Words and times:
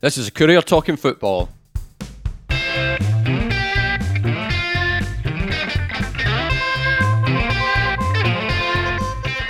This 0.00 0.16
is 0.16 0.28
a 0.28 0.30
Courier 0.30 0.62
Talking 0.62 0.96
Football. 0.96 1.48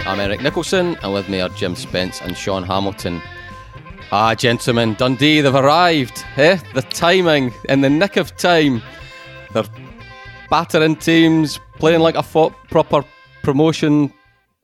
I'm 0.07 0.21
Eric 0.21 0.41
Nicolson, 0.41 0.99
and 1.03 1.13
with 1.13 1.29
me 1.29 1.41
are 1.41 1.51
Jim 1.51 1.77
Spence 1.77 2.23
and 2.23 2.35
Sean 2.37 2.63
Hamilton. 2.63 3.21
Ah, 4.11 4.35
gentlemen, 4.35 4.95
Dundee, 4.95 5.43
they've 5.43 5.55
arrived. 5.55 6.25
Eh? 6.37 6.59
The 6.75 6.81
timing, 6.83 7.53
in 7.69 7.83
the 7.83 7.91
nick 7.91 8.17
of 8.17 8.35
time. 8.37 8.83
They're 9.53 9.65
battering 10.49 10.97
teams, 10.97 11.61
playing 11.79 12.01
like 12.01 12.15
a 12.15 12.23
fo- 12.23 12.55
proper 12.71 13.05
promotion 13.43 14.13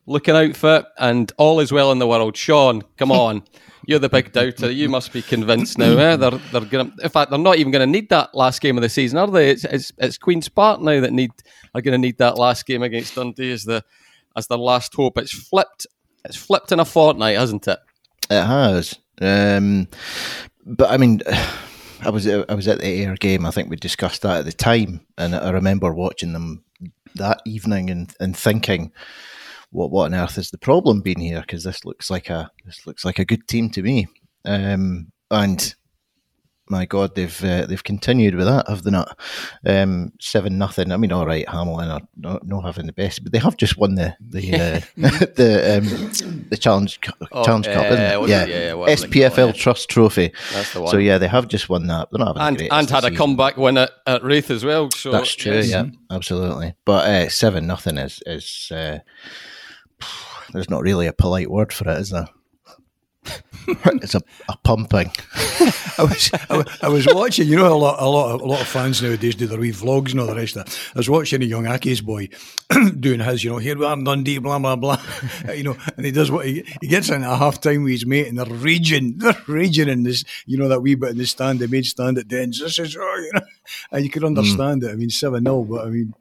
looking 0.07 0.35
outfit, 0.35 0.87
and 0.99 1.31
all 1.37 1.61
is 1.61 1.73
well 1.73 1.93
in 1.93 1.99
the 1.99 2.07
world. 2.07 2.37
Sean, 2.39 2.81
come 2.97 3.13
on. 3.13 3.43
You're 3.87 3.99
the 3.99 4.09
big 4.09 4.33
doubter. 4.33 4.71
You 4.71 4.89
must 4.89 5.13
be 5.13 5.23
convinced 5.23 5.79
now. 5.79 5.97
Eh? 5.97 6.17
They're 6.17 6.31
they're 6.31 6.61
gonna. 6.63 6.93
In 7.03 7.09
fact, 7.09 7.31
they're 7.31 7.39
not 7.39 7.57
even 7.57 7.73
going 7.73 7.87
to 7.87 7.91
need 7.91 8.09
that 8.11 8.35
last 8.35 8.61
game 8.61 8.77
of 8.77 8.83
the 8.83 8.89
season, 8.89 9.19
are 9.19 9.31
they? 9.31 9.51
It's 9.51 9.65
it's, 9.65 9.93
it's 9.99 10.19
Queens 10.19 10.49
Park 10.49 10.81
now 10.81 11.01
that 11.01 11.13
need 11.13 11.31
are 11.75 11.83
going 11.83 11.93
to 11.93 11.99
need 11.99 12.19
that 12.19 12.39
last 12.39 12.67
game 12.67 12.83
against 12.83 13.15
Dundee 13.15 13.53
as 13.53 13.65
the 13.65 13.85
as 14.37 14.47
their 14.47 14.59
last 14.59 14.95
hope. 14.95 15.19
It's 15.19 15.33
flipped. 15.33 15.87
It's 16.25 16.37
flipped 16.37 16.73
in 16.73 16.81
a 16.81 16.85
fortnight, 16.85 17.37
hasn't 17.37 17.69
it? 17.69 17.79
It 18.31 18.45
has. 18.45 18.99
Um, 19.21 19.89
but 20.65 20.91
I 20.91 20.97
mean, 20.97 21.21
I 22.01 22.11
was 22.11 22.27
I 22.29 22.55
was 22.55 22.69
at 22.69 22.79
the 22.79 22.87
Ayr 22.87 23.15
game. 23.17 23.47
I 23.47 23.51
think 23.51 23.71
we 23.71 23.77
discussed 23.77 24.23
that 24.23 24.41
at 24.41 24.45
the 24.45 24.53
time, 24.53 25.07
and 25.19 25.35
I 25.35 25.51
remember 25.51 25.93
watching 25.93 26.33
them 26.33 26.65
that 27.15 27.41
evening 27.45 27.91
and, 27.91 28.15
and 28.21 28.37
thinking, 28.37 28.93
what 29.75 29.91
what 29.91 30.07
on 30.07 30.15
earth 30.15 30.39
is 30.39 30.51
the 30.51 30.59
problem 30.59 31.01
being 31.01 31.19
here? 31.21 31.41
Because 31.41 31.65
this 31.65 31.85
looks 31.85 32.09
like 32.09 32.31
a 32.31 32.51
this 32.65 32.87
looks 32.87 33.05
like 33.05 33.19
a 33.19 33.25
good 33.25 33.47
team 33.49 33.71
to 33.71 33.83
me. 33.83 34.07
Um, 34.45 35.11
and 35.31 35.75
my 36.71 36.87
God, 36.87 37.15
they've 37.15 37.45
uh, 37.45 37.67
they've 37.67 37.83
continued 37.83 38.37
with 38.37 38.47
that, 38.47 38.69
have 38.69 38.85
they 38.85 38.93
not? 38.93 39.19
Um, 39.67 40.13
Seven 40.21 40.59
nothing. 40.59 40.93
I 40.93 40.97
mean, 40.97 41.11
all 41.13 41.27
right, 41.27 41.47
Hamilton 41.49 41.91
are 41.91 42.01
not, 42.17 42.47
not 42.47 42.65
having 42.65 42.87
the 42.87 42.93
best, 42.93 43.23
but 43.23 43.33
they 43.33 43.39
have 43.39 43.57
just 43.57 43.77
won 43.77 43.97
the 43.97 44.17
the 44.21 44.55
uh, 44.55 44.81
the 44.97 45.79
um, 45.79 46.45
the 46.51 46.57
challenge 46.57 47.01
Oh, 47.33 47.45
challenge 47.45 47.67
cup, 47.67 47.87
isn't 47.87 48.01
uh, 48.01 48.23
it? 48.23 48.29
Yeah. 48.29 48.47
Yeah, 48.47 48.57
yeah, 48.67 48.75
whatever 48.75 49.07
they 49.09 49.29
call 49.29 49.31
SPFL 49.31 49.51
it. 49.51 49.57
Trust 49.57 49.91
Trophy. 49.91 50.33
That's 50.53 50.73
the 50.73 50.83
one. 50.83 50.91
So 50.93 50.99
yeah, 50.99 51.19
they 51.19 51.29
have 51.29 51.49
just 51.49 51.69
won 51.69 51.89
that. 51.89 52.09
They're 52.13 52.25
not 52.25 52.39
having 52.39 52.61
and 52.63 52.73
and 52.73 52.91
had 52.91 53.01
a 53.05 53.09
season. 53.09 53.17
comeback 53.17 53.57
win 53.57 53.77
at, 53.77 53.91
at 54.07 54.23
Raith 54.23 54.51
as 54.51 54.65
well. 54.65 54.91
So 54.93 55.11
That's 55.11 55.35
true. 55.35 55.55
yes. 55.55 55.69
Yeah, 55.69 55.87
absolutely. 56.11 56.75
But 56.85 57.09
uh, 57.09 57.29
seven 57.29 57.67
nothing 57.67 57.99
is 57.99 58.23
is 58.25 58.71
uh, 58.73 59.01
there's 60.55 60.71
not 60.71 60.83
really 60.83 61.07
a 61.07 61.13
polite 61.13 61.51
word 61.51 61.73
for 61.73 61.91
it, 61.91 61.99
is 61.99 62.11
there? 62.11 62.29
it's 63.67 64.15
a, 64.15 64.21
a 64.49 64.57
pumping. 64.59 65.11
I 65.97 66.03
was, 66.03 66.31
I, 66.51 66.65
I 66.83 66.89
was 66.89 67.07
watching. 67.07 67.49
You 67.49 67.57
know, 67.57 67.73
a 67.73 67.77
lot, 67.77 68.01
a 68.01 68.09
lot, 68.09 68.35
of, 68.35 68.41
a 68.43 68.45
lot 68.45 68.61
of 68.61 68.67
fans 68.67 69.01
nowadays 69.03 69.35
do 69.35 69.47
their 69.47 69.59
wee 69.59 69.73
vlogs 69.73 70.11
and 70.11 70.21
all 70.21 70.27
the 70.27 70.35
rest 70.35 70.57
of 70.57 70.65
that. 70.65 70.79
I 70.95 70.99
was 70.99 71.09
watching 71.09 71.43
a 71.43 71.47
young 71.47 71.67
Aki's 71.67 72.01
boy 72.01 72.29
doing 73.01 73.21
his. 73.21 73.45
You 73.45 73.51
know, 73.53 73.59
here 73.59 73.79
we 73.79 73.87
are 73.87 73.95
in 73.95 74.05
Dundee, 74.05 74.39
blah 74.39 74.59
blah 74.59 74.77
blah. 74.77 75.01
you 75.55 75.63
know, 75.63 75.77
and 75.97 76.05
he 76.05 76.13
does 76.13 76.31
what 76.31 76.47
he, 76.47 76.65
he 76.81 76.89
gets 76.89 77.09
in 77.09 77.23
at 77.23 77.39
half 77.39 77.61
time 77.61 77.85
with 77.85 77.93
his 77.93 78.07
mate, 78.07 78.29
and 78.29 78.39
they're 78.39 78.47
raging, 78.47 79.19
they're 79.19 79.37
raging 79.47 79.89
in 79.89 80.03
this. 80.03 80.25
You 80.47 80.59
know, 80.59 80.69
that 80.69 80.81
wee 80.81 80.95
bit 80.95 81.11
in 81.11 81.19
the 81.19 81.27
stand, 81.27 81.61
the 81.61 81.69
main 81.69 81.85
stand 81.85 82.19
at 82.19 82.29
Dens. 82.29 82.61
This 82.61 82.79
is, 82.79 82.97
oh, 82.97 83.17
you 83.17 83.31
know, 83.35 83.47
and 83.93 84.05
you 84.05 84.11
can 84.11 84.25
understand 84.25 84.85
it. 84.85 84.91
I 84.91 84.95
mean, 84.95 85.11
seven 85.11 85.45
0 85.45 85.65
but 85.65 85.87
I 85.87 85.91
mean, 85.91 86.15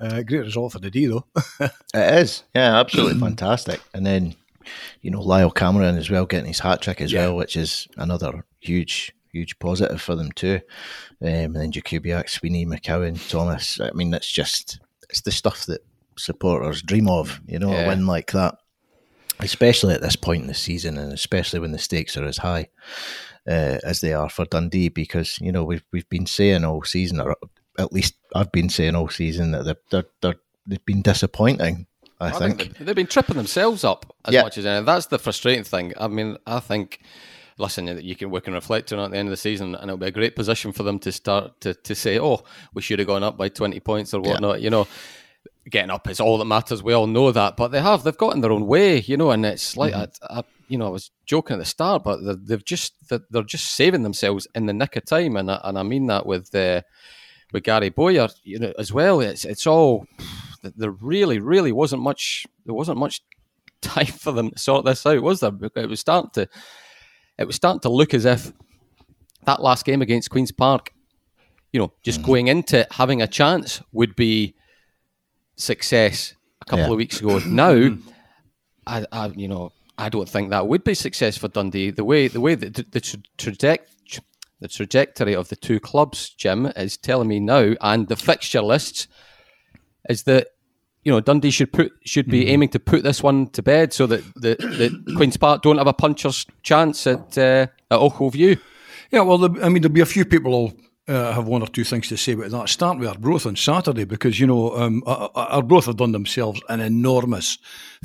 uh, 0.00 0.22
great 0.22 0.40
result 0.40 0.72
for 0.72 0.78
the 0.78 0.90
D 0.90 1.06
though. 1.06 1.26
It 1.60 1.72
is, 1.94 2.42
yeah, 2.54 2.80
absolutely 2.80 3.20
fantastic. 3.20 3.80
And 3.94 4.04
then, 4.04 4.34
you 5.02 5.10
know, 5.10 5.20
Lyall 5.20 5.54
Cameron 5.54 5.96
as 5.96 6.10
well 6.10 6.26
getting 6.26 6.46
his 6.48 6.60
hat 6.60 6.80
trick 6.82 7.00
as 7.00 7.12
Yeah. 7.12 7.26
well, 7.26 7.36
which 7.36 7.56
is 7.56 7.86
another 7.96 8.44
huge, 8.60 9.12
huge 9.32 9.58
positive 9.58 10.00
for 10.00 10.14
them 10.16 10.32
too. 10.32 10.60
Um, 11.22 11.28
and 11.28 11.56
then 11.56 11.72
Jakubiak, 11.72 12.28
Sweeney, 12.28 12.66
McCowan, 12.66 13.18
Thomas. 13.30 13.80
I 13.80 13.90
mean, 13.92 14.10
that's 14.10 14.30
just 14.30 14.78
it's 15.08 15.22
the 15.22 15.30
stuff 15.32 15.66
that 15.66 15.80
supporters 16.16 16.82
dream 16.82 17.08
of. 17.08 17.40
You 17.46 17.58
know, 17.58 17.70
Yeah. 17.72 17.84
a 17.84 17.88
win 17.88 18.06
like 18.06 18.32
that, 18.32 18.56
especially 19.40 19.94
at 19.94 20.02
this 20.02 20.16
point 20.16 20.42
in 20.42 20.48
the 20.48 20.54
season, 20.54 20.98
and 20.98 21.12
especially 21.12 21.60
when 21.60 21.72
the 21.72 21.78
stakes 21.78 22.16
are 22.16 22.24
as 22.24 22.38
high. 22.38 22.68
Uh, 23.48 23.78
as 23.82 24.02
they 24.02 24.12
are 24.12 24.28
for 24.28 24.44
Dundee, 24.44 24.90
because 24.90 25.38
you 25.40 25.50
know 25.50 25.64
we've 25.64 25.82
we've 25.92 26.08
been 26.10 26.26
saying 26.26 26.62
all 26.62 26.82
season, 26.84 27.20
or 27.20 27.34
at 27.78 27.90
least 27.92 28.14
I've 28.34 28.52
been 28.52 28.68
saying 28.68 28.94
all 28.94 29.08
season 29.08 29.52
that 29.52 29.64
they're 29.64 29.76
they're, 29.90 30.04
they're 30.20 30.40
they've 30.66 30.84
been 30.84 31.00
disappointing. 31.00 31.86
I, 32.20 32.26
I 32.28 32.30
think. 32.32 32.58
think 32.58 32.78
they- 32.78 32.84
they've 32.84 32.94
been 32.94 33.06
tripping 33.06 33.36
themselves 33.36 33.82
up 33.84 34.14
as 34.24 34.34
Yeah. 34.34 34.42
much 34.42 34.58
as 34.58 34.66
anything. 34.66 34.84
That's 34.84 35.06
the 35.06 35.18
frustrating 35.18 35.64
thing. 35.64 35.92
I 35.98 36.08
mean, 36.08 36.36
I 36.46 36.60
think. 36.60 37.00
Listen, 37.58 37.88
you 38.02 38.16
can 38.16 38.30
we 38.30 38.40
can 38.40 38.54
reflect 38.54 38.90
on 38.90 38.98
it 38.98 39.04
at 39.04 39.10
the 39.10 39.18
end 39.18 39.28
of 39.28 39.32
the 39.32 39.36
season, 39.36 39.74
and 39.74 39.84
it'll 39.84 39.98
be 39.98 40.06
a 40.06 40.10
great 40.10 40.34
position 40.34 40.72
for 40.72 40.82
them 40.82 40.98
to 41.00 41.12
start 41.12 41.60
to, 41.60 41.74
to 41.74 41.94
say, 41.94 42.18
"Oh, 42.18 42.42
we 42.72 42.80
should 42.80 42.98
have 43.00 43.08
gone 43.08 43.22
up 43.22 43.36
by 43.36 43.48
twenty 43.50 43.80
points 43.80 44.14
or 44.14 44.20
whatnot." 44.22 44.62
You 44.62 44.70
know, 44.70 44.86
getting 45.68 45.90
up 45.90 46.08
is 46.08 46.20
all 46.20 46.38
that 46.38 46.46
matters. 46.46 46.82
We 46.82 46.94
all 46.94 47.06
know 47.06 47.32
that, 47.32 47.58
but 47.58 47.68
they 47.68 47.82
have 47.82 48.02
they've 48.02 48.16
got 48.16 48.34
in 48.34 48.40
their 48.40 48.52
own 48.52 48.66
way, 48.66 49.00
you 49.00 49.18
know. 49.18 49.30
And 49.30 49.44
it's 49.44 49.76
like 49.76 49.92
I, 49.92 50.08
I, 50.30 50.42
you 50.68 50.78
know, 50.78 50.86
I 50.86 50.90
was 50.90 51.10
joking 51.26 51.54
at 51.54 51.58
the 51.58 51.66
start, 51.66 52.02
but 52.02 52.24
they're, 52.24 52.34
they've 52.36 52.64
just 52.64 52.94
they're, 53.10 53.20
they're 53.28 53.42
just 53.42 53.72
saving 53.74 54.04
themselves 54.04 54.46
in 54.54 54.64
the 54.64 54.72
nick 54.72 54.96
of 54.96 55.04
time, 55.04 55.36
and 55.36 55.50
I, 55.50 55.60
and 55.64 55.78
I 55.78 55.82
mean 55.82 56.06
that 56.06 56.24
with 56.24 56.54
uh, 56.54 56.80
with 57.52 57.64
Gary 57.64 57.90
Bowyer, 57.90 58.28
you 58.42 58.58
know, 58.58 58.72
as 58.78 58.90
well. 58.90 59.20
It's 59.20 59.44
it's 59.44 59.66
all 59.66 60.06
there 60.62 60.90
really 60.90 61.38
really 61.38 61.72
wasn't 61.72 62.02
much 62.02 62.46
there 62.66 62.74
wasn't 62.74 62.98
much 62.98 63.20
time 63.80 64.06
for 64.06 64.32
them 64.32 64.50
to 64.50 64.58
sort 64.58 64.84
this 64.84 65.06
out, 65.06 65.22
was 65.22 65.40
there? 65.40 65.52
It 65.76 65.88
was 65.88 66.00
starting 66.00 66.30
to 66.34 66.48
it 67.38 67.46
was 67.46 67.56
starting 67.56 67.80
to 67.80 67.88
look 67.88 68.12
as 68.12 68.24
if 68.26 68.52
that 69.44 69.62
last 69.62 69.86
game 69.86 70.02
against 70.02 70.30
Queens 70.30 70.52
Park, 70.52 70.92
you 71.72 71.80
know, 71.80 71.92
just 72.02 72.20
mm. 72.20 72.26
going 72.26 72.48
into 72.48 72.80
it, 72.80 72.92
having 72.92 73.22
a 73.22 73.26
chance 73.26 73.80
would 73.92 74.14
be 74.14 74.54
success 75.56 76.34
a 76.60 76.64
couple 76.66 76.84
Yeah. 76.86 76.90
of 76.90 76.96
weeks 76.96 77.20
ago. 77.20 77.38
Now, 77.38 77.96
I, 78.86 79.06
I, 79.10 79.26
you 79.28 79.48
know, 79.48 79.72
I 79.96 80.08
don't 80.08 80.28
think 80.28 80.50
that 80.50 80.66
would 80.66 80.84
be 80.84 80.94
success 80.94 81.36
for 81.36 81.48
Dundee. 81.48 81.90
The 81.90 82.04
way, 82.04 82.28
the 82.28 82.40
way 82.40 82.54
that 82.54 82.74
the, 82.74 82.86
the 82.90 83.00
tra- 83.00 83.22
traject, 83.38 84.20
the 84.60 84.68
trajectory 84.68 85.34
of 85.34 85.48
the 85.48 85.56
two 85.56 85.80
clubs, 85.80 86.30
Jim, 86.30 86.66
is 86.76 86.96
telling 86.96 87.28
me 87.28 87.40
now, 87.40 87.74
and 87.80 88.08
the 88.08 88.16
fixture 88.16 88.62
lists, 88.62 89.08
is 90.08 90.24
that 90.24 90.48
you 91.04 91.12
know 91.12 91.20
Dundee 91.20 91.50
should 91.50 91.72
put 91.72 91.92
should 92.04 92.28
be 92.28 92.48
aiming 92.48 92.68
to 92.70 92.78
put 92.78 93.02
this 93.02 93.22
one 93.22 93.48
to 93.48 93.62
bed 93.62 93.92
so 93.92 94.06
that 94.06 94.22
the, 94.34 94.56
the 94.56 95.14
Queens 95.16 95.36
Park 95.36 95.62
don't 95.62 95.78
have 95.78 95.86
a 95.86 95.92
puncher's 95.92 96.46
chance 96.62 97.06
at 97.06 97.36
uh, 97.38 97.66
at 97.90 97.98
Ochil 97.98 98.32
View. 98.32 98.56
Yeah, 99.10 99.22
well, 99.22 99.44
I 99.44 99.68
mean, 99.68 99.82
there'll 99.82 99.92
be 99.92 100.00
a 100.00 100.06
few 100.06 100.24
people 100.24 100.52
who'll 100.52 100.80
uh, 101.10 101.32
have 101.32 101.46
one 101.46 101.62
or 101.62 101.66
two 101.66 101.84
things 101.84 102.08
to 102.08 102.16
say 102.16 102.32
about 102.32 102.50
that. 102.50 102.68
Start 102.68 102.98
with 102.98 103.08
Arbroath 103.08 103.46
on 103.46 103.56
Saturday 103.56 104.04
because, 104.04 104.38
you 104.38 104.46
know, 104.46 104.76
um, 104.76 105.02
Ar- 105.06 105.30
Ar- 105.34 105.48
Arbroath 105.48 105.86
have 105.86 105.96
done 105.96 106.12
themselves 106.12 106.60
an 106.68 106.80
enormous 106.80 107.58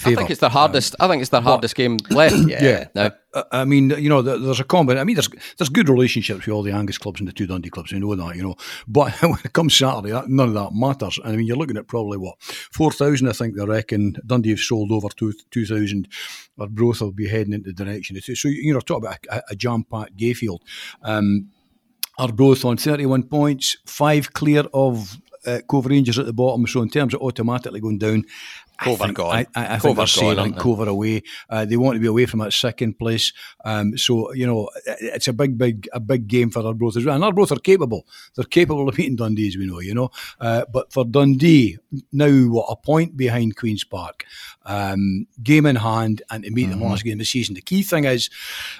I 0.03 0.13
think 0.13 0.29
it's 0.29 0.41
their 0.41 0.49
hardest. 0.49 0.95
I 0.99 1.07
think 1.07 1.21
it's 1.21 1.29
their 1.29 1.41
hardest 1.41 1.75
game 1.75 1.97
left. 2.09 2.35
Yeah. 2.47 2.87
Yeah. 2.93 3.09
Uh, 3.33 3.43
I 3.51 3.65
mean, 3.65 3.91
you 3.91 4.09
know, 4.09 4.21
there's 4.21 4.59
a 4.59 4.63
combination. 4.63 5.01
I 5.01 5.03
mean, 5.05 5.15
there's 5.15 5.29
there's 5.57 5.69
good 5.69 5.87
relationships 5.89 6.45
with 6.45 6.53
all 6.53 6.63
the 6.63 6.71
Angus 6.71 6.97
clubs 6.97 7.19
and 7.19 7.27
the 7.27 7.33
two 7.33 7.47
Dundee 7.47 7.69
clubs. 7.69 7.93
We 7.93 7.99
know 7.99 8.13
that, 8.15 8.35
you 8.35 8.43
know. 8.43 8.55
But 8.87 9.13
when 9.21 9.39
it 9.43 9.53
comes 9.53 9.75
Saturday, 9.75 10.11
that, 10.11 10.27
none 10.27 10.49
of 10.49 10.53
that 10.53 10.73
matters. 10.73 11.17
And 11.23 11.33
I 11.33 11.35
mean, 11.37 11.47
you're 11.47 11.57
looking 11.57 11.77
at 11.77 11.87
probably 11.87 12.17
what 12.17 12.41
four 12.41 12.91
thousand. 12.91 13.29
I 13.29 13.31
think 13.31 13.55
they 13.55 13.65
reckon 13.65 14.17
Dundee 14.25 14.49
have 14.49 14.59
sold 14.59 14.91
over 14.91 15.07
two 15.09 15.33
two 15.49 15.65
thousand. 15.65 16.09
Arbroath 16.59 17.01
will 17.01 17.11
be 17.11 17.27
heading 17.27 17.53
into 17.53 17.71
the 17.71 17.85
direction. 17.85 18.19
So 18.21 18.47
you 18.49 18.73
know, 18.73 18.79
talk 18.81 18.97
about 18.97 19.17
a, 19.31 19.43
a 19.51 19.55
jam 19.55 19.85
packed 19.89 20.17
Gayfield. 20.17 20.59
Um, 21.03 21.51
Arbroath 22.17 22.65
on 22.65 22.77
31 22.77 23.23
points, 23.23 23.77
five 23.85 24.33
clear 24.33 24.63
of 24.73 25.17
uh, 25.45 25.59
Cove 25.67 25.85
Rangers 25.85 26.17
at 26.17 26.25
the 26.25 26.33
bottom. 26.33 26.65
So 26.67 26.81
in 26.81 26.89
terms 26.89 27.13
of 27.13 27.21
automatically 27.21 27.79
going 27.79 27.99
down, 27.99 28.25
Cove 28.81 29.01
I 29.01 29.05
think, 29.05 29.17
gone. 29.17 29.35
I, 29.35 29.45
I, 29.55 29.65
I 29.65 29.67
Cove 29.77 29.81
think 29.81 29.95
they're 29.97 30.03
are 30.03 30.07
sailing 30.07 30.35
gone, 30.35 30.39
aren't 30.39 30.55
they? 30.55 30.61
Cove 30.61 30.79
are 30.81 30.89
away. 30.89 31.23
Uh, 31.49 31.65
they 31.65 31.77
want 31.77 31.95
to 31.95 31.99
be 31.99 32.07
away 32.07 32.25
from 32.25 32.39
that 32.39 32.53
second 32.53 32.99
place. 32.99 33.33
Um, 33.63 33.97
so 33.97 34.33
you 34.33 34.45
know, 34.45 34.69
it's 34.85 35.27
a 35.27 35.33
big, 35.33 35.57
big, 35.57 35.87
a 35.93 35.99
big 35.99 36.27
game 36.27 36.49
for 36.49 36.65
Arbroath 36.65 36.97
as 36.97 37.05
well. 37.05 37.15
And 37.15 37.23
Arbroath 37.23 37.51
are 37.51 37.59
capable. 37.59 38.05
They're 38.35 38.45
capable 38.45 38.87
of 38.89 38.95
beating 38.95 39.15
Dundee, 39.15 39.47
as 39.47 39.57
we 39.57 39.65
know. 39.65 39.79
You 39.79 39.93
know, 39.93 40.11
uh, 40.39 40.65
but 40.71 40.91
for 40.91 41.05
Dundee 41.05 41.77
now, 42.11 42.47
what 42.47 42.67
a 42.69 42.75
point 42.75 43.15
behind 43.15 43.55
Queens 43.55 43.83
Park, 43.83 44.25
um, 44.65 45.27
game 45.41 45.65
in 45.65 45.77
hand, 45.77 46.21
and 46.29 46.43
to 46.43 46.51
meet 46.51 46.69
them 46.69 46.81
last 46.81 47.03
game 47.03 47.13
of 47.13 47.19
the 47.19 47.25
season. 47.25 47.55
The 47.55 47.61
key 47.61 47.83
thing 47.83 48.05
is, 48.05 48.29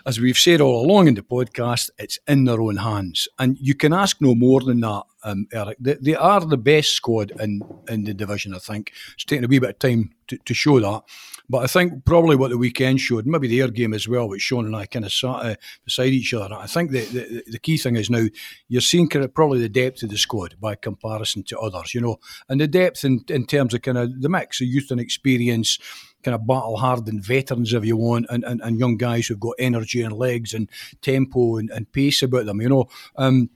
as 0.06 0.20
we've 0.20 0.38
said 0.38 0.62
all 0.62 0.86
along 0.86 1.08
in 1.08 1.16
the 1.16 1.22
podcast, 1.22 1.90
it's 1.98 2.20
in 2.28 2.46
their 2.46 2.62
own 2.62 2.78
hands, 2.78 3.28
and 3.40 3.58
you 3.60 3.76
can 3.76 3.94
ask 3.94 4.22
no 4.22 4.36
more 4.36 4.62
than 4.62 4.82
that. 4.82 5.04
Um, 5.26 5.48
Eric, 5.52 5.78
they, 5.80 5.96
they 5.96 6.16
are 6.16 6.40
the 6.40 6.56
best 6.58 6.92
squad 6.92 7.32
in, 7.40 7.62
in 7.90 8.04
the 8.04 8.14
division. 8.14 8.54
I 8.54 8.60
think 8.60 8.94
it's 9.16 9.26
taken 9.26 9.44
a 9.44 9.48
wee 9.48 9.60
bit 9.60 9.72
of 9.72 9.80
time 9.80 10.12
to, 10.28 10.38
to 10.38 10.54
show 10.54 10.80
that, 10.80 11.02
but 11.50 11.64
I 11.64 11.68
think 11.68 12.06
probably 12.06 12.36
what 12.36 12.52
the 12.52 12.58
weekend 12.58 13.02
showed, 13.02 13.26
maybe 13.26 13.48
the 13.48 13.62
Ayr 13.62 13.72
game 13.72 13.94
as 13.96 14.08
well, 14.08 14.30
which 14.30 14.44
Sean 14.44 14.66
and 14.66 14.76
I 14.76 14.86
kind 14.86 15.04
of 15.04 15.12
sat 15.12 15.30
uh, 15.30 15.56
beside 15.84 16.14
each 16.14 16.34
other. 16.34 16.54
I 16.56 16.68
think 16.68 16.92
the, 16.92 17.06
the 17.06 17.44
the 17.48 17.60
key 17.60 17.78
thing 17.78 17.96
is 17.96 18.10
now 18.10 18.28
you're 18.68 18.82
seeing 18.82 19.10
kind 19.10 19.26
of 19.26 19.34
probably 19.34 19.60
the 19.60 19.70
depth 19.70 20.04
of 20.04 20.10
the 20.10 20.18
squad 20.18 20.56
by 20.62 20.76
comparison 20.76 21.44
to 21.46 21.60
others, 21.60 21.94
you 21.94 22.02
know, 22.02 22.18
and 22.48 22.62
the 22.62 22.68
depth 22.68 23.04
in, 23.04 23.26
in 23.28 23.46
terms 23.46 23.74
of 23.74 23.82
kind 23.82 23.98
of 23.98 24.22
the 24.22 24.30
mix 24.30 24.62
of 24.62 24.68
youth 24.68 24.92
and 24.92 25.02
experience 25.02 25.80
kind 26.24 26.36
of 26.36 26.48
battle 26.48 26.78
hardened 26.78 27.24
veterans, 27.24 27.74
if 27.74 27.86
you 27.86 27.96
want, 27.96 28.26
and, 28.30 28.44
and, 28.44 28.60
and 28.62 28.80
young 28.80 28.98
guys 28.98 29.28
who've 29.28 29.40
got 29.40 29.54
energy 29.60 30.02
and 30.02 30.14
legs 30.14 30.54
and 30.54 30.70
tempo 31.02 31.58
and, 31.58 31.70
and 31.70 31.92
pace 31.92 32.22
about 32.22 32.46
them. 32.46 32.62
You 32.62 32.70
know. 32.70 32.90
Um, 33.16 33.50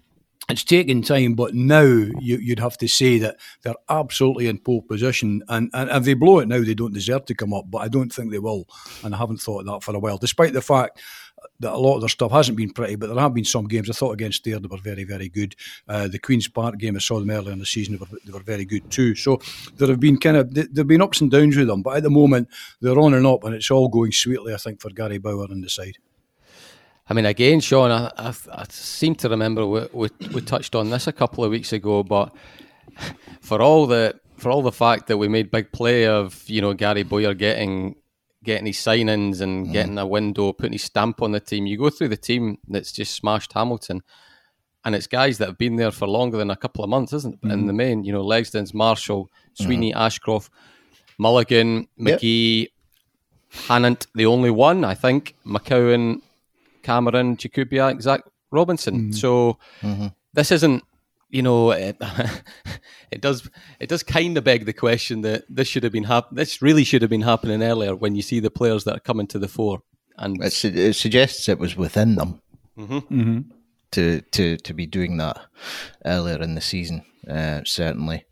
it's 0.50 0.64
taken 0.64 1.02
time, 1.02 1.36
but 1.36 1.54
now 1.54 1.82
you, 1.82 2.42
would 2.50 2.60
have 2.60 2.78
to 2.80 2.88
say 2.88 3.20
that 3.20 3.38
they're 3.62 3.76
absolutely 3.90 4.48
in 4.48 4.58
pole 4.58 4.82
position. 4.82 5.44
And, 5.48 5.70
and 5.74 5.90
if 5.90 6.04
they 6.04 6.16
blow 6.16 6.40
it 6.40 6.48
now, 6.48 6.64
they 6.64 6.74
don't 6.74 6.94
deserve 6.94 7.26
to 7.26 7.36
come 7.36 7.54
up, 7.54 7.66
but 7.70 7.80
I 7.80 7.88
don't 7.88 8.12
think 8.12 8.32
they 8.32 8.40
will. 8.40 8.68
And 9.04 9.14
I 9.14 9.18
haven't 9.18 9.42
thought 9.42 9.66
that 9.66 9.84
for 9.84 9.96
a 9.96 10.00
while, 10.00 10.18
despite 10.18 10.54
the 10.54 10.62
fact 10.62 11.00
that 11.60 11.74
a 11.74 11.78
lot 11.78 11.96
of 11.96 12.02
their 12.02 12.10
stuff 12.10 12.32
hasn't 12.32 12.58
been 12.58 12.72
pretty, 12.72 12.96
but 12.96 13.08
there 13.08 13.20
have 13.20 13.34
been 13.34 13.46
some 13.46 13.68
games. 13.68 13.90
I 13.90 13.94
thought 13.94 14.12
against 14.12 14.44
there 14.44 14.60
they 14.60 14.68
were 14.68 14.78
very, 14.78 15.04
very 15.04 15.30
good. 15.30 15.56
Uh, 15.88 16.08
the 16.08 16.20
Queen's 16.20 16.48
Park 16.48 16.78
game, 16.78 16.96
I 16.96 17.00
saw 17.00 17.20
them 17.20 17.30
earlier 17.30 17.52
in 17.52 17.60
the 17.60 17.66
season, 17.66 17.96
they 17.96 18.00
were, 18.00 18.20
they 18.26 18.32
were 18.32 18.44
very 18.44 18.66
good 18.66 18.90
too. 18.90 19.16
So 19.16 19.40
there 19.76 19.88
have 19.88 20.00
been 20.00 20.18
kind 20.18 20.38
of 20.38 20.54
there 20.54 20.68
have 20.78 20.88
been 20.88 21.02
ups 21.02 21.22
and 21.22 21.32
downs 21.32 21.58
with 21.58 21.68
them, 21.68 21.82
but 21.82 21.98
at 21.98 22.04
the 22.04 22.10
moment 22.10 22.50
they're 22.82 23.00
on 23.00 23.14
and 23.14 23.28
up, 23.28 23.44
and 23.44 23.56
it's 23.56 23.72
all 23.72 23.88
going 23.88 24.12
sweetly. 24.12 24.54
I 24.54 24.58
think 24.58 24.82
for 24.82 24.90
Gary 24.90 25.18
Bowyer 25.18 25.48
and 25.50 25.64
the 25.64 25.70
side. 25.70 25.98
I 27.10 27.14
mean, 27.14 27.26
again, 27.26 27.60
Sean, 27.60 27.92
I, 27.92 28.12
I, 28.18 28.34
I 28.52 28.66
seem 28.70 29.16
to 29.16 29.30
remember 29.30 29.66
we, 29.66 29.88
we, 29.94 30.10
we 30.34 30.42
touched 30.42 30.76
on 30.76 30.92
this 30.92 31.08
a 31.08 31.12
couple 31.12 31.44
of 31.44 31.50
weeks 31.50 31.74
ago, 31.74 32.04
but 32.04 32.34
for 33.42 33.62
all 33.62 33.88
the 33.88 34.20
for 34.38 34.52
all 34.52 34.62
the 34.62 34.72
fact 34.72 35.08
that 35.08 35.18
we 35.18 35.28
made 35.28 35.52
big 35.52 35.72
play 35.72 36.08
of 36.08 36.48
you 36.48 36.62
know 36.62 36.74
Gary 36.74 37.04
Bowyer 37.04 37.34
getting 37.34 37.96
getting 38.44 38.68
his 38.68 38.78
signings 38.78 39.42
and 39.42 39.68
mm. 39.68 39.74
getting 39.74 39.98
a 39.98 40.06
window, 40.06 40.54
putting 40.54 40.74
his 40.74 40.84
stamp 40.84 41.22
on 41.22 41.32
the 41.32 41.40
team. 41.40 41.66
You 41.66 41.78
go 41.78 41.90
through 41.90 42.10
the 42.10 42.18
team 42.18 42.58
that's 42.68 42.92
just 42.92 43.16
smashed 43.16 43.54
Hamilton, 43.54 44.02
and 44.86 44.96
it's 44.96 45.08
guys 45.08 45.40
that 45.40 45.48
have 45.48 45.58
been 45.58 45.78
there 45.78 45.92
for 45.92 46.08
longer 46.08 46.38
than 46.38 46.52
a 46.52 46.56
couple 46.56 46.84
of 46.84 46.90
months, 46.90 47.12
isn't 47.14 47.36
it? 47.36 47.42
Mm. 47.42 47.54
In 47.54 47.68
the 47.68 47.74
main, 47.74 48.04
you 48.04 48.14
know, 48.14 48.24
Legzdins, 48.24 48.74
Marshall, 48.74 49.30
Sweeney, 49.54 49.94
mm. 49.94 49.98
Ashcroft, 49.98 50.52
Mulligan, 51.18 51.88
McGhee, 52.00 52.62
yep. 52.62 52.70
Hannant, 53.52 54.06
the 54.14 54.28
only 54.28 54.52
one, 54.52 54.86
I 54.86 54.94
think, 54.94 55.36
McCowan, 55.46 56.22
Cameron, 56.84 57.38
Jakubiak, 57.38 58.02
Zach 58.02 58.22
Robinson. 58.52 59.10
Mm. 59.12 59.16
So 59.16 59.58
mm-hmm. 59.82 60.08
this 60.34 60.52
isn't 60.52 60.84
you 61.30 61.42
know, 61.42 61.72
it, 61.72 61.98
it, 63.12 63.22
does 63.22 63.50
it 63.80 63.90
does 63.90 64.04
kind 64.04 64.38
of 64.38 64.44
beg 64.44 64.66
the 64.66 64.74
question 64.74 65.22
that 65.22 65.46
this 65.50 65.68
should 65.68 65.84
have 65.84 65.92
been 65.92 66.04
hap- 66.04 66.32
this 66.32 66.62
really 66.62 66.84
should 66.84 67.02
have 67.02 67.10
been 67.10 67.22
happening 67.22 67.64
earlier 67.64 67.96
when 67.96 68.16
you 68.16 68.22
see 68.22 68.40
the 68.40 68.52
players 68.52 68.84
that 68.84 68.98
are 68.98 69.02
coming 69.02 69.28
to 69.28 69.40
the 69.40 69.48
fore, 69.48 69.82
and 70.18 70.44
it, 70.44 70.54
su- 70.54 70.74
it 70.74 70.94
suggests 70.94 71.48
it 71.48 71.60
was 71.60 71.76
within 71.76 72.16
them 72.16 72.42
mm-hmm. 72.78 72.98
Mm-hmm. 72.98 73.40
to 73.92 74.22
to 74.22 74.58
to 74.58 74.74
be 74.74 74.86
doing 74.86 75.18
that 75.18 75.40
earlier 76.06 76.42
in 76.42 76.56
the 76.56 76.62
season. 76.62 77.06
Uh, 77.30 77.62
certainly. 77.64 78.26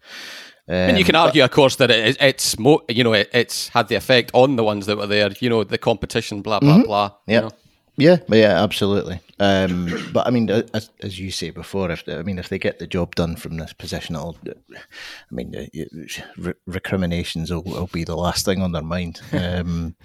Um, 0.70 0.76
and 0.76 0.98
you 0.98 1.06
can 1.06 1.16
argue, 1.16 1.44
of 1.46 1.52
course, 1.52 1.78
that 1.78 1.92
it, 1.92 2.18
it's 2.20 2.60
mo- 2.60 2.84
you 2.90 3.04
know 3.04 3.14
it, 3.14 3.30
it's 3.32 3.70
had 3.70 3.88
the 3.88 3.96
effect 3.96 4.32
on 4.34 4.58
the 4.58 4.64
ones 4.64 4.86
that 4.88 4.98
were 4.98 5.08
there. 5.08 5.30
You 5.40 5.50
know, 5.50 5.64
the 5.64 5.78
competition, 5.78 6.42
blah 6.42 6.60
blah 6.60 6.78
mm-hmm. 6.78 6.84
blah. 6.84 7.12
Yeah, 7.26 7.36
you 7.36 7.42
know? 7.42 7.52
Yeah, 7.98 8.18
yeah, 8.30 8.62
absolutely. 8.62 9.20
Um, 9.40 9.90
but 10.14 10.28
I 10.28 10.30
mean, 10.30 10.50
as, 10.52 10.92
as, 11.02 11.20
you 11.20 11.32
say 11.32 11.50
before, 11.50 11.90
if 11.90 12.08
I 12.08 12.22
mean, 12.22 12.38
if 12.38 12.48
they 12.48 12.60
get 12.60 12.78
the 12.78 12.86
job 12.86 13.16
done 13.16 13.36
from 13.36 13.58
this 13.58 13.74
position, 13.74 14.16
it'll, 14.16 14.38
I 14.48 15.32
mean, 15.32 15.56
uh, 15.56 16.54
recriminations 16.68 17.52
will, 17.52 17.64
will, 17.64 17.88
be 17.88 18.04
the 18.04 18.16
last 18.16 18.46
thing 18.46 18.62
on 18.62 18.72
their 18.72 18.84
mind, 18.84 19.22
um, 19.34 19.96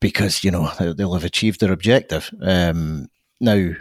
because 0.00 0.42
you 0.44 0.50
know 0.50 0.70
they'll 0.78 1.12
have 1.12 1.24
achieved 1.24 1.60
their 1.60 1.72
objective. 1.72 2.30
Um, 2.40 3.08
now, 3.38 3.72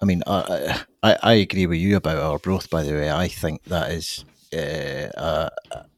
I 0.00 0.04
mean, 0.06 0.22
I, 0.26 0.84
I, 1.02 1.16
I 1.22 1.32
agree 1.34 1.66
with 1.66 1.78
you 1.78 1.96
about 1.96 2.16
Arbroath. 2.16 2.70
By 2.70 2.82
the 2.82 2.92
way, 2.92 3.10
I 3.10 3.28
think 3.28 3.64
that 3.64 3.90
is 3.90 4.24
uh, 4.54 5.10
a, 5.14 5.50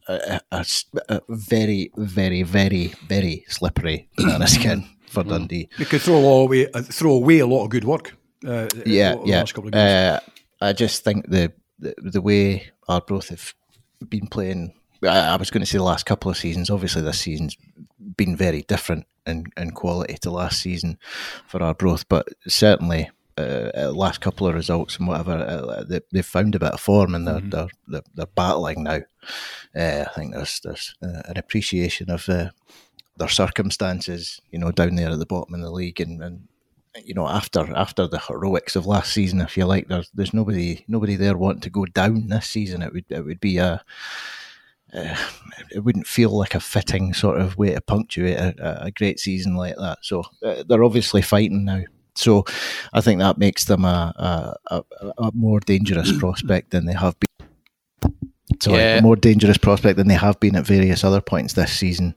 a, 0.09 0.41
a, 0.51 0.67
a, 1.09 1.21
very, 1.29 1.93
very, 1.97 2.43
very, 2.43 2.89
very 3.07 3.45
slippery 3.49 4.09
banana 4.17 4.49
skin 4.49 4.89
for 5.11 5.25
mm. 5.25 5.29
Dundee. 5.29 5.69
They 5.79 5.85
could 5.85 6.01
throw 6.01 6.17
away, 6.17 6.71
uh, 6.73 6.83
throw 6.83 7.13
away 7.13 7.41
a 7.41 7.47
lot 7.47 7.65
of 7.65 7.71
good 7.71 7.85
work. 7.85 8.17
Uh, 8.47 8.69
yeah, 8.87 9.17
yeah. 9.25 9.45
Uh, 9.73 10.21
I 10.61 10.73
just 10.73 11.05
think 11.05 11.29
the, 11.29 11.53
the, 11.79 11.95
the 11.99 12.23
way 12.23 12.71
Arbroath 12.89 13.29
have 13.29 13.55
been 14.09 14.27
playing. 14.27 14.75
I, 15.03 15.33
I 15.33 15.37
was 15.37 15.51
going 15.51 15.61
to 15.61 15.67
say 15.67 15.79
the 15.79 15.85
last 15.85 16.07
couple 16.07 16.31
of 16.31 16.37
seasons. 16.37 16.71
Obviously, 16.71 17.03
this 17.03 17.21
season's 17.21 17.57
been 18.17 18.37
very 18.37 18.63
different 18.63 19.07
in, 19.27 19.47
in 19.57 19.73
quality 19.73 20.15
to 20.23 20.31
last 20.31 20.63
season 20.63 20.99
for 21.47 21.63
our 21.63 21.69
Arbroath, 21.69 22.09
but 22.09 22.29
certainly 22.49 23.11
uh, 23.39 23.71
uh, 23.75 23.93
last 23.93 24.21
couple 24.21 24.47
of 24.47 24.55
results 24.55 24.99
and 24.99 25.09
whatever, 25.09 25.33
uh, 25.33 25.85
they, 25.85 26.01
they've 26.13 26.27
found 26.27 26.55
a 26.55 26.59
bit 26.59 26.73
of 26.73 26.81
form 26.81 27.15
and 27.15 27.27
they're 27.27 27.37
mm-hmm. 27.37 27.51
they're, 27.51 27.69
they're, 27.87 28.03
they're, 28.15 28.27
battling 28.27 28.85
now. 28.85 29.01
Uh, 29.75 30.05
I 30.07 30.11
think 30.15 30.35
there's 30.35 30.61
there's 30.63 30.95
uh, 31.03 31.23
an 31.27 31.39
appreciation 31.39 32.11
of 32.11 32.29
uh, 32.29 32.51
their 33.21 33.29
circumstances, 33.29 34.41
you 34.51 34.59
know, 34.59 34.73
down 34.73 34.97
there 34.97 35.11
at 35.11 35.19
the 35.19 35.27
bottom 35.27 35.55
of 35.55 35.61
the 35.61 35.71
league, 35.71 36.01
and, 36.01 36.21
and 36.23 36.49
you 37.05 37.15
know, 37.15 37.29
after 37.29 37.61
after 37.77 38.07
the 38.07 38.19
heroics 38.19 38.75
of 38.75 38.87
last 38.87 39.13
season, 39.13 39.41
if 39.41 39.57
you 39.57 39.65
like, 39.65 39.89
there's 39.89 40.11
there's 40.13 40.35
nobody 40.35 40.85
nobody 40.89 41.15
there 41.15 41.37
wanting 41.37 41.61
to 41.63 41.71
go 41.71 41.87
down 41.87 42.29
this 42.29 42.49
season. 42.49 42.83
It 42.83 42.93
would 42.93 43.05
it 43.09 43.25
would 43.25 43.41
be 43.41 43.59
a 43.59 43.85
uh, 44.93 45.17
it 45.71 45.85
wouldn't 45.85 46.07
feel 46.07 46.31
like 46.31 46.55
a 46.55 46.61
fitting 46.61 47.15
sort 47.15 47.41
of 47.41 47.57
way 47.57 47.75
to 47.75 47.81
punctuate 47.81 48.37
a, 48.37 48.87
a 48.87 48.91
great 48.91 49.21
season 49.21 49.55
like 49.55 49.77
that. 49.77 49.99
So 50.03 50.25
uh, 50.43 50.65
they're 50.67 50.85
obviously 50.85 51.23
fighting 51.23 51.65
now. 51.65 51.85
So 52.17 52.45
I 52.93 53.01
think 53.01 53.21
that 53.21 53.39
makes 53.39 53.67
them 53.67 53.85
a, 53.85 54.57
a, 54.67 54.83
a 55.17 55.31
more 55.33 55.61
dangerous 55.61 56.11
prospect 56.19 56.71
than 56.71 56.87
they 56.87 56.93
have 56.93 57.17
been. 57.21 57.49
So 58.61 58.77
yeah. 58.77 58.99
a 58.99 59.03
more 59.03 59.17
dangerous 59.17 59.59
prospect 59.59 59.97
than 59.97 60.09
they 60.09 60.15
have 60.15 60.41
been 60.41 60.57
at 60.57 60.67
various 60.67 61.05
other 61.05 61.21
points 61.21 61.55
this 61.55 61.73
season. 61.73 62.15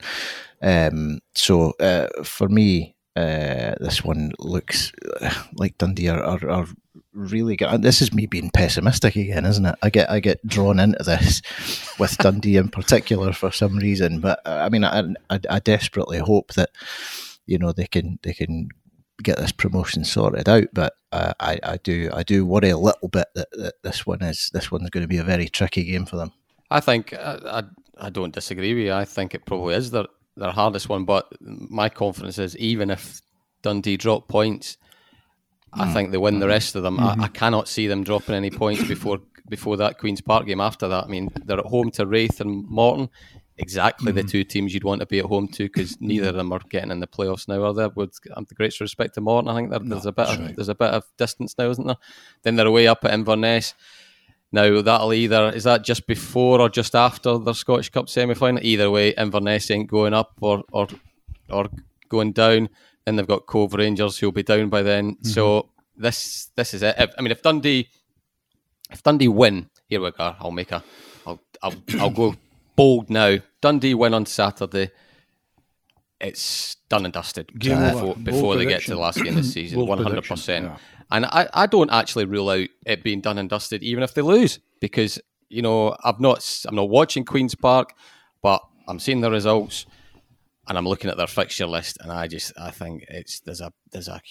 Um, 0.63 1.19
so 1.35 1.73
uh, 1.79 2.07
for 2.23 2.47
me, 2.47 2.95
uh, 3.15 3.75
this 3.79 4.03
one 4.03 4.31
looks 4.39 4.91
uh, 5.21 5.33
like 5.55 5.77
Dundee 5.77 6.09
are, 6.09 6.23
are, 6.23 6.49
are 6.49 6.67
really 7.13 7.55
good. 7.55 7.67
And 7.67 7.83
this 7.83 8.01
is 8.01 8.13
me 8.13 8.25
being 8.25 8.49
pessimistic 8.49 9.15
again, 9.15 9.45
isn't 9.45 9.65
it? 9.65 9.75
I 9.83 9.89
get 9.89 10.09
I 10.09 10.19
get 10.19 10.45
drawn 10.47 10.79
into 10.79 11.03
this 11.03 11.41
with 11.99 12.17
Dundee 12.17 12.57
in 12.57 12.69
particular 12.69 13.33
for 13.33 13.51
some 13.51 13.77
reason. 13.77 14.19
But 14.19 14.39
uh, 14.45 14.61
I 14.65 14.69
mean, 14.69 14.83
I, 14.83 15.03
I, 15.29 15.39
I 15.49 15.59
desperately 15.59 16.19
hope 16.19 16.53
that 16.53 16.71
you 17.45 17.57
know 17.59 17.71
they 17.71 17.87
can 17.87 18.19
they 18.23 18.33
can 18.33 18.69
get 19.21 19.37
this 19.37 19.51
promotion 19.51 20.03
sorted 20.05 20.49
out. 20.49 20.69
But 20.73 20.95
uh, 21.11 21.33
I, 21.39 21.59
I 21.61 21.77
do 21.77 22.09
I 22.13 22.23
do 22.23 22.45
worry 22.45 22.69
a 22.69 22.77
little 22.77 23.09
bit 23.09 23.27
that, 23.35 23.49
that 23.51 23.75
this 23.83 24.07
one 24.07 24.23
is 24.23 24.49
this 24.53 24.71
one's 24.71 24.89
going 24.89 25.03
to 25.03 25.07
be 25.07 25.17
a 25.17 25.23
very 25.23 25.49
tricky 25.49 25.83
game 25.83 26.05
for 26.05 26.15
them. 26.15 26.31
I 26.71 26.79
think 26.79 27.13
I, 27.13 27.39
I, 27.45 27.63
I 28.07 28.09
don't 28.09 28.33
disagree 28.33 28.73
with 28.73 28.85
you. 28.85 28.93
I 28.93 29.05
think 29.05 29.35
it 29.35 29.45
probably 29.45 29.75
is 29.75 29.91
their 29.91 30.05
their 30.35 30.51
hardest 30.51 30.89
one. 30.89 31.05
But 31.05 31.27
my 31.41 31.89
confidence 31.89 32.37
is 32.37 32.57
even 32.57 32.89
if 32.89 33.21
Dundee 33.61 33.97
drop 33.97 34.27
points, 34.27 34.77
I 35.73 35.87
mm. 35.87 35.93
think 35.93 36.11
they 36.11 36.17
win 36.17 36.39
the 36.39 36.47
rest 36.47 36.75
of 36.75 36.83
them. 36.83 36.97
Mm-hmm. 36.97 37.21
I, 37.21 37.25
I, 37.25 37.27
cannot 37.29 37.67
see 37.67 37.87
them 37.87 38.03
dropping 38.03 38.35
any 38.35 38.51
points 38.51 38.87
before 38.87 39.19
before 39.49 39.77
that 39.77 39.97
Queens 39.97 40.21
Park 40.21 40.45
game. 40.45 40.61
After 40.61 40.87
that, 40.87 41.05
I 41.05 41.07
mean, 41.07 41.31
they're 41.45 41.59
at 41.59 41.65
home 41.65 41.91
to 41.91 42.05
Raith 42.05 42.39
and 42.41 42.65
Morton. 42.67 43.09
Exactly 43.57 44.11
mm-hmm. 44.11 44.21
the 44.21 44.23
two 44.23 44.43
teams 44.43 44.73
you'd 44.73 44.83
want 44.83 45.01
to 45.01 45.05
be 45.05 45.19
at 45.19 45.25
home 45.25 45.47
to 45.49 45.65
because 45.65 46.01
neither 46.01 46.29
of 46.29 46.35
them 46.35 46.51
are 46.51 46.61
getting 46.69 46.89
in 46.89 46.99
the 46.99 47.07
playoffs 47.07 47.47
now, 47.47 47.63
are 47.63 47.73
they? 47.73 47.87
With 47.87 48.17
the 48.23 48.55
greatest 48.55 48.81
respect 48.81 49.13
to 49.15 49.21
Morton, 49.21 49.49
I 49.49 49.55
think 49.55 49.69
there's 49.69 50.05
no, 50.05 50.09
a 50.09 50.11
bit 50.11 50.27
of 50.27 50.39
right. 50.39 50.55
there's 50.55 50.69
a 50.69 50.75
bit 50.75 50.89
of 50.89 51.03
distance 51.17 51.55
now, 51.57 51.69
isn't 51.69 51.85
there? 51.85 51.97
Then 52.41 52.55
they're 52.55 52.67
away 52.67 52.87
up 52.87 53.05
at 53.05 53.13
Inverness. 53.13 53.75
Now 54.53 54.83
that'll 54.83 55.13
either 55.13 55.49
is 55.49 55.63
that 55.63 55.83
just 55.83 56.05
before 56.05 56.61
or 56.61 56.69
just 56.69 56.93
after 56.93 57.39
the 57.39 57.53
Scottish 57.53 57.89
Cup 57.89 58.07
semi 58.07 58.35
final. 58.35 58.63
Either 58.63 58.91
way, 58.91 59.09
Inverness 59.09 59.71
ain't 59.71 59.89
going 59.89 60.13
up 60.13 60.33
or 60.41 60.63
or 60.71 60.87
or 61.49 61.69
going 62.07 62.33
down. 62.33 62.69
Then 63.03 63.15
they've 63.15 63.27
got 63.27 63.47
Cove 63.47 63.73
Rangers 63.73 64.19
who'll 64.19 64.31
be 64.31 64.43
down 64.43 64.69
by 64.69 64.83
then. 64.83 65.15
Mm-hmm. 65.15 65.27
So 65.27 65.69
this 65.97 66.51
this 66.55 66.75
is 66.75 66.83
it. 66.83 66.95
If, 66.99 67.09
I 67.17 67.21
mean, 67.23 67.31
if 67.31 67.41
Dundee 67.41 67.89
if 68.91 69.01
Dundee 69.01 69.27
win, 69.27 69.71
here 69.87 70.01
we 70.01 70.11
go. 70.11 70.35
I'll 70.39 70.51
make 70.51 70.71
a 70.71 70.83
I'll 71.25 71.41
I'll, 71.63 71.73
I'll 71.99 72.09
go 72.11 72.35
bold 72.75 73.09
now. 73.09 73.37
Dundee 73.59 73.95
win 73.95 74.13
on 74.13 74.27
Saturday. 74.27 74.91
It's 76.21 76.75
done 76.89 77.05
and 77.05 77.13
dusted 77.13 77.51
before, 77.57 78.15
before 78.15 78.55
they 78.55 78.65
get 78.65 78.83
to 78.83 78.91
the 78.91 78.99
last 78.99 79.17
game 79.17 79.35
of 79.35 79.43
the 79.43 79.43
season. 79.43 79.79
One 79.87 79.97
hundred 79.97 80.25
percent. 80.25 80.71
And 81.11 81.25
I, 81.25 81.47
I 81.53 81.65
don't 81.65 81.91
actually 81.91 82.25
rule 82.25 82.49
out 82.49 82.67
it 82.85 83.03
being 83.03 83.21
done 83.21 83.37
and 83.37 83.49
dusted, 83.49 83.83
even 83.83 84.03
if 84.03 84.13
they 84.13 84.21
lose, 84.21 84.59
because 84.79 85.19
you 85.49 85.61
know 85.61 85.95
I've 86.03 86.19
not 86.19 86.63
I'm 86.67 86.75
not 86.75 86.89
watching 86.89 87.25
Queens 87.25 87.55
Park, 87.55 87.93
but 88.41 88.61
I'm 88.87 88.99
seeing 88.99 89.21
the 89.21 89.31
results, 89.31 89.85
and 90.67 90.77
I'm 90.77 90.87
looking 90.87 91.09
at 91.09 91.17
their 91.17 91.27
fixture 91.27 91.67
list, 91.67 91.97
and 92.01 92.11
I 92.11 92.27
just 92.27 92.53
I 92.59 92.71
think 92.71 93.05
it's 93.09 93.39
there's 93.41 93.61
a 93.61 93.71
there's 93.91 94.07
a 94.07 94.21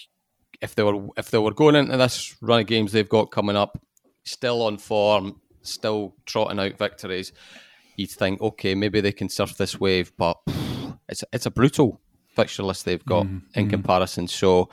if 0.60 0.74
they 0.74 0.82
were 0.82 1.08
if 1.16 1.30
they 1.30 1.38
were 1.38 1.54
going 1.54 1.76
into 1.76 1.96
this 1.96 2.36
run 2.40 2.60
of 2.60 2.66
games 2.66 2.92
they've 2.92 3.08
got 3.08 3.30
coming 3.30 3.56
up, 3.56 3.78
still 4.24 4.62
on 4.62 4.78
form, 4.78 5.40
still 5.62 6.14
trotting 6.26 6.60
out 6.60 6.78
victories, 6.78 7.32
you'd 7.96 8.10
think 8.10 8.40
okay 8.40 8.74
maybe 8.74 9.00
they 9.00 9.12
can 9.12 9.28
surf 9.28 9.56
this 9.56 9.78
wave, 9.78 10.12
but 10.16 10.38
it's 11.08 11.24
it's 11.32 11.46
a 11.46 11.50
brutal 11.50 12.00
fixture 12.34 12.62
list 12.62 12.84
they've 12.84 13.04
got 13.04 13.26
mm-hmm. 13.26 13.58
in 13.58 13.68
comparison. 13.68 14.26
So 14.26 14.68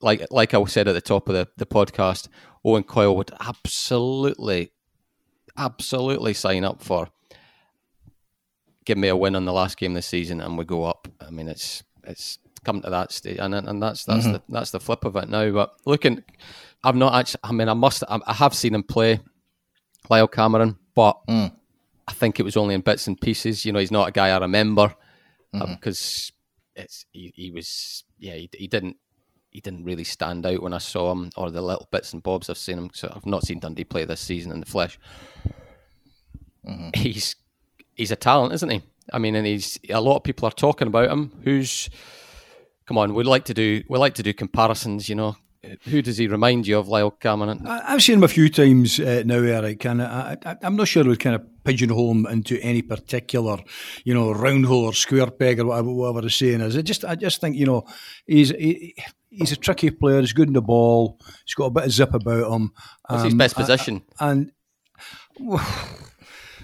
like 0.00 0.26
like 0.30 0.54
I 0.54 0.64
said 0.64 0.88
at 0.88 0.92
the 0.92 1.00
top 1.00 1.28
of 1.28 1.34
the, 1.34 1.48
the 1.56 1.66
podcast, 1.66 2.28
Owen 2.64 2.82
Coyle 2.82 3.16
would 3.16 3.30
absolutely, 3.40 4.72
absolutely 5.56 6.34
sign 6.34 6.64
up 6.64 6.82
for 6.82 7.08
give 8.84 8.98
me 8.98 9.08
a 9.08 9.16
win 9.16 9.36
on 9.36 9.44
the 9.44 9.52
last 9.52 9.76
game 9.76 9.94
this 9.94 10.06
season, 10.06 10.40
and 10.40 10.58
we 10.58 10.64
go 10.64 10.84
up. 10.84 11.08
I 11.20 11.30
mean, 11.30 11.48
it's 11.48 11.82
it's 12.04 12.38
come 12.64 12.80
to 12.82 12.90
that 12.90 13.12
stage, 13.12 13.38
and 13.38 13.54
and 13.54 13.82
that's 13.82 14.04
that's 14.04 14.24
mm-hmm. 14.24 14.32
the 14.32 14.42
that's 14.48 14.70
the 14.70 14.80
flip 14.80 15.04
of 15.04 15.16
it 15.16 15.28
now. 15.28 15.50
But 15.50 15.74
looking, 15.84 16.22
I've 16.84 16.96
not 16.96 17.14
actually. 17.14 17.40
I 17.44 17.52
mean, 17.52 17.68
I 17.68 17.74
must. 17.74 18.04
I 18.08 18.32
have 18.32 18.54
seen 18.54 18.74
him 18.74 18.82
play, 18.82 19.20
Lyall 20.10 20.30
Cameron, 20.30 20.76
but 20.94 21.18
mm. 21.28 21.52
I 22.06 22.12
think 22.12 22.40
it 22.40 22.44
was 22.44 22.56
only 22.56 22.74
in 22.74 22.80
bits 22.80 23.06
and 23.06 23.20
pieces. 23.20 23.64
You 23.64 23.72
know, 23.72 23.78
he's 23.78 23.90
not 23.90 24.08
a 24.08 24.12
guy 24.12 24.28
I 24.28 24.38
remember 24.38 24.94
because 25.52 25.98
mm-hmm. 25.98 26.80
uh, 26.80 26.84
it's 26.84 27.06
he, 27.12 27.32
he, 27.36 27.50
was 27.50 28.04
yeah 28.18 28.34
he, 28.34 28.50
he 28.56 28.66
didn't 28.66 28.96
he 29.52 29.60
didn't 29.60 29.84
really 29.84 30.04
stand 30.04 30.46
out 30.46 30.62
when 30.62 30.72
I 30.72 30.78
saw 30.78 31.12
him 31.12 31.30
or 31.36 31.50
the 31.50 31.60
little 31.60 31.86
bits 31.90 32.12
and 32.12 32.22
bobs 32.22 32.48
I've 32.48 32.58
seen 32.58 32.78
him. 32.78 32.90
So 32.94 33.12
I've 33.14 33.26
not 33.26 33.44
seen 33.44 33.60
Dundee 33.60 33.84
play 33.84 34.04
this 34.04 34.20
season 34.20 34.50
in 34.50 34.60
the 34.60 34.66
flesh. 34.66 34.98
Mm-hmm. 36.66 36.90
He's 36.94 37.36
he's 37.94 38.10
a 38.10 38.16
talent, 38.16 38.54
isn't 38.54 38.70
he? 38.70 38.82
I 39.12 39.18
mean, 39.18 39.34
and 39.34 39.46
he's 39.46 39.78
a 39.90 40.00
lot 40.00 40.16
of 40.16 40.24
people 40.24 40.48
are 40.48 40.52
talking 40.52 40.88
about 40.88 41.10
him. 41.10 41.32
Who's 41.44 41.90
come 42.86 42.96
on? 42.96 43.14
We 43.14 43.24
like 43.24 43.44
to 43.46 43.54
do 43.54 43.82
we 43.88 43.98
like 43.98 44.14
to 44.14 44.22
do 44.22 44.32
comparisons. 44.32 45.08
You 45.08 45.16
know, 45.16 45.36
who 45.84 46.02
does 46.02 46.16
he 46.16 46.26
remind 46.28 46.66
you 46.66 46.78
of, 46.78 46.88
Lyall 46.88 47.18
Cameron? 47.20 47.66
I've 47.66 48.02
seen 48.02 48.16
him 48.16 48.24
a 48.24 48.28
few 48.28 48.48
times 48.48 48.98
uh, 48.98 49.22
now, 49.26 49.38
Eric, 49.38 49.84
and 49.84 50.02
I, 50.02 50.36
am 50.62 50.76
not 50.76 50.88
sure 50.88 51.04
we 51.04 51.16
kind 51.16 51.36
of 51.36 51.46
pigeonhole 51.64 52.10
him 52.10 52.26
into 52.26 52.58
any 52.60 52.82
particular, 52.82 53.58
you 54.04 54.14
know, 54.14 54.32
round 54.32 54.66
hole 54.66 54.86
or 54.86 54.94
square 54.94 55.30
peg 55.30 55.60
or 55.60 55.66
whatever, 55.66 55.92
whatever 55.92 56.22
the 56.22 56.30
saying 56.30 56.60
is. 56.60 56.76
I 56.76 56.82
just, 56.82 57.04
I 57.04 57.14
just 57.14 57.40
think, 57.40 57.56
you 57.56 57.66
know, 57.66 57.84
he's 58.26 58.50
he, 58.50 58.96
he's 59.32 59.52
a 59.52 59.56
tricky 59.56 59.90
player. 59.90 60.20
He's 60.20 60.32
good 60.32 60.48
in 60.48 60.54
the 60.54 60.62
ball. 60.62 61.18
He's 61.44 61.54
got 61.54 61.66
a 61.66 61.70
bit 61.70 61.84
of 61.84 61.92
zip 61.92 62.14
about 62.14 62.52
him. 62.52 62.72
What's 63.08 63.22
um, 63.22 63.24
his 63.24 63.34
best 63.34 63.56
position? 63.56 64.02
and, 64.20 64.52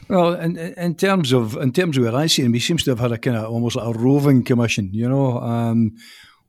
well, 0.09 0.35
in, 0.35 0.57
in 0.57 0.95
terms 0.95 1.33
of 1.33 1.57
in 1.57 1.73
terms 1.73 1.97
of 1.97 2.05
where 2.05 2.15
I 2.15 2.27
see 2.27 2.43
him, 2.43 2.53
he 2.53 2.61
seems 2.61 2.85
to 2.85 2.91
have 2.91 3.01
had 3.01 3.13
a 3.13 3.19
kind 3.19 3.37
of 3.37 3.51
almost 3.51 3.77
like 3.77 3.87
a 3.87 3.99
roving 3.99 4.45
commission, 4.45 4.91
you 4.93 5.09
know, 5.09 5.39
um, 5.41 5.97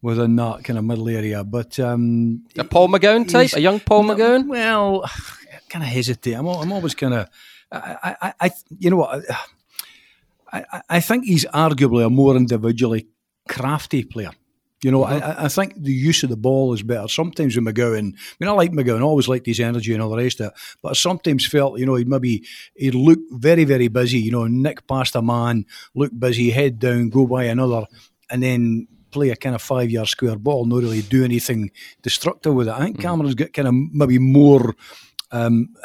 within 0.01 0.35
that 0.35 0.63
kind 0.63 0.77
of 0.77 0.85
middle 0.85 1.09
area. 1.09 1.43
But 1.43 1.79
um, 1.79 2.45
a 2.57 2.63
Paul 2.63 2.89
McGowan 2.89 3.27
type, 3.27 3.53
a 3.53 3.61
young 3.61 3.79
Paul 3.79 4.03
McGowan. 4.03 4.47
Well, 4.47 5.03
I 5.05 5.59
kind 5.69 5.83
of 5.83 5.89
hesitate. 5.89 6.33
I'm, 6.33 6.47
I'm 6.47 6.71
always 6.71 6.95
kind 6.95 7.13
of, 7.13 7.29
I, 7.71 8.15
I, 8.21 8.33
I, 8.41 8.51
you 8.77 8.89
know 8.89 8.97
what, 8.97 9.23
I, 10.51 10.81
I 10.89 10.99
think 10.99 11.25
he's 11.25 11.45
arguably 11.45 12.05
a 12.05 12.09
more 12.09 12.35
individually 12.35 13.07
crafty 13.47 14.03
player. 14.03 14.31
You 14.81 14.91
know, 14.91 15.03
mm-hmm. 15.03 15.23
I, 15.23 15.45
I 15.45 15.47
think 15.49 15.81
the 15.81 15.91
use 15.91 16.23
of 16.23 16.29
the 16.29 16.37
ball 16.37 16.73
is 16.73 16.83
better. 16.83 17.07
Sometimes 17.07 17.55
with 17.55 17.65
McGowan, 17.65 18.13
I 18.13 18.35
mean, 18.39 18.49
I 18.49 18.51
like 18.51 18.71
McGowan, 18.71 18.99
I 18.99 19.03
always 19.03 19.27
liked 19.27 19.45
his 19.45 19.59
energy 19.59 19.93
and 19.93 20.01
all 20.01 20.09
the 20.09 20.17
rest 20.17 20.39
of 20.39 20.47
it, 20.47 20.53
but 20.81 20.89
I 20.89 20.93
sometimes 20.93 21.45
felt, 21.45 21.79
you 21.79 21.85
know, 21.85 21.95
he'd 21.95 22.07
maybe, 22.07 22.45
he'd 22.75 22.95
look 22.95 23.19
very, 23.31 23.65
very 23.65 23.89
busy, 23.89 24.19
you 24.19 24.31
know, 24.31 24.47
nick 24.47 24.87
past 24.87 25.15
a 25.15 25.21
man, 25.21 25.65
look 25.95 26.11
busy, 26.17 26.51
head 26.51 26.79
down, 26.79 27.09
go 27.09 27.27
by 27.27 27.45
another, 27.45 27.85
and 28.29 28.41
then 28.41 28.87
play 29.11 29.31
a 29.31 29.35
kind 29.35 29.55
of 29.55 29.61
five 29.61 29.89
yard 29.89 30.07
square 30.07 30.37
ball, 30.37 30.65
not 30.65 30.81
really 30.81 31.01
do 31.01 31.25
anything 31.25 31.71
destructive 32.01 32.53
with 32.53 32.67
it. 32.67 32.73
I 32.73 32.79
think 32.79 32.97
mm-hmm. 32.97 33.07
Cameron's 33.07 33.35
got 33.35 33.53
kind 33.53 33.67
of 33.67 33.73
maybe 33.73 34.19
more. 34.19 34.75
Um, 35.31 35.75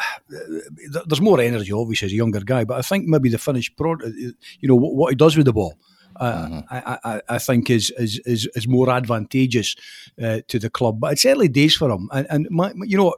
there's 1.06 1.20
more 1.20 1.38
energy, 1.38 1.70
obviously, 1.70 2.06
as 2.06 2.12
a 2.12 2.16
younger 2.16 2.40
guy, 2.40 2.64
but 2.64 2.78
I 2.78 2.82
think 2.82 3.06
maybe 3.06 3.28
the 3.28 3.36
finished 3.36 3.76
product, 3.76 4.08
you 4.16 4.68
know, 4.68 4.74
what, 4.74 4.94
what 4.94 5.10
he 5.10 5.16
does 5.16 5.36
with 5.36 5.44
the 5.44 5.52
ball 5.52 5.74
mm-hmm. 6.20 6.60
I, 6.70 6.98
I, 7.04 7.22
I, 7.28 7.38
think 7.38 7.70
is, 7.70 7.90
is 7.98 8.18
is 8.20 8.48
is 8.54 8.68
more 8.68 8.90
advantageous 8.90 9.76
uh, 10.22 10.40
to 10.48 10.58
the 10.58 10.70
club. 10.70 11.00
But 11.00 11.12
it's 11.12 11.24
early 11.24 11.48
days 11.48 11.74
for 11.76 11.90
him, 11.90 12.08
and, 12.12 12.26
and 12.30 12.48
my, 12.50 12.72
you 12.82 12.96
know, 12.96 13.14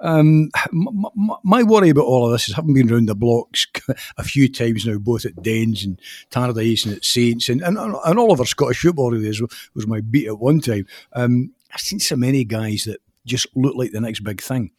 um, 0.00 0.50
my, 0.72 1.36
my, 1.42 1.62
worry 1.62 1.90
about 1.90 2.04
all 2.04 2.26
of 2.26 2.32
this 2.32 2.48
is 2.48 2.54
having 2.54 2.74
been 2.74 2.92
around 2.92 3.06
the 3.06 3.14
blocks 3.14 3.66
a 4.16 4.22
few 4.24 4.50
times 4.50 4.86
now, 4.86 4.98
both 4.98 5.24
at 5.24 5.42
Dens 5.42 5.84
and 5.84 6.00
Tannadice 6.30 6.86
and 6.86 6.96
at 6.96 7.04
Saints, 7.04 7.48
and, 7.48 7.62
and, 7.62 7.78
and 7.78 8.18
all 8.18 8.32
over 8.32 8.44
Scottish 8.44 8.80
football 8.80 9.10
really 9.10 9.28
was, 9.28 9.42
was 9.74 9.86
my 9.86 10.00
beat 10.00 10.26
at 10.26 10.38
one 10.38 10.60
time. 10.60 10.86
Um, 11.12 11.52
I've 11.72 11.80
seen 11.80 12.00
so 12.00 12.16
many 12.16 12.44
guys 12.44 12.84
that 12.84 13.00
just 13.26 13.46
look 13.56 13.74
like 13.74 13.92
the 13.92 14.00
next 14.00 14.20
big 14.20 14.40
thing. 14.40 14.70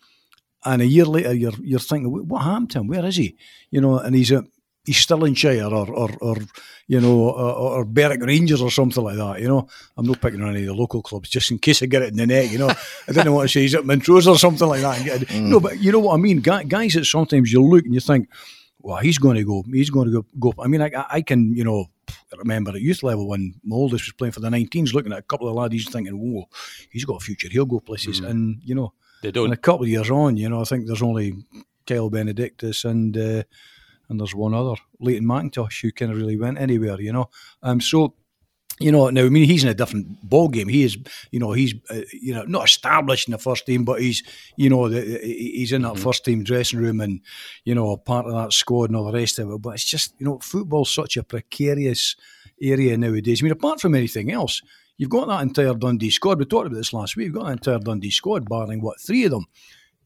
And 0.63 0.81
a 0.81 0.87
year 0.87 1.05
later, 1.05 1.33
you're 1.33 1.53
you're 1.61 1.79
thinking, 1.79 2.11
what 2.27 2.39
happened 2.43 2.71
to 2.71 2.79
him? 2.79 2.87
Where 2.87 3.05
is 3.05 3.17
he? 3.17 3.35
You 3.69 3.81
know, 3.81 3.99
and 3.99 4.15
he's 4.15 4.31
a 4.31 4.45
Stirlingshire 4.93 5.71
or, 5.71 5.91
or, 5.91 6.11
or 6.21 6.37
you 6.87 6.99
know, 7.01 7.29
or, 7.29 7.79
or 7.79 7.85
Berwick 7.85 8.21
Rangers 8.21 8.61
or 8.61 8.69
something 8.69 9.03
like 9.03 9.17
that. 9.17 9.41
You 9.41 9.47
know, 9.47 9.67
I'm 9.97 10.05
not 10.05 10.21
picking 10.21 10.41
on 10.41 10.49
any 10.49 10.61
of 10.61 10.67
the 10.67 10.73
local 10.73 11.01
clubs 11.01 11.29
just 11.29 11.51
in 11.51 11.59
case 11.59 11.81
I 11.81 11.87
get 11.87 12.03
it 12.03 12.09
in 12.09 12.17
the 12.17 12.27
neck. 12.27 12.51
You 12.51 12.59
know, 12.59 12.69
I 12.69 13.11
didn't 13.11 13.33
want 13.33 13.49
to 13.49 13.53
say 13.53 13.61
he's 13.61 13.75
at 13.75 13.85
Montrose 13.85 14.27
or 14.27 14.37
something 14.37 14.67
like 14.67 14.81
that. 14.81 15.25
Mm. 15.35 15.47
No, 15.49 15.59
but 15.59 15.79
you 15.79 15.91
know 15.91 15.99
what 15.99 16.13
I 16.13 16.17
mean. 16.17 16.39
Guys 16.39 16.93
that 16.93 17.05
sometimes 17.05 17.51
you 17.51 17.61
look 17.61 17.83
and 17.83 17.93
you 17.93 17.99
think, 17.99 18.29
well, 18.79 18.97
he's 18.97 19.17
going 19.17 19.35
to 19.37 19.43
go. 19.43 19.63
He's 19.71 19.89
going 19.89 20.07
to 20.07 20.21
go. 20.21 20.25
go. 20.39 20.63
I 20.63 20.67
mean, 20.67 20.81
I, 20.81 20.91
I 21.09 21.21
can, 21.21 21.55
you 21.55 21.63
know, 21.63 21.87
remember 22.37 22.71
at 22.71 22.81
youth 22.81 23.01
level 23.01 23.27
when 23.27 23.55
Moldis 23.67 23.93
was 23.93 24.13
playing 24.17 24.33
for 24.33 24.39
the 24.39 24.49
19s, 24.49 24.93
looking 24.93 25.11
at 25.11 25.19
a 25.19 25.23
couple 25.23 25.47
of 25.47 25.55
lads, 25.55 25.89
thinking, 25.89 26.13
whoa, 26.13 26.47
he's 26.91 27.05
got 27.05 27.21
a 27.21 27.25
future. 27.25 27.49
He'll 27.49 27.65
go 27.65 27.79
places. 27.79 28.21
Mm. 28.21 28.29
And, 28.29 28.61
you 28.63 28.75
know, 28.75 28.93
they 29.21 29.31
don't. 29.31 29.45
And 29.45 29.53
a 29.53 29.57
couple 29.57 29.83
of 29.83 29.89
years 29.89 30.11
on, 30.11 30.37
you 30.37 30.47
know, 30.49 30.61
I 30.61 30.65
think 30.65 30.85
there's 30.85 31.01
only 31.01 31.33
Kyle 31.87 32.09
Benedictus 32.09 32.85
and 32.85 33.17
uh, 33.17 33.43
and 34.09 34.19
there's 34.19 34.35
one 34.35 34.53
other, 34.53 34.75
Leighton 34.99 35.27
McIntosh, 35.27 35.81
who 35.81 35.91
kind 35.91 36.11
of 36.11 36.17
really 36.17 36.37
went 36.37 36.59
anywhere, 36.59 36.99
you 36.99 37.13
know. 37.13 37.29
Um, 37.63 37.81
so 37.81 38.15
you 38.79 38.91
know, 38.91 39.09
now 39.09 39.23
I 39.23 39.29
mean 39.29 39.45
he's 39.45 39.63
in 39.63 39.69
a 39.69 39.73
different 39.73 40.21
ball 40.27 40.49
game. 40.49 40.67
He 40.67 40.83
is, 40.83 40.97
you 41.31 41.39
know, 41.39 41.53
he's 41.53 41.73
uh, 41.89 42.01
you 42.11 42.33
know 42.33 42.43
not 42.43 42.65
established 42.65 43.27
in 43.27 43.31
the 43.31 43.37
first 43.37 43.65
team, 43.65 43.85
but 43.85 44.01
he's 44.01 44.21
you 44.57 44.69
know 44.69 44.89
the, 44.89 45.01
he's 45.23 45.71
in 45.71 45.83
that 45.83 45.93
mm-hmm. 45.93 46.03
first 46.03 46.25
team 46.25 46.43
dressing 46.43 46.79
room 46.79 46.99
and 46.99 47.21
you 47.63 47.73
know 47.73 47.95
part 47.95 48.25
of 48.25 48.33
that 48.33 48.51
squad 48.51 48.89
and 48.89 48.97
all 48.97 49.09
the 49.09 49.17
rest 49.17 49.39
of 49.39 49.49
it. 49.49 49.61
But 49.61 49.75
it's 49.75 49.85
just 49.85 50.13
you 50.19 50.25
know 50.25 50.39
football's 50.39 50.93
such 50.93 51.15
a 51.15 51.23
precarious 51.23 52.17
area 52.61 52.97
nowadays. 52.97 53.41
I 53.41 53.43
mean, 53.43 53.53
apart 53.53 53.79
from 53.79 53.95
anything 53.95 54.31
else, 54.31 54.61
you've 54.97 55.09
got 55.09 55.29
that 55.29 55.43
entire 55.43 55.73
Dundee 55.73 56.09
squad. 56.09 56.39
We 56.39 56.45
talked 56.45 56.67
about 56.67 56.75
this 56.75 56.91
last 56.91 57.15
week. 57.15 57.27
You've 57.27 57.35
got 57.35 57.45
that 57.45 57.53
entire 57.53 57.79
Dundee 57.79 58.11
squad, 58.11 58.49
barring 58.49 58.81
what 58.81 58.99
three 58.99 59.23
of 59.23 59.31
them 59.31 59.45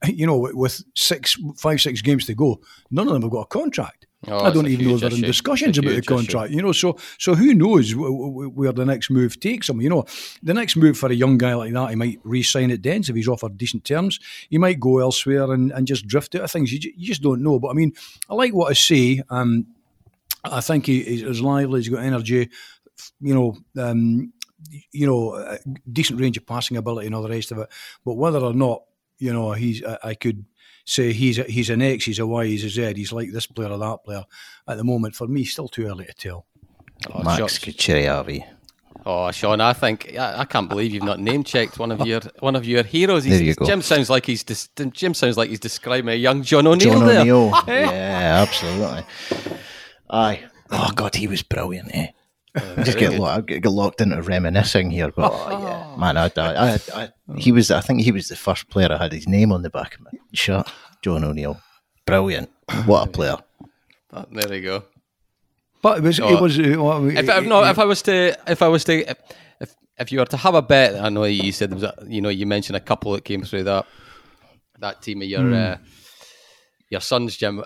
you 0.05 0.25
know, 0.25 0.37
with 0.37 0.83
six, 0.95 1.37
five, 1.57 1.81
six 1.81 2.01
games 2.01 2.25
to 2.25 2.35
go, 2.35 2.59
none 2.91 3.07
of 3.07 3.13
them 3.13 3.23
have 3.23 3.31
got 3.31 3.41
a 3.41 3.45
contract. 3.47 4.05
Oh, 4.27 4.39
I 4.39 4.51
don't 4.51 4.67
even 4.67 4.85
know 4.85 4.97
they're 4.97 5.13
in 5.13 5.21
discussions 5.21 5.77
about 5.77 5.95
the 5.95 6.01
contract. 6.01 6.49
Issue. 6.49 6.57
You 6.57 6.61
know, 6.63 6.71
so 6.73 6.97
so 7.17 7.35
who 7.35 7.53
knows 7.53 7.93
where 7.95 8.73
the 8.73 8.85
next 8.85 9.09
move 9.09 9.39
takes 9.39 9.69
him? 9.69 9.79
You 9.79 9.89
know, 9.89 10.05
the 10.43 10.53
next 10.53 10.75
move 10.75 10.97
for 10.97 11.09
a 11.09 11.15
young 11.15 11.37
guy 11.37 11.53
like 11.53 11.71
that, 11.71 11.89
he 11.91 11.95
might 11.95 12.19
re-sign 12.23 12.69
at 12.69 12.81
Dens 12.81 13.09
if 13.09 13.15
he's 13.15 13.29
offered 13.29 13.57
decent 13.57 13.85
terms. 13.85 14.19
He 14.49 14.57
might 14.57 14.79
go 14.79 14.99
elsewhere 14.99 15.51
and, 15.53 15.71
and 15.71 15.87
just 15.87 16.05
drift 16.05 16.35
out 16.35 16.41
of 16.41 16.51
things. 16.51 16.73
You, 16.73 16.91
you 16.97 17.07
just 17.07 17.21
don't 17.21 17.41
know. 17.41 17.59
But 17.59 17.69
I 17.69 17.73
mean, 17.73 17.93
I 18.29 18.33
like 18.33 18.53
what 18.53 18.69
I 18.69 18.73
see. 18.73 19.21
Um, 19.29 19.67
I 20.43 20.59
think 20.59 20.87
he, 20.87 21.01
he's 21.03 21.39
lively. 21.39 21.79
He's 21.79 21.89
got 21.89 22.03
energy. 22.03 22.49
You 23.21 23.33
know. 23.33 23.57
Um, 23.81 24.33
you 24.91 25.07
know, 25.07 25.57
decent 25.89 26.19
range 26.19 26.35
of 26.35 26.45
passing 26.45 26.75
ability 26.75 27.05
and 27.05 27.15
all 27.15 27.21
the 27.21 27.29
rest 27.29 27.53
of 27.53 27.59
it. 27.59 27.69
But 28.03 28.15
whether 28.15 28.39
or 28.39 28.53
not 28.53 28.83
you 29.19 29.33
know, 29.33 29.51
he's 29.51 29.83
I, 29.83 29.97
I 30.03 30.13
could 30.15 30.45
say 30.85 31.13
he's 31.13 31.37
a, 31.37 31.43
he's 31.43 31.69
an 31.69 31.81
X, 31.81 32.05
he's 32.05 32.19
a 32.19 32.25
Y, 32.25 32.45
he's 32.45 32.63
a 32.63 32.69
Z, 32.69 32.93
he's 32.95 33.11
like 33.11 33.31
this 33.31 33.45
player 33.45 33.69
or 33.69 33.77
that 33.77 34.03
player. 34.03 34.23
At 34.67 34.77
the 34.77 34.83
moment, 34.83 35.15
for 35.15 35.27
me, 35.27 35.43
still 35.43 35.67
too 35.67 35.85
early 35.85 36.05
to 36.05 36.13
tell. 36.13 36.45
Oh, 37.13 37.23
Max 37.23 37.59
Kucheriavyi. 37.59 38.45
Oh, 39.05 39.31
Sean, 39.31 39.61
I 39.61 39.73
think 39.73 40.17
I, 40.17 40.41
I, 40.41 40.45
can't 40.45 40.67
believe 40.67 40.93
you've 40.93 41.03
not 41.03 41.19
name 41.19 41.43
checked 41.43 41.79
one 41.79 41.91
of 41.91 42.05
your 42.05 42.19
one 42.39 42.55
of 42.55 42.65
your 42.65 42.83
heroes. 42.83 43.23
He's, 43.23 43.37
there 43.37 43.47
you 43.47 43.55
go. 43.55 43.65
Jim 43.65 43.81
sounds 43.81 44.09
like 44.09 44.25
he's 44.25 44.43
Jim 44.43 45.13
sounds 45.13 45.37
like 45.37 45.49
he's 45.49 45.59
describing 45.59 46.09
a 46.09 46.15
young 46.15 46.43
John 46.43 46.67
O'Neill. 46.67 46.93
John 46.93 47.03
O'Neill, 47.09 47.51
yeah, 47.67 48.45
absolutely. 48.45 49.03
Aye. 50.09 50.43
Oh 50.71 50.91
God, 50.93 51.15
he 51.15 51.27
was 51.27 51.41
brilliant. 51.43 51.95
Eh? 51.95 52.07
I 52.55 52.83
just 52.83 52.97
get, 52.97 53.13
lo- 53.13 53.41
get 53.41 53.63
locked 53.65 54.01
into 54.01 54.21
reminiscing 54.21 54.89
here, 54.89 55.11
but 55.11 55.31
oh, 55.33 55.49
yeah, 55.51 55.95
man, 55.99 56.17
I, 56.17 56.31
I, 56.35 56.79
I, 56.95 57.09
he 57.37 57.51
was. 57.51 57.69
I 57.69 57.81
think 57.81 58.01
he 58.01 58.11
was 58.11 58.27
the 58.27 58.35
first 58.35 58.69
player 58.69 58.91
I 58.91 58.97
had 58.97 59.11
his 59.11 59.27
name 59.27 59.51
on 59.51 59.61
the 59.61 59.69
back 59.69 59.95
of 59.95 60.01
my 60.01 60.11
shirt. 60.33 60.67
John 61.01 61.23
O'Neill, 61.23 61.61
brilliant. 62.05 62.49
What 62.85 63.07
a 63.07 63.11
player! 63.11 63.37
There 64.31 64.53
you 64.55 64.61
go. 64.61 64.83
But 65.81 65.99
it 65.99 66.03
was. 66.03 66.19
Oh, 66.19 66.35
it 66.35 66.41
was. 66.41 66.59
Uh, 66.59 67.05
if, 67.05 67.29
if, 67.29 67.45
no, 67.45 67.63
if 67.63 67.79
I 67.79 67.85
was 67.85 68.01
to, 68.03 68.35
if 68.47 68.61
I 68.61 68.67
was 68.67 68.83
to, 68.85 69.09
if 69.61 69.75
if 69.97 70.11
you 70.11 70.19
were 70.19 70.25
to 70.25 70.37
have 70.37 70.55
a 70.55 70.61
bet, 70.61 70.95
I 70.95 71.09
know 71.09 71.25
you 71.25 71.51
said 71.51 71.69
there 71.69 71.75
was, 71.75 71.83
a, 71.83 71.95
you 72.07 72.21
know, 72.21 72.29
you 72.29 72.45
mentioned 72.45 72.77
a 72.77 72.81
couple 72.81 73.11
that 73.13 73.25
came 73.25 73.43
through 73.43 73.63
that 73.65 73.85
that 74.79 75.01
team 75.01 75.21
of 75.21 75.27
your 75.27 75.41
mm. 75.41 75.73
uh, 75.73 75.77
your 76.89 77.01
sons, 77.01 77.37
Jim 77.37 77.63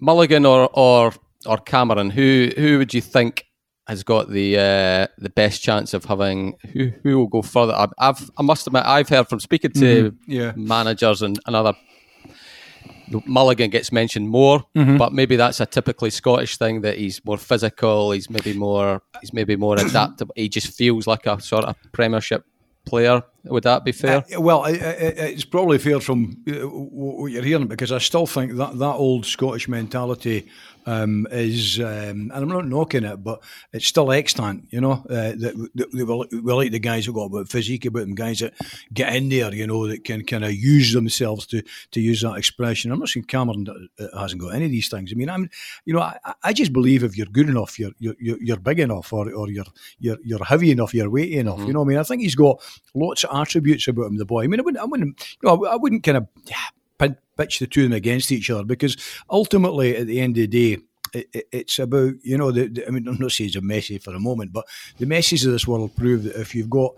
Mulligan 0.00 0.44
or 0.44 0.68
or 0.72 1.12
or 1.46 1.58
Cameron. 1.58 2.10
Who 2.10 2.50
who 2.56 2.78
would 2.78 2.92
you 2.92 3.00
think 3.00 3.44
has 3.86 4.02
got 4.02 4.30
the 4.30 4.56
uh, 4.58 5.06
the 5.18 5.30
best 5.30 5.62
chance 5.62 5.94
of 5.94 6.04
having 6.04 6.56
who 6.72 6.92
who 7.02 7.18
will 7.18 7.28
go 7.28 7.42
further. 7.42 7.74
I've, 7.74 7.92
I've 7.98 8.30
I 8.36 8.42
must 8.42 8.66
admit 8.66 8.84
I've 8.84 9.08
heard 9.08 9.28
from 9.28 9.40
speaking 9.40 9.72
to 9.72 10.10
mm-hmm. 10.10 10.32
yeah. 10.32 10.52
managers 10.56 11.22
and, 11.22 11.38
and 11.46 11.54
other 11.54 11.74
Mulligan 13.24 13.70
gets 13.70 13.92
mentioned 13.92 14.28
more, 14.28 14.64
mm-hmm. 14.74 14.96
but 14.96 15.12
maybe 15.12 15.36
that's 15.36 15.60
a 15.60 15.66
typically 15.66 16.10
Scottish 16.10 16.56
thing 16.56 16.80
that 16.80 16.98
he's 16.98 17.24
more 17.24 17.38
physical. 17.38 18.10
He's 18.10 18.28
maybe 18.28 18.52
more 18.52 19.02
he's 19.20 19.32
maybe 19.32 19.56
more 19.56 19.76
adaptable. 19.76 20.34
He 20.36 20.48
just 20.48 20.76
feels 20.76 21.06
like 21.06 21.26
a 21.26 21.40
sort 21.40 21.64
of 21.64 21.76
Premiership 21.92 22.44
player. 22.84 23.22
Would 23.44 23.64
that 23.64 23.84
be 23.84 23.92
fair? 23.92 24.24
Uh, 24.34 24.40
well, 24.40 24.64
it, 24.64 24.80
it, 24.80 25.18
it's 25.18 25.44
probably 25.44 25.78
fair 25.78 26.00
from 26.00 26.42
uh, 26.48 26.52
what 26.62 27.30
you're 27.30 27.44
hearing 27.44 27.68
because 27.68 27.92
I 27.92 27.98
still 27.98 28.26
think 28.26 28.56
that 28.56 28.78
that 28.78 28.94
old 28.94 29.26
Scottish 29.26 29.68
mentality 29.68 30.48
um, 30.86 31.26
is, 31.30 31.78
um, 31.80 32.30
and 32.32 32.32
I'm 32.32 32.48
not 32.48 32.66
knocking 32.66 33.04
it, 33.04 33.22
but 33.22 33.42
it's 33.72 33.86
still 33.86 34.12
extant, 34.12 34.68
you 34.70 34.80
know. 34.80 35.04
Uh, 35.10 35.32
that, 35.36 35.70
that 35.74 35.92
we, 35.92 36.40
we 36.40 36.52
like 36.52 36.72
the 36.72 36.78
guys 36.78 37.04
who 37.04 37.12
got 37.12 37.24
a 37.24 37.28
bit 37.28 37.40
of 37.42 37.50
physique 37.50 37.84
about 37.84 38.00
them, 38.00 38.14
guys 38.14 38.38
that 38.38 38.54
get 38.94 39.14
in 39.14 39.28
there, 39.28 39.52
you 39.52 39.66
know, 39.66 39.86
that 39.86 40.04
can 40.04 40.24
kind 40.24 40.44
of 40.44 40.54
use 40.54 40.92
themselves 40.92 41.46
to 41.46 41.62
to 41.90 42.00
use 42.00 42.22
that 42.22 42.36
expression. 42.36 42.92
I'm 42.92 42.98
not 42.98 43.08
saying 43.08 43.24
Cameron 43.24 43.88
hasn't 44.18 44.40
got 44.40 44.54
any 44.54 44.66
of 44.66 44.70
these 44.70 44.88
things. 44.88 45.12
I 45.12 45.16
mean, 45.16 45.28
I'm, 45.28 45.50
you 45.84 45.94
know, 45.94 46.00
I, 46.00 46.18
I 46.42 46.52
just 46.52 46.72
believe 46.72 47.02
if 47.02 47.16
you're 47.16 47.26
good 47.26 47.48
enough, 47.48 47.78
you're 47.78 47.92
you're, 47.98 48.16
you're 48.18 48.56
big 48.56 48.80
enough, 48.80 49.12
or, 49.12 49.32
or 49.32 49.50
you're 49.50 49.64
you're 49.98 50.18
you're 50.24 50.44
heavy 50.44 50.70
enough, 50.70 50.94
you're 50.94 51.10
weighty 51.10 51.38
enough. 51.38 51.58
Mm. 51.58 51.66
You 51.66 51.72
know, 51.72 51.82
I 51.82 51.84
mean, 51.84 51.98
I 51.98 52.02
think 52.02 52.22
he's 52.22 52.34
got 52.34 52.62
lots 52.94 53.24
of 53.24 53.36
attributes 53.36 53.88
about 53.88 54.06
him, 54.06 54.16
the 54.16 54.24
boy. 54.24 54.44
I 54.44 54.46
mean, 54.46 54.60
I 54.60 54.62
wouldn't, 54.62 54.82
I 54.82 54.86
wouldn't, 54.86 55.36
you 55.42 55.48
know, 55.48 55.66
I 55.66 55.76
wouldn't 55.76 56.02
kind 56.02 56.18
of. 56.18 56.28
Yeah, 56.46 56.56
pitch 57.36 57.58
the 57.58 57.66
two 57.66 57.84
of 57.84 57.90
them 57.90 57.96
against 57.96 58.32
each 58.32 58.50
other 58.50 58.64
because 58.64 58.96
ultimately, 59.30 59.96
at 59.96 60.06
the 60.06 60.20
end 60.20 60.36
of 60.36 60.50
the 60.50 60.76
day, 60.76 60.82
it, 61.12 61.48
it's 61.52 61.78
about 61.78 62.14
you 62.22 62.36
know 62.36 62.50
the, 62.50 62.68
the, 62.68 62.86
I 62.86 62.90
mean 62.90 63.06
I'm 63.08 63.18
not 63.18 63.32
saying 63.32 63.48
it's 63.48 63.56
a 63.56 63.60
Messi 63.60 64.02
for 64.02 64.14
a 64.14 64.20
moment, 64.20 64.52
but 64.52 64.66
the 64.98 65.06
Messis 65.06 65.44
of 65.44 65.52
this 65.52 65.66
world 65.66 65.94
prove 65.96 66.24
that 66.24 66.36
if 66.36 66.54
you've 66.54 66.70
got 66.70 66.94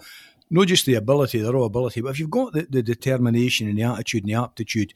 not 0.50 0.66
just 0.66 0.86
the 0.86 0.94
ability, 0.94 1.38
the 1.40 1.52
raw 1.52 1.64
ability, 1.64 2.00
but 2.00 2.10
if 2.10 2.20
you've 2.20 2.30
got 2.30 2.52
the, 2.52 2.66
the 2.68 2.82
determination 2.82 3.68
and 3.68 3.78
the 3.78 3.82
attitude 3.82 4.24
and 4.24 4.30
the 4.30 4.40
aptitude. 4.40 4.94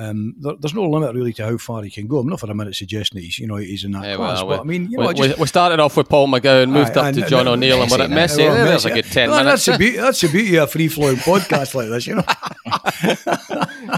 Um, 0.00 0.36
there, 0.38 0.54
there's 0.60 0.74
no 0.76 0.88
limit 0.88 1.12
really 1.16 1.32
to 1.32 1.44
how 1.44 1.58
far 1.58 1.82
he 1.82 1.90
can 1.90 2.06
go. 2.06 2.18
I'm 2.18 2.28
not 2.28 2.38
for 2.38 2.48
a 2.48 2.54
minute 2.54 2.76
suggesting 2.76 3.20
he's, 3.20 3.36
you 3.36 3.48
know, 3.48 3.56
he's 3.56 3.82
in 3.82 3.90
that 3.92 4.04
yeah, 4.04 4.14
class. 4.14 4.44
Well, 4.44 4.58
but 4.58 4.60
I 4.60 4.62
mean, 4.62 4.88
you 4.88 4.96
know, 4.96 5.08
we, 5.08 5.14
just, 5.14 5.38
we, 5.40 5.46
started 5.48 5.80
off 5.80 5.96
with 5.96 6.08
Paul 6.08 6.28
McGowan, 6.28 6.70
moved 6.70 6.96
up 6.96 7.12
to 7.14 7.22
John 7.22 7.48
O'Neill, 7.48 7.82
and 7.82 7.90
we're 7.90 8.02
at 8.02 8.10
Messi. 8.10 8.46
Well, 8.46 8.64
There's 8.64 8.84
a 8.84 8.90
good 8.90 9.06
ten 9.06 9.28
minutes. 9.28 9.66
That's 9.66 9.76
the 9.76 9.76
beauty. 9.76 9.96
That's 9.96 10.20
the 10.20 10.28
beauty 10.28 10.54
of 10.54 10.68
a 10.68 10.70
free 10.70 10.86
flowing 10.86 11.16
podcast 11.16 11.74
like 11.74 11.88
this, 11.88 12.06
you 12.06 12.14
know. 12.14 13.97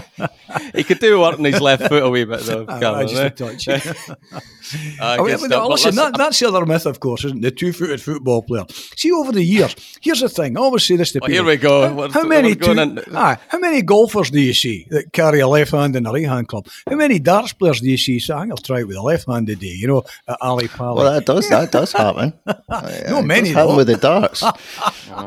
he 0.75 0.83
could 0.83 0.99
do 0.99 1.19
work 1.19 1.37
on 1.37 1.45
his 1.45 1.61
left 1.61 1.87
foot 1.87 2.03
a 2.03 2.09
wee 2.09 2.25
bit 2.25 2.41
though. 2.41 2.65
I, 2.69 3.05
just 3.05 3.15
a 3.15 3.29
touch. 3.29 3.67
uh, 3.69 5.17
oh, 5.19 5.27
yeah, 5.27 5.35
listen, 5.35 5.49
listen 5.49 5.95
that, 5.95 6.17
that's 6.17 6.39
the 6.39 6.47
other 6.47 6.65
myth, 6.65 6.85
of 6.85 6.99
course, 6.99 7.25
isn't 7.25 7.39
it? 7.39 7.41
the 7.41 7.51
two-footed 7.51 8.01
football 8.01 8.41
player? 8.41 8.65
See, 8.95 9.11
over 9.11 9.31
the 9.31 9.43
years, 9.43 9.75
here's 10.01 10.21
the 10.21 10.29
thing. 10.29 10.57
I 10.57 10.61
always 10.61 10.85
say 10.85 10.95
this 10.95 11.11
to 11.13 11.19
well, 11.19 11.27
people. 11.29 11.45
Here 11.45 11.53
we 11.53 11.57
go. 11.57 12.07
How, 12.09 12.09
how 12.09 12.23
many 12.23 12.55
two, 12.55 12.75
ah, 13.13 13.39
how 13.47 13.59
many 13.59 13.81
golfers 13.81 14.29
do 14.29 14.39
you 14.39 14.53
see 14.53 14.87
that 14.89 15.13
carry 15.13 15.39
a 15.39 15.47
left 15.47 15.71
hand 15.71 15.95
in 15.95 16.05
a 16.05 16.11
right 16.11 16.27
hand 16.27 16.47
club? 16.47 16.67
How 16.87 16.95
many 16.95 17.19
darts 17.19 17.53
players 17.53 17.81
do 17.81 17.89
you 17.89 17.97
see 17.97 18.19
saying, 18.19 18.51
"I'll 18.51 18.57
try 18.57 18.79
it 18.79 18.87
with 18.87 18.97
a 18.97 19.01
left 19.01 19.27
hand 19.27 19.47
today"? 19.47 19.67
You 19.67 19.87
know, 19.87 20.03
at 20.27 20.37
Ali 20.41 20.67
Pali. 20.67 21.01
Well, 21.01 21.13
that 21.13 21.25
does 21.25 21.49
that 21.49 21.71
does 21.71 21.91
happen. 21.91 22.33
no, 23.09 23.21
many 23.21 23.49
happen 23.49 23.75
with 23.75 23.87
the 23.87 23.97
darts. 23.97 24.43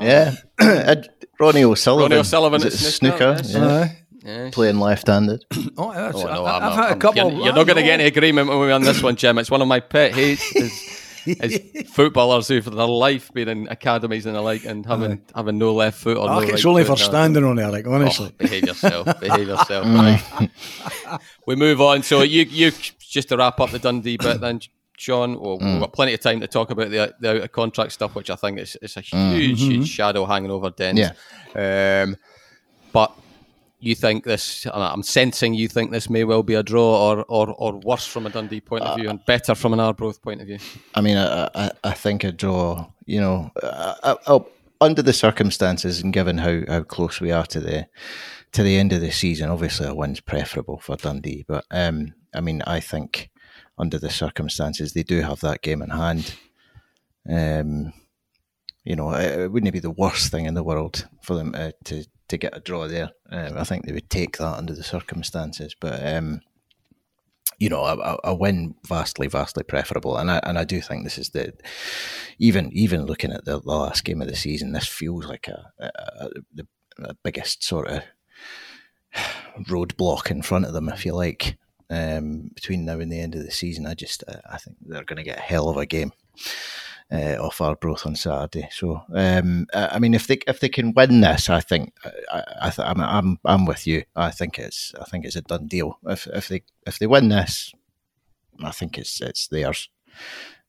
yeah, 0.01 0.35
Ronnie 1.41 1.65
O'Sullivan. 1.65 2.11
Ronnie 2.11 2.21
O'Sullivan 2.21 2.65
at 2.65 2.73
snooker. 2.73 3.43
snooker. 3.43 3.59
Yeah. 3.59 3.67
Uh, 3.67 3.89
Yes. 4.25 4.55
Playing 4.55 4.81
left-handed. 4.81 5.45
oh, 5.77 5.93
that's, 5.93 6.17
oh, 6.17 6.25
no, 6.25 6.47
I, 6.47 6.61
have 6.61 6.73
had 6.73 6.93
a 6.93 6.97
couple. 6.97 7.31
You're, 7.31 7.45
you're 7.45 7.55
not 7.55 7.67
going 7.67 7.77
to 7.77 7.83
get 7.83 8.01
any 8.01 8.05
agreement 8.05 8.49
with 8.49 8.59
me 8.59 8.71
on 8.71 8.83
this 8.83 9.03
one, 9.03 9.17
Jim. 9.17 9.37
It's 9.37 9.51
one 9.51 9.61
of 9.61 9.69
my 9.69 9.81
pet 9.81 10.15
hates. 10.15 10.51
Is, 10.57 10.73
is 11.27 11.91
footballers 11.91 12.49
who, 12.49 12.63
for 12.63 12.71
their 12.71 12.87
life, 12.87 13.31
being 13.35 13.49
in 13.49 13.69
academies 13.69 14.25
and 14.25 14.35
the 14.35 14.41
like, 14.41 14.65
and 14.65 14.87
having 14.87 15.13
uh, 15.13 15.17
having 15.37 15.59
no 15.59 15.75
left 15.75 15.99
foot 15.99 16.17
or 16.17 16.29
oh, 16.29 16.41
no 16.41 16.41
It's 16.41 16.65
right 16.65 16.71
only 16.71 16.85
for 16.85 16.97
standing 16.97 17.45
on 17.45 17.59
it, 17.59 17.67
like 17.67 17.87
honestly. 17.87 18.31
Oh, 18.33 18.37
behave 18.39 18.65
yourself. 18.65 19.07
behave 19.21 19.49
yourself. 19.49 19.87
Right. 19.87 20.51
we 21.47 21.55
move 21.57 21.83
on. 21.83 22.03
So 22.03 22.23
you 22.23 22.45
you 22.45 22.73
just 22.99 23.29
to 23.29 23.37
wrap 23.37 23.61
up 23.61 23.71
the 23.71 23.79
Dundee 23.79 24.17
bit, 24.17 24.41
then 24.41 24.61
Sean. 24.97 25.39
Well, 25.39 25.59
mm. 25.59 25.73
We've 25.73 25.81
got 25.81 25.93
plenty 25.93 26.15
of 26.15 26.21
time 26.21 26.41
to 26.41 26.47
talk 26.47 26.71
about 26.71 26.89
the, 26.91 27.15
the 27.21 27.31
out 27.31 27.37
of 27.43 27.53
contract 27.53 27.93
stuff, 27.93 28.15
which 28.15 28.31
I 28.31 28.37
think 28.37 28.59
is, 28.59 28.77
is 28.81 28.97
a 28.97 29.03
mm. 29.03 29.35
huge, 29.35 29.61
mm-hmm. 29.61 29.71
huge 29.71 29.89
shadow 29.89 30.25
hanging 30.25 30.51
over 30.51 30.71
Dens. 30.71 30.99
Yeah. 31.55 32.05
Um, 32.05 32.17
but 32.93 33.13
you 33.89 33.95
think 33.95 34.25
this? 34.25 34.67
I'm 34.73 35.03
sensing 35.03 35.55
you 35.55 35.69
think 35.69 35.91
this 35.91 36.09
may 36.11 36.25
well 36.25 36.43
be 36.43 36.55
a 36.55 36.63
draw, 36.63 37.11
or 37.11 37.25
or, 37.29 37.55
or 37.59 37.73
worse 37.81 38.07
from 38.07 38.27
a 38.27 38.31
Dundee 38.31 38.61
point 38.61 38.85
of 38.85 38.97
view, 38.97 39.09
uh, 39.09 39.11
and 39.11 39.25
better 39.27 39.55
from 39.55 39.73
an 39.73 39.81
Arbroath 39.81 40.23
point 40.23 40.41
of 40.41 40.47
view. 40.47 40.59
I 40.95 41.01
mean, 41.01 41.17
I 41.17 41.49
I, 41.55 41.71
I 41.85 41.93
think 41.93 42.25
a 42.25 42.33
draw. 42.33 42.87
You 43.07 43.21
know, 43.21 43.51
I, 43.63 44.17
I, 44.27 44.41
under 44.81 45.03
the 45.03 45.13
circumstances 45.13 46.03
and 46.03 46.13
given 46.13 46.39
how, 46.39 46.63
how 46.69 46.83
close 46.83 47.21
we 47.21 47.31
are 47.31 47.47
to 47.47 47.61
the 47.61 47.87
to 48.53 48.63
the 48.63 48.79
end 48.79 48.93
of 48.93 49.01
the 49.01 49.11
season, 49.11 49.51
obviously 49.51 49.87
a 49.87 49.95
win's 49.95 50.21
preferable 50.21 50.79
for 50.79 50.97
Dundee. 50.97 51.45
But 51.47 51.65
um, 51.71 52.15
I 52.35 52.41
mean, 52.41 52.63
I 52.67 52.81
think 52.81 53.31
under 53.79 53.99
the 53.99 54.11
circumstances 54.11 54.93
they 54.93 55.03
do 55.03 55.23
have 55.23 55.41
that 55.41 55.63
game 55.63 55.83
in 55.83 55.91
hand. 55.91 56.35
Um, 57.29 57.93
you 58.85 58.95
know, 58.95 59.13
it, 59.15 59.51
wouldn't 59.51 59.73
be 59.73 59.81
the 59.81 59.91
worst 59.91 60.31
thing 60.31 60.45
in 60.45 60.55
the 60.55 60.63
world 60.63 61.09
for 61.23 61.35
them 61.35 61.55
uh, 61.57 61.71
to 61.85 62.05
to 62.35 62.47
get 62.47 62.57
a 62.57 62.61
draw 62.61 62.89
there. 62.89 63.11
Um, 63.31 63.57
I 63.57 63.65
think 63.65 63.85
they 63.85 63.93
would 63.93 64.11
take 64.11 64.39
that 64.39 64.57
under 64.57 64.75
the 64.75 64.83
circumstances, 64.83 65.75
but 65.79 66.05
um, 66.07 66.41
you 67.59 67.69
know, 67.69 67.85
a, 67.85 68.19
a, 68.25 68.35
win 68.35 68.75
vastly, 68.87 69.27
vastly 69.27 69.63
preferable. 69.63 70.17
And 70.17 70.31
I 70.31 70.41
and 70.43 70.59
I 70.59 70.65
do 70.65 70.81
think 70.81 71.05
this 71.05 71.19
is 71.19 71.31
the 71.31 71.53
even 72.39 72.71
even 72.73 73.07
looking 73.07 73.33
at 73.33 73.45
the, 73.45 73.61
the 73.61 73.69
last 73.69 74.05
game 74.05 74.21
of 74.21 74.29
the 74.29 74.37
season, 74.37 74.73
this 74.73 74.87
feels 74.87 75.27
like 75.27 75.49
a, 75.49 75.73
a, 75.79 76.29
the, 76.53 76.67
the 76.99 77.17
biggest 77.23 77.63
sort 77.63 77.89
of 77.89 78.03
roadblock 79.69 80.31
in 80.31 80.43
front 80.43 80.67
of 80.67 80.73
them, 80.73 80.89
if 80.89 81.07
you 81.07 81.15
like. 81.15 81.57
Um, 81.91 82.51
between 82.55 82.87
now 82.87 82.99
and 82.99 83.13
the 83.13 83.21
end 83.21 83.35
of 83.35 83.45
the 83.45 83.51
season, 83.51 83.87
I 83.87 83.95
just 83.95 84.25
I 84.51 84.57
think 84.59 84.79
they're 84.81 85.05
going 85.05 85.19
to 85.19 85.23
get 85.23 85.39
a 85.39 85.43
hell 85.43 85.69
of 85.69 85.77
a 85.77 85.87
game 85.87 86.13
uh, 87.15 87.37
off 87.41 87.61
Arbroath 87.61 88.07
on 88.07 88.17
Saturday. 88.17 88.69
So, 88.73 89.03
um, 89.15 89.67
I 89.73 89.99
mean, 89.99 90.15
if 90.15 90.27
they 90.27 90.39
if 90.49 90.59
they 90.61 90.69
can 90.69 90.93
win 90.95 91.21
this, 91.21 91.49
I 91.49 91.61
think 91.61 91.95
I, 92.33 92.43
I 92.63 92.71
th- 92.71 92.89
I'm, 92.89 93.01
I'm 93.01 93.39
I'm 93.45 93.67
with 93.67 93.87
you. 93.87 94.03
I 94.17 94.31
think 94.31 94.59
it's 94.59 94.93
I 95.01 95.05
think 95.05 95.25
it's 95.25 95.37
a 95.37 95.43
done 95.43 95.69
deal. 95.69 95.99
If 96.07 96.27
if 96.27 96.49
they 96.49 96.63
if 96.87 96.99
they 96.99 97.07
win 97.07 97.29
this, 97.29 97.73
I 98.63 98.73
think 98.73 98.99
it's 98.99 99.21
it's 99.21 99.47
theirs. 99.49 99.89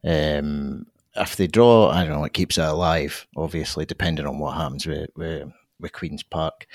Um, 0.04 0.86
if 1.16 1.36
they 1.36 1.48
draw, 1.48 1.90
I 1.90 2.04
don't 2.04 2.14
know. 2.14 2.26
It 2.26 2.34
keeps 2.34 2.58
it 2.58 2.66
alive, 2.66 3.26
obviously, 3.36 3.86
depending 3.86 4.28
on 4.28 4.38
what 4.38 4.56
happens 4.56 4.86
with 4.86 5.10
with, 5.16 5.52
with 5.80 5.94
Queens 5.94 6.24
Park. 6.24 6.68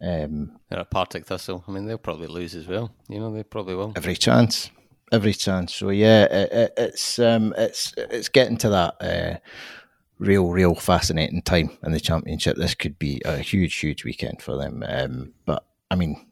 Um, 0.00 0.58
They're 0.68 0.80
a 0.80 0.84
Partick 0.84 1.26
Thistle. 1.26 1.64
I 1.66 1.70
mean, 1.70 1.86
they'll 1.86 1.98
probably 1.98 2.26
lose 2.26 2.54
as 2.54 2.66
well. 2.66 2.90
You 3.08 3.20
know, 3.20 3.32
they 3.32 3.42
probably 3.42 3.74
will. 3.74 3.92
Every 3.96 4.16
chance 4.16 4.70
every 5.12 5.32
chance. 5.32 5.74
So 5.74 5.90
yeah, 5.90 6.24
it, 6.24 6.52
it, 6.52 6.72
it's 6.76 7.18
um, 7.18 7.54
it's 7.56 7.94
it's 7.96 8.28
getting 8.28 8.56
to 8.58 8.68
that 8.70 8.96
uh, 9.00 9.38
real, 10.18 10.48
real 10.48 10.74
fascinating 10.74 11.42
time 11.42 11.70
in 11.82 11.92
the 11.92 12.00
championship. 12.00 12.56
This 12.56 12.74
could 12.74 12.98
be 12.98 13.20
a 13.24 13.38
huge, 13.38 13.74
huge 13.76 14.04
weekend 14.04 14.42
for 14.42 14.56
them. 14.56 14.84
Um, 14.86 15.32
but 15.44 15.64
I 15.90 15.96
mean, 15.96 16.26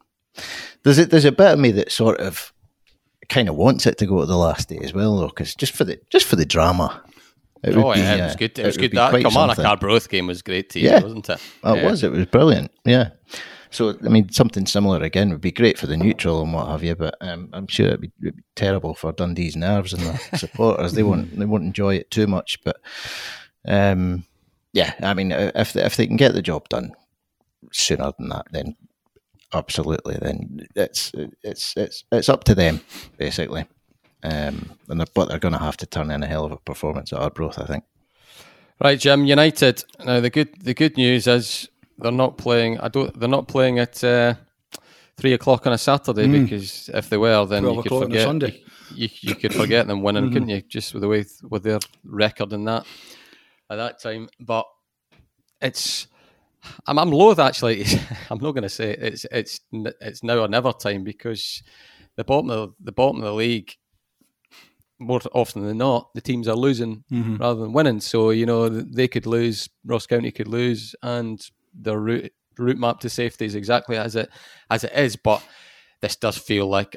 there's 0.82 0.98
a, 0.98 1.06
there's 1.06 1.24
a 1.24 1.32
bit 1.32 1.52
of 1.52 1.58
me 1.58 1.70
that 1.72 1.92
sort 1.92 2.20
of 2.20 2.52
kind 3.28 3.48
of 3.48 3.56
wants 3.56 3.86
it 3.86 3.98
to 3.98 4.06
go 4.06 4.20
to 4.20 4.26
the 4.26 4.36
last 4.36 4.68
day 4.68 4.78
as 4.82 4.92
well, 4.92 5.18
though, 5.18 5.28
because 5.28 5.54
just 5.54 5.74
for 5.74 5.84
the 5.84 6.00
just 6.10 6.26
for 6.26 6.36
the 6.36 6.46
drama. 6.46 7.02
It 7.64 7.76
oh 7.76 7.94
yeah, 7.94 8.16
be, 8.16 8.22
it 8.22 8.24
was 8.24 8.36
good. 8.36 8.58
It, 8.58 8.58
it 8.58 8.66
was 8.66 8.76
good. 8.76 8.92
That 8.92 9.22
come 9.22 9.36
on, 9.36 9.50
a 9.50 9.62
Arbroath 9.62 10.08
game 10.08 10.26
was 10.26 10.42
great 10.42 10.70
too, 10.70 10.80
yeah, 10.80 11.00
wasn't 11.00 11.30
it? 11.30 11.40
It 11.64 11.76
yeah. 11.76 11.88
was. 11.88 12.02
It 12.02 12.10
was 12.10 12.26
brilliant. 12.26 12.72
Yeah. 12.84 13.10
So, 13.72 13.96
I 14.04 14.08
mean, 14.08 14.30
something 14.30 14.66
similar 14.66 15.02
again 15.02 15.30
would 15.30 15.40
be 15.40 15.50
great 15.50 15.78
for 15.78 15.86
the 15.86 15.96
neutral 15.96 16.42
and 16.42 16.52
what 16.52 16.68
have 16.68 16.84
you, 16.84 16.94
but 16.94 17.16
um, 17.22 17.48
I'm 17.54 17.66
sure 17.66 17.86
it'd 17.86 18.02
be, 18.02 18.12
it'd 18.20 18.36
be, 18.36 18.42
terrible 18.54 18.94
for 18.94 19.12
Dundee's 19.12 19.56
nerves 19.56 19.94
and 19.94 20.02
the 20.02 20.18
supporters. 20.36 20.92
they 20.92 21.02
won't 21.02 21.38
they 21.38 21.46
won't 21.46 21.64
enjoy 21.64 21.94
it 21.94 22.10
too 22.10 22.26
much. 22.26 22.58
But 22.62 22.76
um, 23.66 24.24
yeah, 24.74 24.94
I 25.02 25.14
mean, 25.14 25.32
if 25.32 25.72
they, 25.72 25.82
if 25.82 25.96
they 25.96 26.06
can 26.06 26.18
get 26.18 26.34
the 26.34 26.42
job 26.42 26.68
done 26.68 26.92
sooner 27.72 28.12
than 28.18 28.28
that, 28.28 28.46
then 28.52 28.76
absolutely, 29.54 30.18
then 30.20 30.66
it's 30.76 31.10
it's 31.42 31.74
it's 31.76 32.04
it's 32.12 32.28
up 32.28 32.44
to 32.44 32.54
them 32.54 32.82
basically. 33.16 33.66
Um, 34.22 34.78
and 34.88 35.00
they're, 35.00 35.06
but 35.14 35.28
they're 35.28 35.38
going 35.38 35.54
to 35.54 35.58
have 35.58 35.78
to 35.78 35.86
turn 35.86 36.10
in 36.10 36.22
a 36.22 36.26
hell 36.26 36.44
of 36.44 36.52
a 36.52 36.56
performance 36.58 37.12
at 37.12 37.18
Arbroath, 37.18 37.58
I 37.58 37.66
think. 37.66 37.84
Right, 38.80 38.98
Jim. 38.98 39.24
United. 39.24 39.82
Now 40.04 40.20
the 40.20 40.30
good 40.30 40.50
the 40.62 40.74
good 40.74 40.96
news 40.96 41.26
is 41.26 41.68
they're 42.02 42.12
not 42.12 42.38
playing. 42.38 42.78
I 42.80 42.88
don't. 42.88 43.18
They're 43.18 43.28
not 43.28 43.48
playing 43.48 43.78
at 43.78 44.02
uh, 44.02 44.34
three 45.16 45.32
o'clock 45.32 45.66
on 45.66 45.72
a 45.72 45.78
Saturday 45.78 46.26
mm. 46.26 46.44
because 46.44 46.90
if 46.92 47.08
they 47.08 47.16
were, 47.16 47.44
then 47.46 47.64
you 47.64 47.82
could 47.82 48.02
forget. 48.02 48.26
Sunday. 48.26 48.62
You, 48.94 49.08
you 49.20 49.34
could 49.34 49.54
forget 49.54 49.86
them 49.86 50.02
winning, 50.02 50.24
mm-hmm. 50.24 50.32
couldn't 50.34 50.48
you? 50.50 50.62
Just 50.62 50.92
with 50.92 51.02
the 51.02 51.08
way 51.08 51.24
with 51.48 51.62
their 51.62 51.78
record 52.04 52.52
and 52.52 52.66
that 52.68 52.86
at 53.70 53.76
that 53.76 54.00
time. 54.00 54.28
But 54.40 54.66
it's. 55.60 56.08
I'm, 56.86 56.98
I'm 56.98 57.10
loath 57.10 57.38
actually. 57.38 57.84
I'm 58.30 58.38
not 58.38 58.52
going 58.52 58.62
to 58.62 58.68
say 58.68 58.92
it's 58.92 59.26
it's 59.30 59.60
it's 59.72 60.22
now 60.22 60.38
or 60.38 60.48
never 60.48 60.72
time 60.72 61.02
because 61.02 61.62
the 62.16 62.24
bottom 62.24 62.50
of 62.50 62.74
the 62.80 62.92
bottom 62.92 63.18
of 63.18 63.24
the 63.24 63.34
league 63.34 63.72
more 65.02 65.20
often 65.32 65.66
than 65.66 65.78
not, 65.78 66.14
the 66.14 66.20
teams 66.20 66.46
are 66.46 66.54
losing 66.56 67.02
mm-hmm. 67.10 67.36
rather 67.36 67.60
than 67.60 67.72
winning. 67.72 68.00
So 68.00 68.30
you 68.30 68.46
know 68.46 68.68
they 68.68 69.08
could 69.08 69.26
lose, 69.26 69.68
Ross 69.84 70.06
County 70.06 70.30
could 70.30 70.48
lose, 70.48 70.94
and 71.02 71.40
the 71.74 71.96
route 71.96 72.32
route 72.58 72.78
map 72.78 73.00
to 73.00 73.08
safety 73.08 73.46
is 73.46 73.54
exactly 73.54 73.96
as 73.96 74.16
it 74.16 74.30
as 74.70 74.84
it 74.84 74.92
is. 74.94 75.16
But 75.16 75.42
this 76.00 76.16
does 76.16 76.36
feel 76.36 76.66
like 76.66 76.96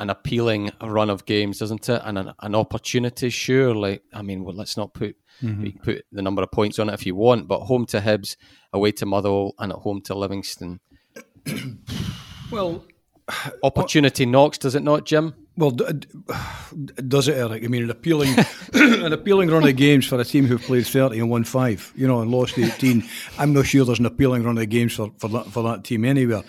an 0.00 0.10
appealing 0.10 0.70
run 0.82 1.10
of 1.10 1.24
games, 1.26 1.58
doesn't 1.58 1.88
it? 1.88 2.02
And 2.04 2.18
an, 2.18 2.32
an 2.40 2.54
opportunity, 2.54 3.30
sure. 3.30 3.74
Like, 3.74 4.02
I 4.12 4.22
mean, 4.22 4.44
well, 4.44 4.54
let's 4.54 4.76
not 4.76 4.94
put 4.94 5.16
mm-hmm. 5.42 5.62
we 5.62 5.72
put 5.72 6.04
the 6.12 6.22
number 6.22 6.42
of 6.42 6.50
points 6.50 6.78
on 6.78 6.88
it 6.88 6.94
if 6.94 7.06
you 7.06 7.14
want, 7.14 7.48
but 7.48 7.60
home 7.60 7.86
to 7.86 8.00
Hibs, 8.00 8.36
away 8.72 8.92
to 8.92 9.06
Motherwell, 9.06 9.54
and 9.58 9.72
at 9.72 9.78
home 9.78 10.00
to 10.02 10.14
Livingston. 10.14 10.80
well, 12.50 12.84
opportunity 13.62 14.26
knocks, 14.26 14.58
does 14.58 14.74
it 14.74 14.82
not, 14.82 15.06
Jim? 15.06 15.34
Well, 15.60 15.72
does 17.08 17.28
it, 17.28 17.36
Eric? 17.36 17.62
I 17.64 17.68
mean, 17.68 17.82
an 17.84 17.90
appealing, 17.90 18.34
an 18.72 19.12
appealing 19.12 19.50
run 19.50 19.68
of 19.68 19.76
games 19.76 20.06
for 20.06 20.18
a 20.18 20.24
team 20.24 20.46
who've 20.46 20.62
played 20.62 20.86
thirty 20.86 21.18
and 21.18 21.28
won 21.28 21.44
five, 21.44 21.92
you 21.94 22.08
know, 22.08 22.22
and 22.22 22.30
lost 22.30 22.58
eighteen. 22.58 23.04
I'm 23.38 23.52
not 23.52 23.66
sure 23.66 23.84
there's 23.84 23.98
an 23.98 24.06
appealing 24.06 24.42
run 24.42 24.56
of 24.56 24.68
games 24.70 24.94
for 24.94 25.12
for 25.18 25.28
that, 25.28 25.46
for 25.48 25.62
that 25.64 25.84
team 25.84 26.06
anywhere. 26.06 26.42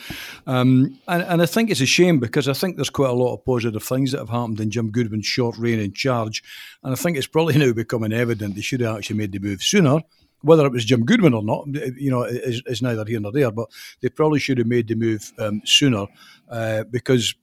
Um, 0.48 0.98
and, 1.10 1.24
and 1.24 1.42
I 1.42 1.46
think 1.46 1.70
it's 1.70 1.82
a 1.82 1.86
shame 1.86 2.20
because 2.20 2.48
I 2.48 2.54
think 2.54 2.78
there's 2.78 2.90
quite 2.90 3.10
a 3.10 3.14
lot 3.14 3.34
of 3.34 3.44
positive 3.44 3.84
things 3.84 4.14
that 4.14 4.20
have 4.20 4.30
happened 4.30 4.62
in 4.62 4.72
Jim 4.72 4.92
Goodwin's 4.92 5.26
short 5.26 5.58
reign 5.58 5.82
in 5.82 5.92
charge, 5.92 6.42
and 6.82 6.94
I 6.94 6.96
think 6.96 7.18
it's 7.18 7.28
probably 7.28 7.58
now 7.58 7.74
becoming 7.74 8.14
evident 8.14 8.56
they 8.56 8.62
should 8.62 8.80
have 8.80 8.96
actually 8.96 9.18
made 9.18 9.34
the 9.34 9.40
move 9.40 9.62
sooner 9.62 10.00
whether 10.44 10.66
it 10.66 10.72
was 10.72 10.86
Jim 10.86 11.06
Goodwin 11.06 11.36
or 11.36 11.44
not, 11.44 11.68
you 11.98 12.10
know, 12.10 12.24
is, 12.24 12.64
is 12.66 12.82
neither 12.82 13.06
here 13.06 13.20
nor 13.20 13.32
there. 13.32 13.52
But 13.52 13.70
they 14.02 14.10
probably 14.10 14.40
should 14.40 14.58
have 14.58 14.66
made 14.66 14.88
the 14.88 14.96
move 14.96 15.32
um, 15.38 15.62
sooner 15.66 16.08
uh, 16.50 16.84
because 16.86 17.36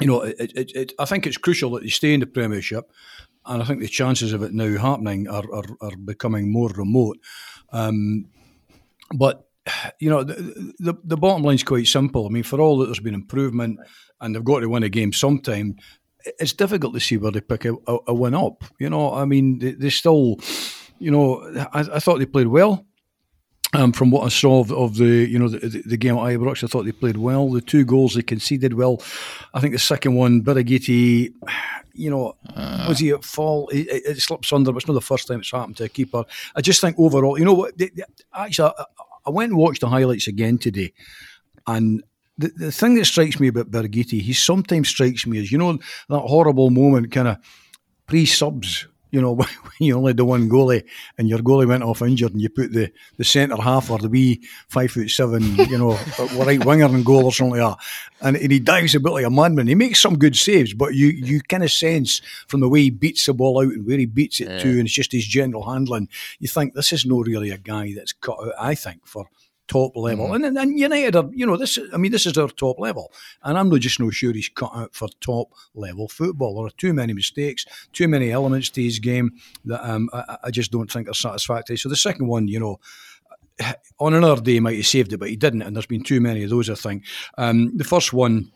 you 0.00 0.06
know, 0.06 0.22
it, 0.22 0.52
it, 0.54 0.72
it, 0.74 0.92
I 0.98 1.04
think 1.04 1.26
it's 1.26 1.38
crucial 1.38 1.70
that 1.72 1.82
they 1.82 1.88
stay 1.88 2.14
in 2.14 2.20
the 2.20 2.26
Premiership, 2.26 2.90
and 3.44 3.62
I 3.62 3.66
think 3.66 3.80
the 3.80 3.88
chances 3.88 4.32
of 4.32 4.42
it 4.42 4.52
now 4.52 4.76
happening 4.78 5.28
are, 5.28 5.44
are, 5.52 5.64
are 5.80 5.96
becoming 5.96 6.52
more 6.52 6.68
remote. 6.70 7.18
Um, 7.72 8.26
but 9.14 9.48
you 9.98 10.10
know, 10.10 10.22
the, 10.22 10.74
the, 10.78 10.94
the 11.04 11.16
bottom 11.16 11.42
line's 11.42 11.64
quite 11.64 11.86
simple. 11.86 12.26
I 12.26 12.28
mean, 12.28 12.42
for 12.42 12.60
all 12.60 12.78
that 12.78 12.86
there's 12.86 13.00
been 13.00 13.14
improvement, 13.14 13.80
and 14.20 14.34
they've 14.34 14.44
got 14.44 14.60
to 14.60 14.68
win 14.68 14.82
a 14.82 14.88
game 14.88 15.12
sometime. 15.12 15.76
It's 16.40 16.52
difficult 16.52 16.94
to 16.94 17.00
see 17.00 17.16
where 17.18 17.30
they 17.30 17.40
pick 17.40 17.64
a, 17.64 17.74
a, 17.86 17.98
a 18.08 18.14
win 18.14 18.34
up. 18.34 18.64
You 18.80 18.90
know, 18.90 19.14
I 19.14 19.24
mean, 19.24 19.58
they, 19.58 19.72
they 19.72 19.90
still, 19.90 20.40
you 20.98 21.10
know, 21.10 21.42
I, 21.72 21.80
I 21.94 21.98
thought 22.00 22.18
they 22.18 22.26
played 22.26 22.48
well. 22.48 22.84
Um, 23.76 23.92
from 23.92 24.10
what 24.10 24.24
I 24.24 24.30
saw 24.30 24.60
of, 24.60 24.72
of, 24.72 24.96
the 24.96 25.04
you 25.04 25.38
know 25.38 25.48
the, 25.48 25.82
the, 25.84 25.98
game 25.98 26.16
at 26.16 26.22
Ibrox, 26.22 26.64
I 26.64 26.66
thought 26.66 26.86
they 26.86 26.92
played 26.92 27.18
well. 27.18 27.50
The 27.50 27.60
two 27.60 27.84
goals 27.84 28.14
they 28.14 28.22
conceded 28.22 28.72
well. 28.72 29.02
I 29.52 29.60
think 29.60 29.74
the 29.74 29.78
second 29.78 30.14
one, 30.14 30.40
Birighitti, 30.40 31.34
you 31.92 32.08
know, 32.08 32.36
uh. 32.54 32.86
was 32.88 33.00
he 33.00 33.10
at 33.10 33.22
fault? 33.22 33.74
It, 33.74 33.86
it, 33.88 34.02
it, 34.06 34.20
slips 34.22 34.50
under, 34.50 34.72
but 34.72 34.78
it's 34.78 34.88
not 34.88 34.94
the 34.94 35.02
first 35.02 35.28
time 35.28 35.40
it's 35.40 35.50
happened 35.50 35.76
to 35.76 35.84
a 35.84 35.90
keeper. 35.90 36.24
I 36.54 36.62
just 36.62 36.80
think 36.80 36.98
overall, 36.98 37.38
you 37.38 37.44
know 37.44 37.52
what? 37.52 37.76
They, 37.76 37.90
they, 37.90 38.04
actually, 38.34 38.72
I, 38.78 38.84
I, 39.26 39.30
went 39.30 39.50
and 39.52 39.60
watched 39.60 39.82
the 39.82 39.90
highlights 39.90 40.26
again 40.26 40.56
today, 40.58 40.92
and. 41.66 42.02
The, 42.38 42.48
the 42.48 42.70
thing 42.70 42.96
that 42.96 43.06
strikes 43.06 43.40
me 43.40 43.48
about 43.48 43.70
Birighitti, 43.70 44.20
he 44.20 44.34
sometimes 44.34 44.90
strikes 44.90 45.26
me 45.26 45.38
as, 45.38 45.50
you 45.50 45.56
know, 45.56 45.78
that 46.10 46.20
horrible 46.20 46.68
moment 46.68 47.10
kind 47.10 47.28
of 47.28 47.38
pre 48.06 48.26
subs 48.26 48.86
you 49.16 49.22
know, 49.22 49.32
when 49.34 49.48
you 49.80 49.96
only 49.96 50.12
do 50.12 50.26
one 50.26 50.48
goalie 50.48 50.84
and 51.16 51.26
your 51.26 51.38
goalie 51.38 51.66
went 51.66 51.82
off 51.82 52.02
injured 52.02 52.32
and 52.32 52.42
you 52.42 52.50
put 52.50 52.70
the, 52.72 52.92
the 53.16 53.24
centre 53.24 53.56
half 53.56 53.90
or 53.90 53.98
the 53.98 54.10
wee 54.10 54.42
five 54.68 54.90
foot 54.90 55.08
seven, 55.08 55.56
you 55.56 55.78
know, 55.78 55.92
uh, 56.18 56.28
right 56.44 56.62
winger 56.64 56.84
in 56.84 57.02
goal 57.02 57.24
or 57.24 57.32
something 57.32 57.58
like 57.58 57.78
that. 57.78 57.84
And, 58.20 58.36
and, 58.36 58.52
he 58.52 58.58
dives 58.58 58.94
a 58.94 59.00
bit 59.00 59.12
like 59.12 59.24
a 59.24 59.30
madman. 59.30 59.68
He 59.68 59.74
makes 59.74 60.02
some 60.02 60.18
good 60.18 60.36
saves, 60.36 60.74
but 60.74 60.94
you, 60.94 61.06
you 61.08 61.40
kind 61.40 61.64
of 61.64 61.72
sense 61.72 62.20
from 62.46 62.60
the 62.60 62.68
way 62.68 62.82
he 62.82 62.90
beats 62.90 63.24
the 63.24 63.32
ball 63.32 63.58
out 63.62 63.72
and 63.72 63.86
where 63.86 63.98
he 63.98 64.06
beats 64.06 64.40
it 64.40 64.48
yeah. 64.48 64.58
to, 64.58 64.68
and 64.68 64.82
it's 64.82 64.92
just 64.92 65.12
his 65.12 65.26
general 65.26 65.64
handling. 65.64 66.08
You 66.38 66.48
think 66.48 66.74
this 66.74 66.92
is 66.92 67.06
no 67.06 67.22
really 67.22 67.50
a 67.50 67.58
guy 67.58 67.94
that's 67.94 68.12
cut 68.12 68.38
out, 68.38 68.52
I 68.58 68.74
think, 68.74 69.06
for 69.06 69.28
top 69.68 69.96
level. 69.96 70.26
Mm-hmm. 70.26 70.44
And, 70.44 70.58
and 70.58 70.78
United 70.78 71.16
are, 71.16 71.28
you 71.32 71.46
know, 71.46 71.56
this. 71.56 71.78
I 71.92 71.96
mean, 71.96 72.12
this 72.12 72.26
is 72.26 72.34
their 72.34 72.48
top 72.48 72.78
level, 72.78 73.12
and 73.42 73.58
I'm 73.58 73.68
not 73.68 73.80
just 73.80 74.00
no 74.00 74.10
sure 74.10 74.32
he's 74.32 74.48
cut 74.48 74.70
out 74.74 74.94
for 74.94 75.08
top 75.20 75.52
level 75.74 76.08
football. 76.08 76.56
There 76.56 76.66
are 76.66 76.70
too 76.70 76.92
many 76.92 77.12
mistakes, 77.12 77.66
too 77.92 78.08
many 78.08 78.30
elements 78.30 78.70
to 78.70 78.82
his 78.82 78.98
game 78.98 79.32
that 79.64 79.88
um, 79.88 80.08
I, 80.12 80.38
I 80.44 80.50
just 80.50 80.72
don't 80.72 80.90
think 80.90 81.08
are 81.08 81.14
satisfactory. 81.14 81.76
So 81.76 81.88
the 81.88 81.96
second 81.96 82.26
one, 82.28 82.48
you 82.48 82.60
know, 82.60 82.80
on 83.98 84.14
another 84.14 84.40
day 84.40 84.54
he 84.54 84.60
might 84.60 84.76
have 84.76 84.86
saved 84.86 85.12
it, 85.12 85.18
but 85.18 85.30
he 85.30 85.36
didn't, 85.36 85.62
and 85.62 85.74
there's 85.74 85.86
been 85.86 86.04
too 86.04 86.20
many 86.20 86.44
of 86.44 86.50
those. 86.50 86.70
I 86.70 86.74
think 86.74 87.04
um, 87.38 87.76
the 87.76 87.84
first 87.84 88.12
one 88.12 88.52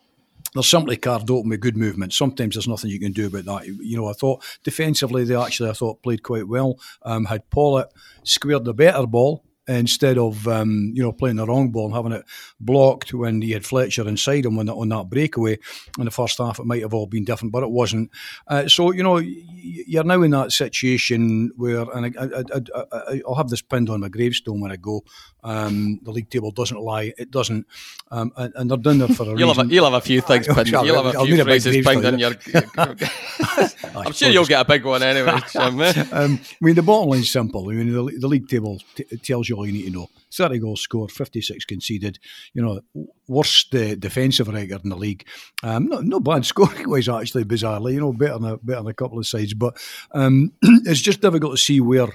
they're 0.55 0.63
simply 0.63 0.97
carved 0.97 1.31
open 1.31 1.51
with 1.51 1.61
good 1.61 1.77
movement. 1.77 2.13
Sometimes 2.13 2.55
there's 2.55 2.67
nothing 2.67 2.91
you 2.91 2.99
can 2.99 3.13
do 3.13 3.27
about 3.27 3.45
that. 3.45 3.67
You 3.67 3.97
know, 3.97 4.09
I 4.09 4.13
thought 4.13 4.43
defensively 4.65 5.25
they 5.25 5.37
actually 5.37 5.71
I 5.71 5.75
thought 5.75 6.03
played 6.03 6.23
quite 6.23 6.49
well. 6.49 6.79
Um, 7.03 7.27
had 7.27 7.49
Pawlett 7.51 7.93
squared 8.25 8.65
the 8.65 8.75
better 8.75 9.07
ball, 9.07 9.45
instead 9.69 10.19
of 10.19 10.47
um, 10.49 10.93
you 10.95 11.03
know 11.03 11.13
playing 11.13 11.37
the 11.37 11.47
wrong 11.47 11.71
ball 11.71 11.87
and 11.87 11.95
having 11.95 12.13
it 12.13 12.25
blocked 12.59 13.15
when 13.15 13.41
he 13.43 13.53
had 13.53 13.65
Fletcher 13.65 14.09
inside 14.09 14.45
him 14.45 14.59
on, 14.59 14.69
on 14.69 14.89
that 14.89 15.09
breakaway 15.09 15.59
in 15.99 16.05
the 16.05 16.11
first 16.11 16.39
half. 16.39 16.59
It 16.59 16.67
might 16.67 16.83
have 16.83 16.95
all 16.95 17.07
been 17.07 17.25
different, 17.25 17.53
but 17.53 17.63
it 17.63 17.71
wasn't. 17.71 18.11
Uh, 18.47 18.69
so 18.69 18.93
you 18.93 19.03
know 19.03 19.19
you're 19.19 20.05
now 20.05 20.23
in 20.23 20.31
that 20.33 20.53
situation 20.53 21.51
where, 21.57 21.83
and 21.95 22.17
I, 22.19 23.21
will 23.25 23.35
have 23.35 23.49
this 23.49 23.63
pinned 23.63 23.91
on 23.91 24.01
my 24.01 24.09
gravestone 24.09 24.61
when 24.61 24.73
I 24.73 24.77
go. 24.77 25.05
Um, 25.43 26.01
the 26.03 26.11
league 26.11 26.31
table 26.31 26.51
doesn't 26.51 26.79
lie; 26.81 27.13
it 27.17 27.31
doesn't, 27.31 27.67
um, 28.11 28.33
and, 28.37 28.53
and, 28.57 28.71
they're 28.71 28.79
doing 28.79 28.99
there 28.99 29.09
for 29.09 29.23
a 29.23 29.27
you'll 29.27 29.49
reason. 29.49 29.57
Have 29.57 29.71
a, 29.71 29.75
you'll 29.75 29.85
have 29.85 29.95
a 29.95 30.01
few 30.01 30.21
things 30.21 30.47
pinned. 30.55 30.69
You'll 30.69 31.03
have 31.03 31.15
a 31.15 31.25
few 31.25 31.43
phrases 31.45 31.87
pinned 31.87 32.05
in 32.05 32.19
your. 32.19 32.33
I'm 33.97 34.13
sure 34.13 34.31
you'll 34.31 34.45
get 34.45 34.61
a 34.61 34.65
big 34.65 34.85
one 34.85 35.03
anyway. 35.03 35.41
um, 35.57 35.81
I 35.81 36.39
mean, 36.61 36.75
the 36.75 36.83
bottom 36.83 37.11
line's 37.11 37.31
simple. 37.31 37.69
I 37.71 37.75
mean, 37.75 37.93
the, 37.93 38.19
the 38.19 38.29
league 38.29 38.49
table 38.49 38.81
t- 38.95 39.05
tells 39.19 39.49
you 39.49 39.57
all 39.57 39.67
you 39.67 39.73
need 39.73 39.85
to 39.87 39.91
know. 39.91 40.11
30 40.33 40.59
goals 40.59 40.81
scored, 40.81 41.11
56 41.11 41.65
conceded. 41.65 42.19
You 42.55 42.63
know, 42.63 42.81
worst 43.27 43.75
uh, 43.75 43.95
defensive 43.97 44.49
record 44.49 44.85
in 44.85 44.91
the 44.91 44.97
league. 44.97 45.27
Um, 45.63 45.87
not, 45.87 46.05
not 46.05 46.25
bad 46.25 46.47
scoring 46.47 46.89
wise, 46.89 47.09
actually, 47.09 47.45
bizarrely. 47.45 47.95
You 47.95 48.01
know, 48.01 48.13
better 48.13 48.39
than 48.39 48.45
a, 48.45 48.57
better 48.59 48.81
than 48.81 48.91
a 48.91 48.95
couple 48.95 49.19
of 49.19 49.27
sides. 49.27 49.55
But 49.55 49.77
um, 50.13 50.53
it's 50.63 51.01
just 51.01 51.21
difficult 51.21 51.53
to 51.53 51.63
see 51.63 51.81
where 51.81 52.09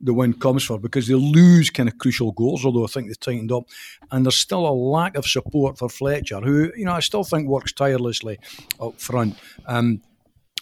the 0.00 0.14
win 0.14 0.32
comes 0.32 0.64
for 0.64 0.78
because 0.78 1.08
they 1.08 1.14
lose 1.14 1.70
kind 1.70 1.88
of 1.88 1.98
crucial 1.98 2.32
goals, 2.32 2.64
although 2.64 2.84
I 2.84 2.88
think 2.88 3.08
they've 3.08 3.20
tightened 3.20 3.52
up. 3.52 3.64
And 4.10 4.24
there's 4.24 4.36
still 4.36 4.66
a 4.66 4.72
lack 4.72 5.16
of 5.16 5.26
support 5.26 5.78
for 5.78 5.88
Fletcher, 5.88 6.40
who, 6.40 6.72
you 6.76 6.84
know, 6.84 6.92
I 6.92 7.00
still 7.00 7.24
think 7.24 7.48
works 7.48 7.72
tirelessly 7.72 8.38
up 8.80 9.00
front. 9.00 9.36
Um, 9.66 10.02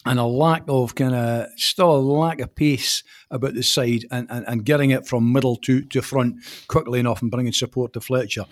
and 0.07 0.19
a 0.19 0.25
lack 0.25 0.63
of 0.69 0.95
kind 0.95 1.15
of 1.15 1.49
still 1.57 1.95
a 1.95 1.99
lack 1.99 2.41
of 2.41 2.55
pace 2.55 3.03
about 3.31 3.55
the 3.55 3.63
side 3.63 4.07
and, 4.11 4.27
and, 4.31 4.47
and 4.49 4.65
getting 4.65 4.91
it 4.91 5.07
from 5.07 5.33
middle 5.33 5.57
to, 5.57 5.83
to 5.83 6.01
front 6.01 6.37
quickly 6.69 7.01
enough 7.01 7.21
and 7.21 7.31
bringing 7.31 7.53
support 7.53 7.93
to 7.93 8.01
Fletcher. 8.01 8.45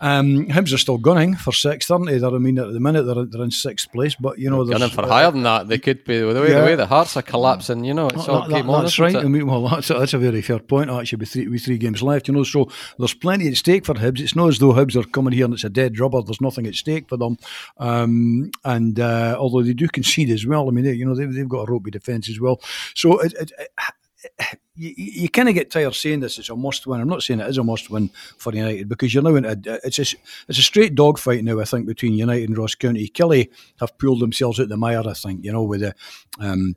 Um, 0.00 0.46
Hibs 0.46 0.72
are 0.72 0.78
still 0.78 0.98
gunning 0.98 1.34
for 1.34 1.52
sixth, 1.52 1.90
aren't 1.90 2.06
they? 2.06 2.18
They're, 2.18 2.30
I 2.30 2.38
mean, 2.38 2.58
at 2.58 2.72
the 2.72 2.80
minute 2.80 3.02
they're, 3.02 3.24
they're 3.24 3.42
in 3.42 3.50
sixth 3.50 3.90
place, 3.92 4.14
but 4.14 4.38
you 4.38 4.50
know 4.50 4.64
they're 4.64 4.78
gunning 4.78 4.94
for 4.94 5.02
uh, 5.02 5.08
higher 5.08 5.30
than 5.30 5.42
that. 5.42 5.68
They 5.68 5.78
could 5.78 6.04
be 6.04 6.18
the 6.18 6.26
way, 6.40 6.50
yeah. 6.50 6.60
the 6.60 6.66
way 6.66 6.74
the 6.76 6.86
Hearts 6.86 7.16
are 7.16 7.22
collapsing. 7.22 7.84
You 7.84 7.94
know, 7.94 8.08
it's 8.08 8.26
that, 8.26 8.32
all 8.32 8.48
that, 8.48 8.66
on, 8.66 8.82
That's 8.82 8.98
right. 8.98 9.16
I 9.16 9.24
mean, 9.24 9.46
well, 9.46 9.68
that's 9.68 9.90
a, 9.90 9.94
that's 9.94 10.14
a 10.14 10.18
very 10.18 10.42
fair 10.42 10.58
point 10.60 10.90
actually. 10.90 11.18
With 11.18 11.30
three 11.30 11.48
with 11.48 11.64
three 11.64 11.78
games 11.78 12.02
left, 12.02 12.28
you 12.28 12.34
know, 12.34 12.44
so 12.44 12.70
there's 12.98 13.14
plenty 13.14 13.48
at 13.48 13.56
stake 13.56 13.84
for 13.84 13.94
Hibs. 13.94 14.20
It's 14.20 14.36
not 14.36 14.48
as 14.48 14.58
though 14.58 14.72
Hibs 14.72 14.96
are 14.96 15.08
coming 15.08 15.32
here 15.32 15.44
and 15.44 15.54
it's 15.54 15.64
a 15.64 15.70
dead 15.70 15.98
rubber. 15.98 16.22
There's 16.22 16.40
nothing 16.40 16.66
at 16.66 16.74
stake 16.74 17.08
for 17.08 17.16
them. 17.16 17.38
Um, 17.78 18.50
and 18.64 18.98
uh, 19.00 19.36
although 19.38 19.62
they 19.62 19.72
do 19.72 19.88
concede 19.88 20.30
as 20.30 20.46
well, 20.46 20.68
I 20.68 20.70
mean, 20.70 20.84
they, 20.84 20.92
you 20.92 21.06
know, 21.06 21.14
they've, 21.14 21.32
they've 21.32 21.48
got 21.48 21.68
a 21.68 21.72
ropey 21.72 21.90
defence 21.90 22.28
as 22.28 22.40
well. 22.40 22.60
So 22.94 23.18
it, 23.20 23.32
it, 23.34 23.52
it 23.58 23.70
you, 24.74 24.92
you 24.96 25.28
kind 25.28 25.48
of 25.48 25.54
get 25.54 25.70
tired 25.70 25.94
saying 25.94 26.20
this. 26.20 26.38
It's 26.38 26.50
a 26.50 26.56
must 26.56 26.86
win. 26.86 27.00
I'm 27.00 27.08
not 27.08 27.22
saying 27.22 27.40
it 27.40 27.48
is 27.48 27.58
a 27.58 27.64
must 27.64 27.90
win 27.90 28.10
for 28.36 28.54
United 28.54 28.88
because 28.88 29.12
you're 29.12 29.22
now 29.22 29.36
in 29.36 29.44
a 29.44 29.56
it's 29.84 29.98
a 29.98 30.02
it's 30.48 30.58
a 30.58 30.62
straight 30.62 30.94
dogfight 30.94 31.44
now. 31.44 31.60
I 31.60 31.64
think 31.64 31.86
between 31.86 32.14
United 32.14 32.48
and 32.48 32.58
Ross 32.58 32.74
County. 32.74 33.08
Killie 33.08 33.50
have 33.80 33.96
pulled 33.98 34.20
themselves 34.20 34.60
out 34.60 34.64
of 34.64 34.68
the 34.68 34.76
mire. 34.76 35.02
I 35.06 35.14
think 35.14 35.44
you 35.44 35.52
know 35.52 35.62
with 35.62 35.80
the. 35.80 35.94
Um, 36.40 36.76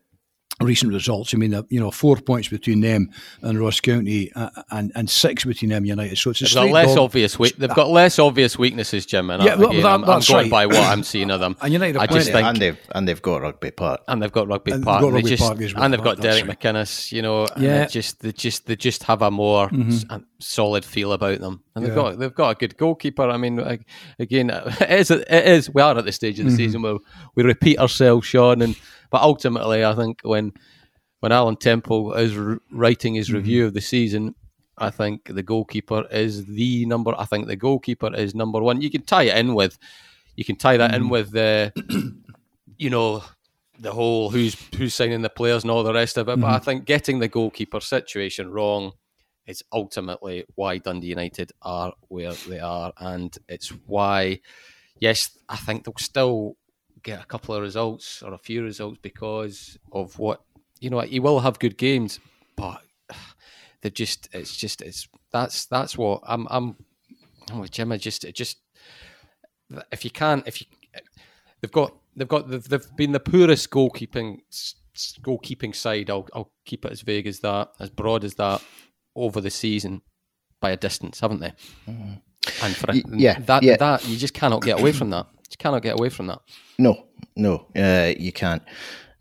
recent 0.66 0.94
results. 0.94 1.34
I 1.34 1.38
mean, 1.38 1.64
you 1.70 1.80
know, 1.80 1.92
four 1.92 2.18
points 2.18 2.48
between 2.48 2.82
them 2.82 3.10
and 3.42 3.60
Ross 3.60 3.80
County, 3.80 4.32
uh, 4.34 4.50
and 4.72 4.92
and 4.96 5.10
six 5.10 5.46
between 5.46 5.70
them 5.70 5.86
United. 5.86 6.18
So 6.18 6.32
it's 6.32 6.42
a 6.42 6.46
they've 6.46 6.54
got 6.54 6.70
less 6.72 6.96
dog. 6.96 7.00
obvious. 7.00 7.40
We- 7.40 7.52
they've 7.52 7.74
got 7.74 7.90
less 7.90 8.20
obvious 8.20 8.58
weaknesses, 8.58 9.06
Jim. 9.06 9.30
And 9.30 9.44
yeah, 9.44 9.56
well, 9.56 9.74
that, 9.74 9.86
I'm, 9.86 10.04
I'm, 10.04 10.22
going 10.22 10.44
right. 10.44 10.52
by 10.52 10.66
what 10.66 10.78
I'm 10.78 11.04
seeing 11.04 11.32
of 11.32 11.40
them. 11.40 11.56
and 11.62 11.74
United, 11.74 11.98
I 11.98 12.08
just 12.08 12.32
think, 12.32 12.46
and 12.46 12.58
they've 12.58 12.80
and 12.94 13.08
they've 13.08 13.22
got 13.22 13.42
Rugby 13.42 13.72
Park, 13.72 14.02
and 14.08 14.22
they've 14.22 14.32
got 14.32 14.48
Rugby 14.48 14.72
and 14.72 14.84
Park, 14.84 15.02
got 15.02 15.14
rugby 15.14 15.30
just, 15.30 15.44
park 15.44 15.60
well. 15.60 15.84
and 15.84 15.94
they've 15.94 16.04
got 16.04 16.20
Derek 16.20 16.48
right. 16.48 16.60
McInnes. 16.60 17.12
You 17.12 17.22
know, 17.22 17.48
yeah, 17.58 17.86
just 17.86 18.20
they 18.22 18.32
just 18.32 18.66
they 18.66 18.76
just 18.76 19.04
have 19.04 19.22
a 19.22 19.32
more 19.32 19.70
mm-hmm. 19.70 20.16
Solid 20.42 20.84
feel 20.84 21.14
about 21.14 21.40
them, 21.40 21.64
and 21.76 21.86
they've 21.86 21.92
yeah. 21.92 21.96
got 21.96 22.20
they've 22.20 22.36
got 22.36 22.50
a 22.50 22.60
good 22.60 22.78
goalkeeper. 22.78 23.24
I 23.24 23.38
mean, 23.38 23.60
again, 24.20 24.50
it 24.50 24.90
is 24.90 25.12
it 25.12 25.30
is 25.30 25.74
we 25.74 25.82
are 25.82 25.98
at 25.98 26.06
the 26.06 26.12
stage 26.12 26.40
of 26.40 26.46
the 26.46 26.52
mm-hmm. 26.52 26.58
season 26.58 26.82
where 26.82 26.98
we 27.36 27.44
repeat 27.44 27.80
ourselves, 27.80 28.28
Sean, 28.28 28.62
and 28.62 28.76
but 29.10 29.22
ultimately, 29.22 29.86
I 29.86 29.96
think 29.96 30.22
when 30.24 30.54
when 31.22 31.32
Alan 31.32 31.56
Temple 31.56 32.14
is 32.14 32.36
writing 32.72 33.16
his 33.16 33.28
mm-hmm. 33.28 33.38
review 33.38 33.66
of 33.66 33.74
the 33.74 33.82
season, 33.82 34.36
I 34.78 34.90
think 34.90 35.26
the 35.26 35.44
goalkeeper 35.44 36.06
is 36.12 36.46
the 36.46 36.86
number. 36.88 37.14
I 37.18 37.26
think 37.26 37.48
the 37.48 37.56
goalkeeper 37.56 38.14
is 38.14 38.34
number 38.34 38.60
one. 38.60 38.82
You 38.82 38.90
can 38.90 39.04
tie 39.04 39.24
it 39.24 39.38
in 39.38 39.54
with, 39.54 39.78
you 40.36 40.44
can 40.44 40.56
tie 40.56 40.78
that 40.78 40.92
mm. 40.92 40.96
in 40.96 41.02
mm-hmm. 41.04 41.12
with 41.12 41.32
the, 41.32 41.72
you 42.78 42.90
know, 42.90 43.24
the 43.80 43.92
whole 43.92 44.30
who's 44.32 44.56
who's 44.76 44.96
signing 44.96 45.22
the 45.22 45.30
players 45.30 45.64
and 45.64 45.72
all 45.72 45.84
the 45.84 45.94
rest 45.94 46.18
of 46.18 46.28
it. 46.28 46.38
Mm. 46.38 46.42
But 46.42 46.48
I 46.48 46.56
mm-hmm. 46.56 46.66
think 46.66 46.86
getting 46.86 47.20
the 47.20 47.28
goalkeeper 47.28 47.80
situation 47.80 48.52
wrong 48.52 48.94
is 49.48 49.64
ultimately 49.72 50.46
why 50.56 50.78
Dundee 50.78 51.08
United 51.08 51.52
are 51.62 51.94
where 52.08 52.34
they 52.34 52.60
are, 52.60 52.94
and 52.98 53.36
it's 53.48 53.70
why 53.88 54.40
yes, 55.02 55.38
I 55.50 55.58
think 55.58 55.84
they'll 55.84 55.94
still 55.98 56.56
get 57.04 57.22
a 57.22 57.26
couple 57.26 57.56
of 57.56 57.62
results 57.62 58.22
or 58.22 58.34
a 58.34 58.38
few 58.38 58.64
results 58.64 59.00
because 59.02 59.78
of 59.92 60.18
what 60.18 60.42
you 60.80 60.90
know. 60.90 61.04
You 61.04 61.22
will 61.22 61.42
have 61.42 61.60
good 61.60 61.78
games, 61.78 62.22
but 62.56 62.82
they 63.82 63.90
just 63.90 64.30
it's 64.32 64.56
just 64.56 64.82
it's 64.82 65.10
that's 65.32 65.66
that's 65.66 65.98
what 65.98 66.22
I'm 66.26 66.48
I'm, 66.50 66.78
I'm 67.50 67.60
with 67.60 67.72
Jim. 67.72 67.92
I 67.92 67.98
just 67.98 68.24
it 68.24 68.36
just 68.36 68.60
if 69.92 70.06
you 70.06 70.12
can't 70.12 70.48
if 70.48 70.62
you 70.62 70.68
they've 71.62 71.72
got 71.72 71.94
they've 72.16 72.28
got 72.28 72.50
they've, 72.50 72.64
they've 72.64 72.96
been 72.96 73.12
the 73.12 73.20
poorest 73.20 73.70
goalkeeping 73.70 74.40
goalkeeping 75.22 75.76
side. 75.76 76.10
I'll 76.10 76.28
I'll 76.34 76.52
keep 76.66 76.86
it 76.86 76.92
as 76.92 77.02
vague 77.02 77.28
as 77.28 77.40
that, 77.40 77.72
as 77.80 77.90
broad 77.90 78.24
as 78.24 78.36
that 78.36 78.62
over 79.16 79.42
the 79.42 79.50
season 79.50 80.02
by 80.60 80.72
a 80.72 80.78
distance, 80.78 81.20
haven't 81.20 81.40
they? 81.40 81.54
Mm-hmm. 81.88 82.14
And 82.64 82.76
for 82.76 82.92
a, 82.92 82.96
yeah, 83.18 83.40
that 83.40 83.64
yeah. 83.64 83.78
that 83.78 84.08
you 84.08 84.18
just 84.18 84.34
cannot 84.34 84.64
get 84.64 84.80
away 84.80 84.92
from 84.92 85.10
that. 85.12 85.28
You 85.50 85.58
cannot 85.58 85.84
get 85.84 86.00
away 86.00 86.10
from 86.10 86.28
that. 86.28 86.40
No, 86.80 87.08
no, 87.36 87.68
uh, 87.76 88.14
you 88.18 88.32
can't. 88.32 88.64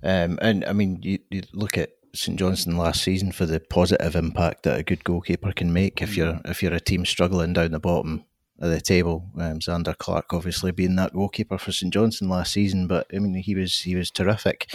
Um, 0.03 0.38
and 0.40 0.64
I 0.64 0.72
mean, 0.72 1.00
you, 1.03 1.18
you 1.31 1.42
look 1.53 1.76
at 1.76 1.90
St 2.14 2.38
Johnstone 2.38 2.76
last 2.76 3.03
season 3.03 3.33
for 3.33 3.46
the 3.46 3.61
positive 3.61 4.16
impact 4.16 4.62
that 4.62 4.79
a 4.79 4.83
good 4.83 5.05
goalkeeper 5.05 5.53
can 5.53 5.72
make 5.72 6.00
if 6.00 6.16
you're 6.16 6.40
if 6.44 6.62
you're 6.62 6.74
a 6.74 6.81
team 6.81 7.05
struggling 7.05 7.53
down 7.53 7.72
the 7.72 7.81
bottom 7.81 8.24
of 8.59 8.70
the 8.70 8.81
table. 8.81 9.31
Um, 9.38 9.59
Zander 9.59 9.96
Clark 9.96 10.33
obviously 10.33 10.70
being 10.70 10.96
that 10.96 11.12
goalkeeper 11.12 11.59
for 11.59 11.72
St 11.72 11.92
Johnstone 11.92 12.29
last 12.29 12.53
season, 12.53 12.87
but 12.87 13.07
I 13.14 13.18
mean 13.18 13.35
he 13.35 13.55
was 13.55 13.81
he 13.81 13.94
was 13.94 14.11
terrific. 14.11 14.72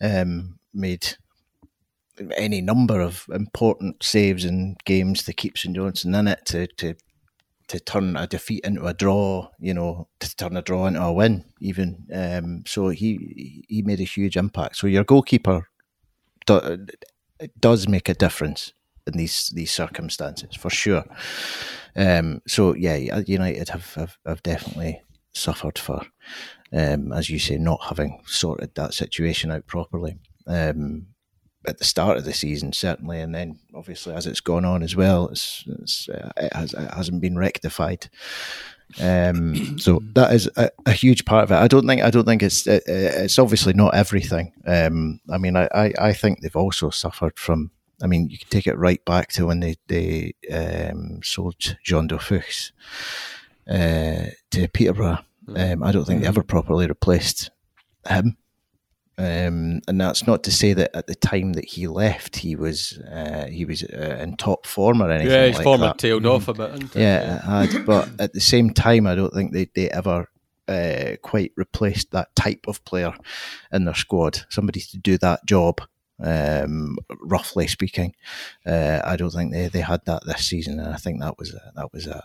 Um, 0.00 0.58
made 0.72 1.16
any 2.36 2.60
number 2.60 3.00
of 3.00 3.26
important 3.32 4.02
saves 4.02 4.44
and 4.44 4.76
games 4.84 5.22
to 5.24 5.32
keep 5.32 5.58
St 5.58 5.74
Johnstone 5.74 6.14
in 6.14 6.28
it 6.28 6.44
to 6.46 6.66
to 6.66 6.94
to 7.68 7.80
turn 7.80 8.16
a 8.16 8.28
defeat 8.28 8.64
into 8.64 8.86
a 8.86 8.94
draw, 8.94 9.48
you 9.58 9.74
know, 9.74 10.08
to 10.20 10.36
turn 10.36 10.56
a 10.56 10.62
draw 10.62 10.86
into 10.86 11.02
a 11.02 11.12
win, 11.12 11.44
even. 11.60 12.06
Um, 12.14 12.62
so 12.66 12.88
he 12.88 13.64
he 13.68 13.82
made 13.82 14.00
a 14.00 14.04
huge 14.04 14.36
impact. 14.36 14.76
So 14.76 14.86
your 14.86 15.04
goalkeeper 15.04 15.68
do, 16.46 16.86
does 17.58 17.88
make 17.88 18.08
a 18.08 18.14
difference 18.14 18.72
in 19.06 19.16
these 19.16 19.50
these 19.54 19.70
circumstances 19.70 20.54
for 20.56 20.70
sure. 20.70 21.04
Um, 21.96 22.42
so 22.46 22.74
yeah, 22.74 23.20
United 23.26 23.70
have, 23.70 23.94
have, 23.94 24.18
have 24.26 24.42
definitely 24.42 25.02
suffered 25.32 25.78
for, 25.78 26.02
um, 26.72 27.12
as 27.12 27.30
you 27.30 27.38
say, 27.38 27.56
not 27.56 27.84
having 27.84 28.20
sorted 28.26 28.74
that 28.74 28.94
situation 28.94 29.50
out 29.50 29.66
properly. 29.66 30.18
Um, 30.46 31.06
at 31.66 31.78
the 31.78 31.84
start 31.84 32.16
of 32.16 32.24
the 32.24 32.32
season, 32.32 32.72
certainly, 32.72 33.20
and 33.20 33.34
then 33.34 33.58
obviously 33.74 34.14
as 34.14 34.26
it's 34.26 34.40
gone 34.40 34.64
on 34.64 34.82
as 34.82 34.96
well, 34.96 35.28
it's, 35.28 35.64
it's 35.66 36.08
uh, 36.08 36.30
it, 36.36 36.52
has, 36.52 36.74
it 36.74 36.94
hasn't 36.94 37.20
been 37.20 37.36
rectified. 37.36 38.08
Um, 39.00 39.78
so 39.78 40.00
that 40.14 40.32
is 40.32 40.48
a, 40.56 40.70
a, 40.86 40.92
huge 40.92 41.24
part 41.24 41.44
of 41.44 41.50
it. 41.50 41.56
I 41.56 41.68
don't 41.68 41.86
think 41.86 42.02
I 42.02 42.10
don't 42.10 42.24
think 42.24 42.42
it's 42.42 42.66
it, 42.66 42.84
it's 42.86 43.38
obviously 43.38 43.72
not 43.72 43.94
everything. 43.94 44.52
Um, 44.66 45.20
I 45.30 45.38
mean, 45.38 45.56
I, 45.56 45.68
I, 45.74 45.92
I 45.98 46.12
think 46.12 46.40
they've 46.40 46.56
also 46.56 46.90
suffered 46.90 47.38
from. 47.38 47.70
I 48.02 48.06
mean, 48.06 48.28
you 48.28 48.38
can 48.38 48.48
take 48.50 48.66
it 48.66 48.76
right 48.76 49.02
back 49.04 49.32
to 49.32 49.46
when 49.46 49.60
they 49.60 49.76
they 49.88 50.34
um, 50.52 51.20
sold 51.22 51.56
Jeando 51.84 52.20
Fuchs 52.20 52.72
uh, 53.68 54.30
to 54.50 54.68
Peterborough. 54.72 55.18
Mm. 55.48 55.72
Um, 55.72 55.82
I 55.82 55.92
don't 55.92 56.04
think 56.04 56.20
they 56.20 56.28
ever 56.28 56.42
properly 56.42 56.86
replaced 56.86 57.50
him. 58.08 58.36
Um, 59.18 59.80
and 59.88 59.98
that's 59.98 60.26
not 60.26 60.44
to 60.44 60.50
say 60.50 60.74
that 60.74 60.94
at 60.94 61.06
the 61.06 61.14
time 61.14 61.54
that 61.54 61.64
he 61.64 61.86
left, 61.86 62.36
he 62.36 62.54
was 62.54 62.98
uh, 62.98 63.46
he 63.46 63.64
was 63.64 63.82
uh, 63.82 64.18
in 64.20 64.36
top 64.36 64.66
form 64.66 65.00
or 65.00 65.10
anything. 65.10 65.32
Yeah, 65.32 65.46
his 65.46 65.56
like 65.56 65.64
form 65.64 65.80
had 65.80 65.98
tailed 65.98 66.24
mm. 66.24 66.30
off 66.30 66.48
a 66.48 66.54
bit. 66.54 66.94
Yeah, 66.94 67.42
had, 67.42 67.86
but 67.86 68.10
at 68.18 68.34
the 68.34 68.40
same 68.40 68.70
time, 68.74 69.06
I 69.06 69.14
don't 69.14 69.32
think 69.32 69.52
they 69.52 69.70
they 69.74 69.90
ever 69.90 70.28
uh, 70.68 71.16
quite 71.22 71.52
replaced 71.56 72.10
that 72.10 72.34
type 72.36 72.66
of 72.68 72.84
player 72.84 73.14
in 73.72 73.86
their 73.86 73.94
squad. 73.94 74.40
Somebody 74.50 74.80
to 74.80 74.98
do 74.98 75.16
that 75.18 75.46
job, 75.46 75.80
um, 76.22 76.98
roughly 77.22 77.68
speaking. 77.68 78.14
Uh, 78.66 79.00
I 79.02 79.16
don't 79.16 79.30
think 79.30 79.50
they, 79.50 79.68
they 79.68 79.80
had 79.80 80.04
that 80.04 80.26
this 80.26 80.46
season, 80.46 80.78
and 80.78 80.92
I 80.92 80.96
think 80.96 81.20
that 81.20 81.38
was 81.38 81.54
a, 81.54 81.72
that 81.74 81.90
was 81.90 82.06
a 82.06 82.22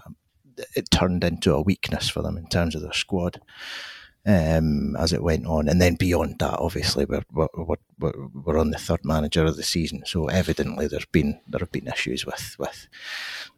it 0.76 0.92
turned 0.92 1.24
into 1.24 1.54
a 1.54 1.62
weakness 1.62 2.10
for 2.10 2.22
them 2.22 2.38
in 2.38 2.48
terms 2.48 2.76
of 2.76 2.82
their 2.82 2.92
squad 2.92 3.40
um, 4.26 4.96
as 4.98 5.14
it 5.14 5.24
went 5.24 5.46
on. 5.46 5.68
And 5.68 5.82
then 5.82 5.96
beyond 5.96 6.40
that, 6.40 6.60
obviously, 6.60 7.06
we're, 7.06 7.24
we're, 7.32 7.48
we're, 8.00 8.14
we're, 8.34 8.58
on 8.58 8.72
the 8.72 8.78
third 8.78 9.04
manager 9.04 9.46
of 9.46 9.58
the 9.58 9.64
season. 9.64 10.04
So 10.06 10.28
evidently, 10.28 10.88
there's 10.88 11.06
been 11.06 11.40
there 11.48 11.60
have 11.60 11.72
been 11.72 11.88
issues 11.88 12.26
with 12.26 12.56
with 12.60 12.88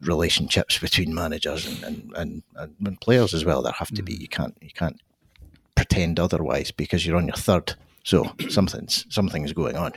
relationships 0.00 0.78
between 0.78 1.14
managers 1.14 1.66
and 1.66 2.12
and, 2.16 2.42
and, 2.56 2.74
and 2.84 3.00
players 3.00 3.34
as 3.34 3.44
well. 3.44 3.62
There 3.62 3.72
have 3.72 3.92
to 3.92 4.02
be. 4.02 4.16
Mm. 4.16 4.20
You 4.20 4.28
can't 4.28 4.56
you 4.60 4.70
can't 4.70 5.00
pretend 5.74 6.18
otherwise 6.18 6.70
because 6.70 7.06
you're 7.06 7.16
on 7.16 7.26
your 7.26 7.36
third. 7.36 7.74
So 8.02 8.32
something's 8.48 9.06
something's 9.08 9.52
going 9.52 9.76
on. 9.76 9.92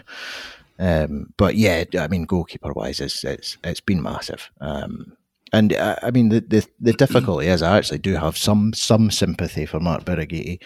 Um, 0.80 1.34
but 1.38 1.56
yeah, 1.56 1.86
I 1.97 2.08
mean, 2.08 2.25
goalkeeper 2.25 2.71
wise, 2.71 2.99
it's, 2.99 3.23
it's 3.23 3.58
it's 3.63 3.82
been 3.82 4.01
massive. 4.01 4.51
Um, 4.62 5.16
and 5.53 5.73
uh, 5.73 5.95
I 6.03 6.12
mean, 6.12 6.29
the, 6.29 6.41
the, 6.41 6.67
the 6.79 6.93
difficulty 6.93 7.47
is, 7.47 7.62
I 7.62 7.77
actually 7.77 7.99
do 7.99 8.15
have 8.15 8.38
some 8.38 8.73
some 8.73 9.12
sympathy 9.12 9.65
for 9.65 9.79
Mark 9.79 10.03
Birighitti, 10.03 10.62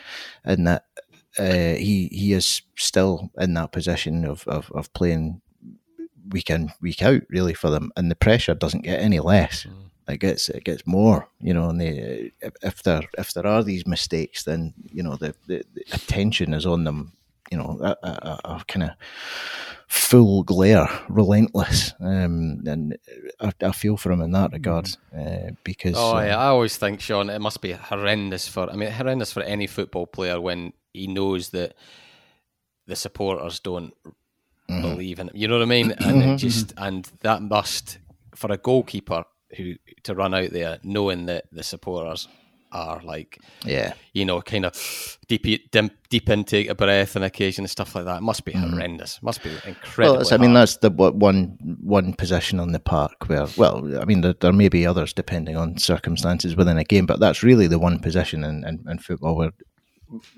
in 0.46 0.64
that 0.66 0.86
uh, 1.38 1.76
he 1.76 2.10
he 2.12 2.34
is 2.34 2.62
still 2.78 3.32
in 3.38 3.54
that 3.54 3.72
position 3.72 4.26
of, 4.26 4.48
of, 4.48 4.72
of 4.72 4.92
playing 4.94 5.42
week 6.30 6.50
in 6.50 6.72
week 6.82 7.02
out, 7.02 7.22
really 7.30 7.54
for 7.54 7.70
them, 7.70 7.92
and 7.96 8.10
the 8.10 8.16
pressure 8.16 8.54
doesn't 8.54 8.84
get 8.84 9.00
any 9.00 9.20
less. 9.20 9.64
Mm. 9.64 10.14
It 10.14 10.20
gets 10.20 10.50
it 10.50 10.64
gets 10.64 10.86
more, 10.86 11.30
you 11.40 11.54
know. 11.54 11.70
And 11.70 11.80
they, 11.80 12.32
if 12.62 12.84
there 12.84 13.04
if 13.18 13.34
there 13.34 13.48
are 13.48 13.64
these 13.64 13.88
mistakes, 13.88 14.44
then 14.44 14.74
you 14.92 15.04
know 15.04 15.16
the, 15.16 15.36
the, 15.48 15.64
the 15.74 15.84
attention 15.94 16.54
is 16.54 16.66
on 16.66 16.84
them. 16.84 17.14
You 17.52 17.58
know, 17.58 17.78
a, 17.82 17.98
a, 18.02 18.40
a 18.46 18.64
kind 18.68 18.84
of 18.84 18.92
full 19.88 20.44
glare, 20.44 20.88
relentless, 21.10 21.94
um, 22.00 22.64
and 22.66 22.98
I, 23.42 23.52
I, 23.62 23.72
feel 23.74 23.98
for 23.98 24.10
him 24.10 24.22
in 24.22 24.32
that 24.32 24.54
regard 24.54 24.86
mm-hmm. 24.86 25.50
uh, 25.50 25.52
because. 25.66 25.96
Oh 25.98 26.18
yeah, 26.20 26.38
I 26.38 26.48
always 26.48 26.78
think 26.78 27.02
Sean, 27.02 27.30
it 27.30 27.40
must 27.40 27.62
be 27.62 27.74
horrendous 27.74 28.48
for. 28.48 28.70
I 28.72 28.76
mean, 28.76 28.90
horrendous 28.90 29.34
for 29.34 29.44
any 29.44 29.68
football 29.68 30.08
player 30.08 30.40
when 30.40 30.72
he 30.94 31.08
knows 31.08 31.50
that 31.50 31.76
the 32.88 32.96
supporters 32.96 33.60
don't 33.60 33.94
mm-hmm. 34.70 34.82
believe 34.82 35.20
in 35.20 35.28
him. 35.28 35.36
You 35.36 35.48
know 35.48 35.58
what 35.58 35.64
I 35.64 35.66
mean? 35.66 35.92
And 35.92 36.22
mm-hmm. 36.22 36.36
just 36.38 36.74
and 36.78 37.10
that 37.22 37.42
must 37.42 38.00
for 38.36 38.52
a 38.52 38.58
goalkeeper 38.58 39.26
who 39.58 39.76
to 40.04 40.16
run 40.16 40.34
out 40.34 40.52
there 40.52 40.80
knowing 40.84 41.26
that 41.26 41.46
the 41.52 41.64
supporters 41.64 42.28
are 42.72 43.02
like 43.04 43.40
yeah. 43.66 43.94
you 44.14 44.26
know 44.26 44.42
kind 44.42 44.66
of 44.66 45.18
deep 45.28 45.44
deep, 45.44 45.72
deep 46.10 46.30
intake 46.30 46.70
of 46.70 46.78
breath 46.78 47.16
on 47.16 47.24
occasion 47.24 47.64
and 47.64 47.70
stuff 47.70 47.96
like 47.96 48.06
that. 48.06 48.18
It 48.18 48.24
must 48.24 48.46
be 48.46 48.54
mm. 48.54 48.70
horrendous. 48.70 49.22
Must 49.22 49.44
be 49.44 49.52
incredible 49.66 50.18
well, 50.18 50.34
i 50.34 50.38
mean 50.38 50.54
that's 50.54 50.78
the 50.78 50.90
one 50.90 51.58
one 51.82 52.14
position 52.14 52.60
on 52.60 52.72
the 52.72 52.80
park 52.80 53.28
where 53.28 53.48
well 53.58 54.00
i 54.00 54.06
mean 54.06 54.22
there, 54.22 54.34
there, 54.34 54.54
may 54.54 54.70
be 54.70 54.86
others 54.86 55.14
depending 55.14 55.56
on 55.56 55.78
circumstances 55.78 56.56
within 56.56 56.78
a 56.78 56.84
game 56.84 57.06
but 57.06 57.20
that's 57.20 57.44
really 57.44 57.68
the 57.68 57.80
one 57.80 58.00
position 58.00 58.44
in, 58.44 58.64
in, 58.66 58.84
in 58.90 58.98
football 59.00 59.36
where 59.36 59.52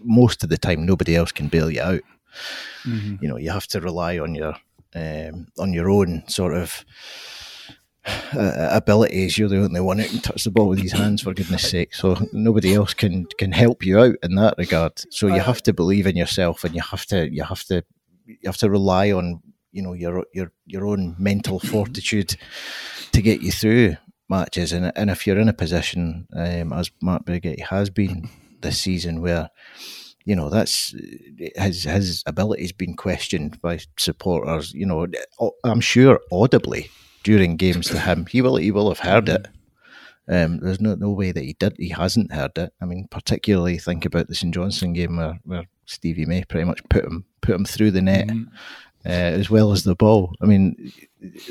most 0.04 0.44
of 0.44 0.50
the 0.50 0.58
time 0.58 0.86
nobody 0.86 1.16
else 1.16 1.32
can 1.32 1.48
bail 1.48 1.70
you 1.70 1.82
out. 1.82 2.02
Mm-hmm. 2.86 3.16
you 3.22 3.30
know 3.30 3.38
you 3.38 3.52
have 3.52 3.68
to 3.68 3.80
rely 3.80 4.18
on 4.18 4.36
your 4.36 4.56
um, 4.96 5.48
on 5.60 5.74
your 5.74 5.90
own 5.90 6.24
sort 6.28 6.54
of 6.54 6.86
uh, 8.06 8.70
abilities. 8.72 9.38
You're 9.38 9.50
the 9.50 9.64
only 9.64 9.82
one 9.82 10.00
who 10.00 10.08
can 10.08 10.20
touch 10.20 10.44
the 10.44 10.52
ball 10.52 10.70
with 10.70 10.80
his 10.80 10.92
hands, 10.92 11.22
for 11.22 11.34
goodness 11.34 11.70
sake. 11.70 11.94
So 11.96 12.18
nobody 12.34 12.74
else 12.74 12.94
can 12.94 13.28
can 13.38 13.52
help 13.52 13.86
you 13.86 14.00
out 14.00 14.16
in 14.24 14.36
that 14.36 14.56
regard. 14.58 15.02
So 15.14 15.28
you 15.28 15.40
have 15.40 15.64
to 15.64 15.74
believe 15.74 16.08
in 16.08 16.16
yourself, 16.16 16.64
and 16.64 16.76
you 16.76 16.82
have 16.82 17.06
to 17.08 17.32
you 17.32 17.44
have 17.44 17.64
to 17.66 17.84
you 18.26 18.38
have 18.46 18.58
to 18.58 18.70
rely 18.70 19.12
on 19.12 19.42
you 19.72 19.82
know 19.82 19.94
your 19.94 20.26
your 20.34 20.52
your 20.66 20.86
own 20.86 21.16
mental 21.18 21.60
fortitude 21.72 22.36
to 23.12 23.22
get 23.22 23.42
you 23.42 23.52
through 23.52 23.96
matches. 24.30 24.74
And 24.74 24.92
and 24.96 25.10
if 25.10 25.26
you're 25.26 25.40
in 25.40 25.50
a 25.50 25.54
position 25.54 26.28
um, 26.36 26.74
as 26.74 26.92
Mark 27.02 27.26
Birighitti 27.26 27.62
has 27.62 27.90
been 27.90 28.30
this 28.62 28.82
season, 28.82 29.22
where 29.22 29.50
you 30.26 30.36
know 30.36 30.50
that's 30.50 30.96
his 31.56 31.84
his 31.84 32.24
ability's 32.26 32.74
been 32.74 32.96
questioned 32.96 33.62
by 33.62 33.80
supporters. 33.98 34.74
You 34.74 34.86
know, 34.86 35.08
I'm 35.64 35.82
sure 35.82 36.20
audibly 36.32 36.90
during 37.24 37.58
games 37.58 37.88
to 37.88 38.00
him. 38.00 38.26
He 38.26 38.42
will 38.42 38.58
he 38.58 38.72
will 38.72 38.90
have 38.90 39.00
heard 39.00 39.30
it. 39.30 39.48
Um, 40.28 40.60
there's 40.60 40.80
no 40.80 40.96
no 40.96 41.12
way 41.12 41.32
that 41.32 41.44
he 41.44 41.54
did 41.54 41.76
he 41.78 41.90
hasn't 41.90 42.34
heard 42.34 42.58
it. 42.58 42.74
I 42.82 42.86
mean, 42.86 43.08
particularly 43.10 43.78
think 43.78 44.06
about 44.06 44.28
the 44.28 44.36
St 44.36 44.54
Johnstone 44.54 44.94
game 44.94 45.18
where, 45.18 45.40
where 45.44 45.66
Stevie 45.86 46.26
May 46.26 46.44
pretty 46.44 46.66
much 46.66 46.82
put 46.90 47.04
him 47.04 47.26
put 47.42 47.56
him 47.56 47.66
through 47.66 47.92
the 47.92 48.02
net 48.02 48.28
mm-hmm. 48.28 48.56
uh, 49.06 49.10
as 49.10 49.50
well 49.50 49.72
as 49.72 49.84
the 49.84 49.96
ball. 49.96 50.34
I 50.42 50.46
mean, 50.46 50.92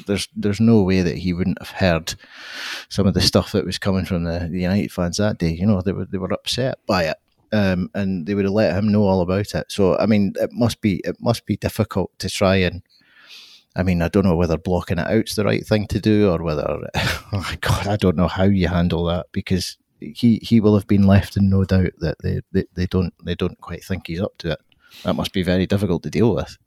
there's 0.06 0.28
there's 0.34 0.60
no 0.60 0.82
way 0.82 1.02
that 1.02 1.18
he 1.18 1.32
wouldn't 1.32 1.60
have 1.60 1.76
heard 1.76 2.14
some 2.88 3.06
of 3.06 3.14
the 3.14 3.20
stuff 3.20 3.52
that 3.52 3.66
was 3.66 3.78
coming 3.78 4.04
from 4.04 4.24
the, 4.24 4.48
the 4.50 4.60
United 4.60 4.92
fans 4.92 5.18
that 5.18 5.38
day. 5.38 5.50
You 5.50 5.66
know, 5.66 5.80
they 5.82 5.92
were 5.92 6.06
they 6.06 6.18
were 6.18 6.32
upset 6.32 6.78
by 6.86 7.04
it. 7.04 7.16
Um, 7.54 7.90
and 7.94 8.24
they 8.24 8.34
would 8.34 8.46
have 8.46 8.54
let 8.54 8.74
him 8.74 8.90
know 8.90 9.02
all 9.02 9.20
about 9.20 9.54
it. 9.54 9.70
So 9.70 9.98
I 9.98 10.06
mean, 10.06 10.32
it 10.36 10.52
must 10.52 10.80
be 10.80 11.02
it 11.04 11.16
must 11.20 11.44
be 11.44 11.58
difficult 11.58 12.10
to 12.20 12.30
try 12.30 12.56
and 12.56 12.82
I 13.74 13.82
mean, 13.82 14.02
I 14.02 14.08
don't 14.08 14.24
know 14.24 14.36
whether 14.36 14.58
blocking 14.58 14.98
it 14.98 15.06
out's 15.06 15.34
the 15.34 15.44
right 15.44 15.66
thing 15.66 15.86
to 15.88 16.00
do 16.00 16.30
or 16.30 16.42
whether, 16.42 16.66
oh 16.94 17.22
my 17.32 17.56
God, 17.60 17.86
I 17.86 17.96
don't 17.96 18.16
know 18.16 18.28
how 18.28 18.44
you 18.44 18.68
handle 18.68 19.04
that 19.04 19.26
because 19.32 19.78
he 20.00 20.40
he 20.42 20.60
will 20.60 20.74
have 20.74 20.86
been 20.86 21.06
left 21.06 21.36
in 21.36 21.48
no 21.48 21.64
doubt 21.64 21.92
that 21.98 22.16
they, 22.22 22.40
they, 22.52 22.64
they 22.74 22.86
don't 22.86 23.14
they 23.24 23.34
don't 23.34 23.60
quite 23.60 23.84
think 23.84 24.06
he's 24.06 24.20
up 24.20 24.36
to 24.38 24.52
it. 24.52 24.58
That 25.04 25.14
must 25.14 25.32
be 25.32 25.42
very 25.42 25.66
difficult 25.66 26.02
to 26.02 26.10
deal 26.10 26.34
with. 26.34 26.58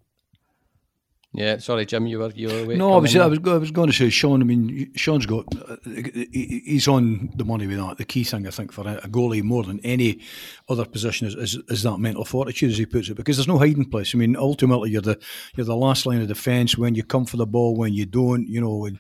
Yeah, 1.38 1.58
sorry, 1.58 1.86
Jim, 1.86 2.08
you 2.08 2.20
were 2.20 2.32
you 2.32 2.48
were 2.48 2.60
away. 2.60 2.76
No, 2.76 2.94
I 2.94 2.98
was, 2.98 3.16
I 3.16 3.28
was 3.28 3.40
I 3.46 3.58
was 3.58 3.72
going 3.72 3.90
to 3.90 3.96
say 3.96 4.10
Sean. 4.10 4.42
I 4.42 4.46
mean, 4.46 4.92
Sean's 4.96 5.26
got 5.26 5.46
he's 6.32 6.88
on 6.88 7.30
the 7.36 7.44
money 7.44 7.68
with 7.68 7.78
that. 7.78 7.98
The 7.98 8.06
key 8.06 8.24
thing 8.24 8.48
I 8.48 8.52
think 8.52 8.72
for 8.72 8.88
a 8.88 9.08
goalie 9.10 9.44
more 9.44 9.64
than 9.64 9.80
any 9.84 10.22
other 10.70 10.86
position 10.86 11.28
is, 11.28 11.36
is, 11.36 11.62
is 11.68 11.84
that 11.84 11.98
mental 11.98 12.24
fortitude, 12.24 12.72
as 12.72 12.78
he 12.78 12.86
puts 12.86 13.10
it, 13.10 13.16
because 13.16 13.36
there's 13.38 13.48
no 13.48 13.58
hiding 13.58 13.90
place. 13.90 14.16
I 14.16 14.18
mean, 14.18 14.36
ultimately 14.36 14.92
you're 14.92 15.02
the 15.02 15.20
you're 15.56 15.66
the 15.66 15.76
last 15.76 16.06
line 16.06 16.22
of 16.22 16.28
defence 16.28 16.78
when 16.78 16.96
you 16.96 17.04
come 17.04 17.26
for 17.26 17.38
the 17.38 17.46
ball, 17.46 17.76
when 17.76 17.94
you 17.94 18.06
don't, 18.06 18.48
you 18.48 18.62
know, 18.62 18.78
when 18.78 19.00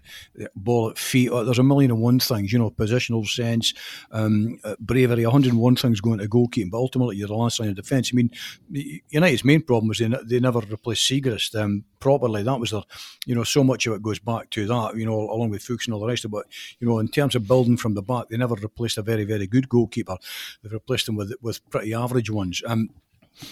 ball 0.56 0.90
at 0.90 0.98
feet. 0.98 1.32
Uh, 1.32 1.44
there's 1.44 1.60
a 1.60 1.64
million 1.64 1.92
and 1.92 2.02
one 2.02 2.20
things, 2.20 2.52
you 2.52 2.60
know, 2.60 2.70
positional 2.70 3.26
sense, 3.26 3.74
um, 4.12 4.60
uh, 4.64 4.76
bravery, 4.80 5.24
101 5.24 5.76
things 5.78 6.02
going 6.02 6.20
to 6.20 6.28
goalkeeping, 6.28 6.70
but 6.70 6.78
ultimately 6.78 7.16
you're 7.16 7.28
the 7.28 7.36
last 7.36 7.60
line 7.60 7.70
of 7.70 7.76
defence. 7.76 8.12
I 8.14 8.16
mean, 8.16 8.32
United's 9.10 9.46
main 9.46 9.62
problem 9.62 9.88
was 9.88 10.00
they, 10.00 10.10
they 10.26 10.40
never 10.40 10.60
replaced 10.60 11.10
Siegrist. 11.10 11.60
Um, 11.60 11.86
properly. 12.26 12.44
That 12.44 12.60
was 12.60 12.72
their, 12.72 12.82
you 13.26 13.36
know, 13.36 13.44
so 13.44 13.64
much 13.64 13.88
of 13.88 13.94
it 13.94 14.02
goes 14.02 14.20
back 14.20 14.50
to 14.52 14.66
that, 14.68 14.96
you 14.96 15.06
know, 15.06 15.20
along 15.20 15.50
with 15.50 15.64
Fuchs 15.64 15.86
and 15.88 15.94
all 15.94 16.00
the 16.00 16.08
rest 16.08 16.26
of 16.26 16.30
it. 16.30 16.34
But, 16.34 16.46
you 16.80 16.88
know, 16.88 17.00
in 17.00 17.08
terms 17.08 17.36
of 17.36 17.48
building 17.48 17.78
from 17.78 17.94
the 17.94 18.02
back, 18.02 18.30
they 18.30 18.38
never 18.38 18.56
replaced 18.56 18.98
a 18.98 19.02
very, 19.02 19.24
very 19.24 19.48
good 19.48 19.70
goalkeeper. 19.70 20.18
They've 20.62 20.74
replaced 20.74 21.06
them 21.06 21.16
with 21.16 21.34
with 21.42 21.68
pretty 21.70 21.94
average 21.94 22.30
ones. 22.30 22.62
Um, 22.66 22.90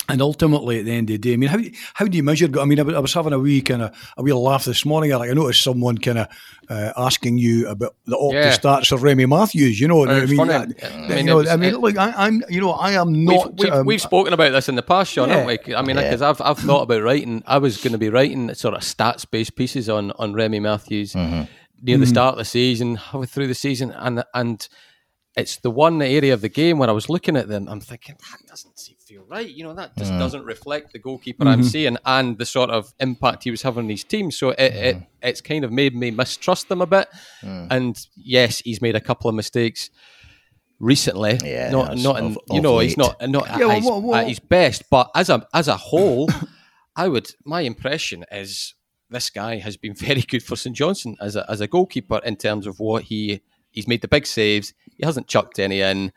and 0.07 0.21
ultimately, 0.21 0.79
at 0.79 0.85
the 0.85 0.91
end 0.91 1.09
of 1.09 1.13
the 1.13 1.17
day, 1.17 1.33
I 1.33 1.37
mean, 1.37 1.49
how 1.49 1.59
how 1.93 2.05
do 2.05 2.15
you 2.15 2.23
measure? 2.23 2.47
I 2.59 2.65
mean, 2.65 2.79
I 2.79 2.83
was, 2.83 2.95
I 2.95 2.99
was 2.99 3.13
having 3.13 3.33
a 3.33 3.39
wee 3.39 3.61
kind 3.61 3.81
of 3.81 4.13
a 4.17 4.23
wee 4.23 4.31
laugh 4.31 4.65
this 4.65 4.85
morning. 4.85 5.11
Like 5.11 5.29
I 5.29 5.33
noticed 5.33 5.61
someone 5.61 5.97
kind 5.97 6.19
of 6.19 6.27
uh, 6.69 6.93
asking 6.95 7.37
you 7.37 7.67
about 7.67 7.95
the 8.05 8.15
Opta 8.15 8.33
yeah. 8.33 8.57
stats 8.57 8.91
of 8.93 9.03
Remy 9.03 9.25
Matthews. 9.25 9.79
You 9.79 9.89
know, 9.89 10.05
I 10.07 10.25
mean, 10.25 10.39
I, 10.39 10.55
I 10.55 10.65
mean, 10.65 11.17
you 11.17 11.23
know, 11.23 11.45
I 11.45 11.57
mean, 11.57 11.75
look, 11.75 11.97
I, 11.97 12.27
am 12.27 12.43
you 12.49 12.61
know, 12.61 12.71
I 12.71 12.91
am 12.93 13.25
not. 13.25 13.51
We've, 13.51 13.59
we've, 13.59 13.73
um, 13.73 13.85
we've, 13.85 14.01
spoken 14.01 14.33
about 14.33 14.51
this 14.51 14.69
in 14.69 14.75
the 14.75 14.83
past, 14.83 15.11
Sean, 15.11 15.27
yeah, 15.27 15.39
haven't 15.39 15.67
we? 15.67 15.75
I 15.75 15.81
mean, 15.81 15.97
because 15.97 16.21
yeah. 16.21 16.29
I've 16.29 16.41
I've 16.41 16.59
thought 16.59 16.83
about 16.83 17.03
writing. 17.03 17.43
I 17.45 17.57
was 17.57 17.77
going 17.77 17.93
to 17.93 17.97
be 17.97 18.09
writing 18.09 18.53
sort 18.53 18.75
of 18.75 18.81
stats 18.81 19.29
based 19.29 19.55
pieces 19.55 19.89
on 19.89 20.11
on 20.13 20.33
Remy 20.33 20.61
Matthews 20.61 21.13
mm-hmm. 21.13 21.43
near 21.81 21.97
the 21.97 22.05
mm-hmm. 22.05 22.05
start 22.05 22.33
of 22.33 22.37
the 22.37 22.45
season, 22.45 22.95
halfway 22.95 23.25
through 23.25 23.47
the 23.47 23.55
season, 23.55 23.91
and 23.91 24.23
and 24.33 24.67
it's 25.35 25.57
the 25.57 25.71
one 25.71 26.01
area 26.01 26.33
of 26.33 26.41
the 26.41 26.49
game 26.49 26.77
where 26.77 26.89
I 26.89 26.93
was 26.93 27.09
looking 27.09 27.35
at 27.35 27.47
them. 27.47 27.67
I'm 27.67 27.81
thinking 27.81 28.15
that 28.19 28.47
doesn't 28.47 28.79
seem 28.79 28.97
feel 29.13 29.25
right. 29.27 29.49
You 29.49 29.63
know, 29.63 29.73
that 29.73 29.95
just 29.97 30.11
mm. 30.11 30.19
doesn't 30.19 30.43
reflect 30.43 30.93
the 30.93 30.99
goalkeeper 30.99 31.43
mm-hmm. 31.43 31.53
I'm 31.53 31.63
seeing 31.63 31.97
and 32.05 32.37
the 32.37 32.45
sort 32.45 32.69
of 32.69 32.93
impact 32.99 33.43
he 33.43 33.51
was 33.51 33.61
having 33.61 33.85
on 33.85 33.89
his 33.89 34.03
team. 34.03 34.31
So 34.31 34.49
it, 34.49 34.57
mm. 34.57 34.75
it 34.75 34.97
it's 35.21 35.41
kind 35.41 35.63
of 35.63 35.71
made 35.71 35.95
me 35.95 36.11
mistrust 36.11 36.69
them 36.69 36.81
a 36.81 36.87
bit. 36.87 37.07
Mm. 37.41 37.67
And 37.69 38.07
yes, 38.15 38.59
he's 38.59 38.81
made 38.81 38.95
a 38.95 39.01
couple 39.01 39.29
of 39.29 39.35
mistakes 39.35 39.89
recently. 40.79 41.39
Yeah, 41.43 41.71
not 41.71 41.97
not 41.97 42.19
in, 42.19 42.37
you 42.51 42.61
know 42.61 42.79
he's 42.79 42.97
not 42.97 43.21
not 43.29 43.47
yeah, 43.47 43.69
at, 43.69 43.75
his, 43.77 43.85
what, 43.85 44.01
what? 44.01 44.19
at, 44.21 44.27
his, 44.27 44.39
best, 44.39 44.83
but 44.89 45.09
as 45.15 45.29
a 45.29 45.47
as 45.53 45.67
a 45.67 45.77
whole, 45.77 46.29
I 46.95 47.07
would 47.07 47.31
my 47.45 47.61
impression 47.61 48.25
is 48.31 48.73
this 49.09 49.29
guy 49.29 49.57
has 49.57 49.77
been 49.77 49.93
very 50.07 50.21
good 50.21 50.43
for 50.43 50.55
St 50.55 50.75
Johnstone 50.75 51.17
as 51.21 51.35
a 51.35 51.49
as 51.49 51.61
a 51.61 51.67
goalkeeper 51.67 52.19
in 52.25 52.35
terms 52.35 52.65
of 52.65 52.79
what 52.79 53.03
he 53.03 53.41
he's 53.71 53.87
made 53.87 54.01
the 54.01 54.07
big 54.07 54.25
saves. 54.25 54.73
He 54.95 55.05
hasn't 55.05 55.27
chucked 55.27 55.59
any 55.59 55.81
in 55.81 56.11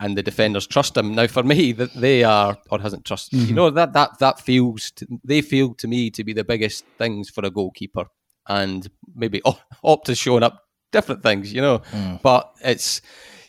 and 0.00 0.16
the 0.16 0.22
defenders 0.22 0.66
trust 0.66 0.96
him. 0.96 1.14
Now, 1.14 1.26
for 1.26 1.42
me, 1.42 1.72
that 1.72 1.92
they 1.94 2.24
are 2.24 2.58
or 2.70 2.80
hasn't 2.80 3.04
trust. 3.04 3.32
Mm-hmm. 3.32 3.46
You 3.46 3.54
know 3.54 3.70
that 3.70 3.92
that 3.92 4.18
that 4.18 4.40
feels 4.40 4.90
to, 4.92 5.06
they 5.22 5.42
feel 5.42 5.74
to 5.74 5.86
me 5.86 6.10
to 6.10 6.24
be 6.24 6.32
the 6.32 6.44
biggest 6.44 6.84
things 6.98 7.28
for 7.28 7.44
a 7.44 7.50
goalkeeper, 7.50 8.06
and 8.48 8.90
maybe 9.14 9.42
opt 9.44 9.62
Opta's 9.84 10.18
showing 10.18 10.42
up 10.42 10.64
different 10.90 11.22
things. 11.22 11.52
You 11.52 11.60
know, 11.60 11.78
mm. 11.92 12.20
but 12.22 12.52
it's 12.64 13.02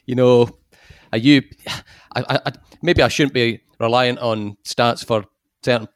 you 0.05 0.15
know, 0.15 0.49
are 1.11 1.17
you? 1.17 1.41
I, 2.13 2.39
I, 2.45 2.51
maybe 2.81 3.01
I 3.01 3.07
shouldn't 3.07 3.33
be 3.33 3.61
reliant 3.79 4.19
on 4.19 4.57
stats 4.65 5.05
for 5.05 5.23
certain 5.63 5.87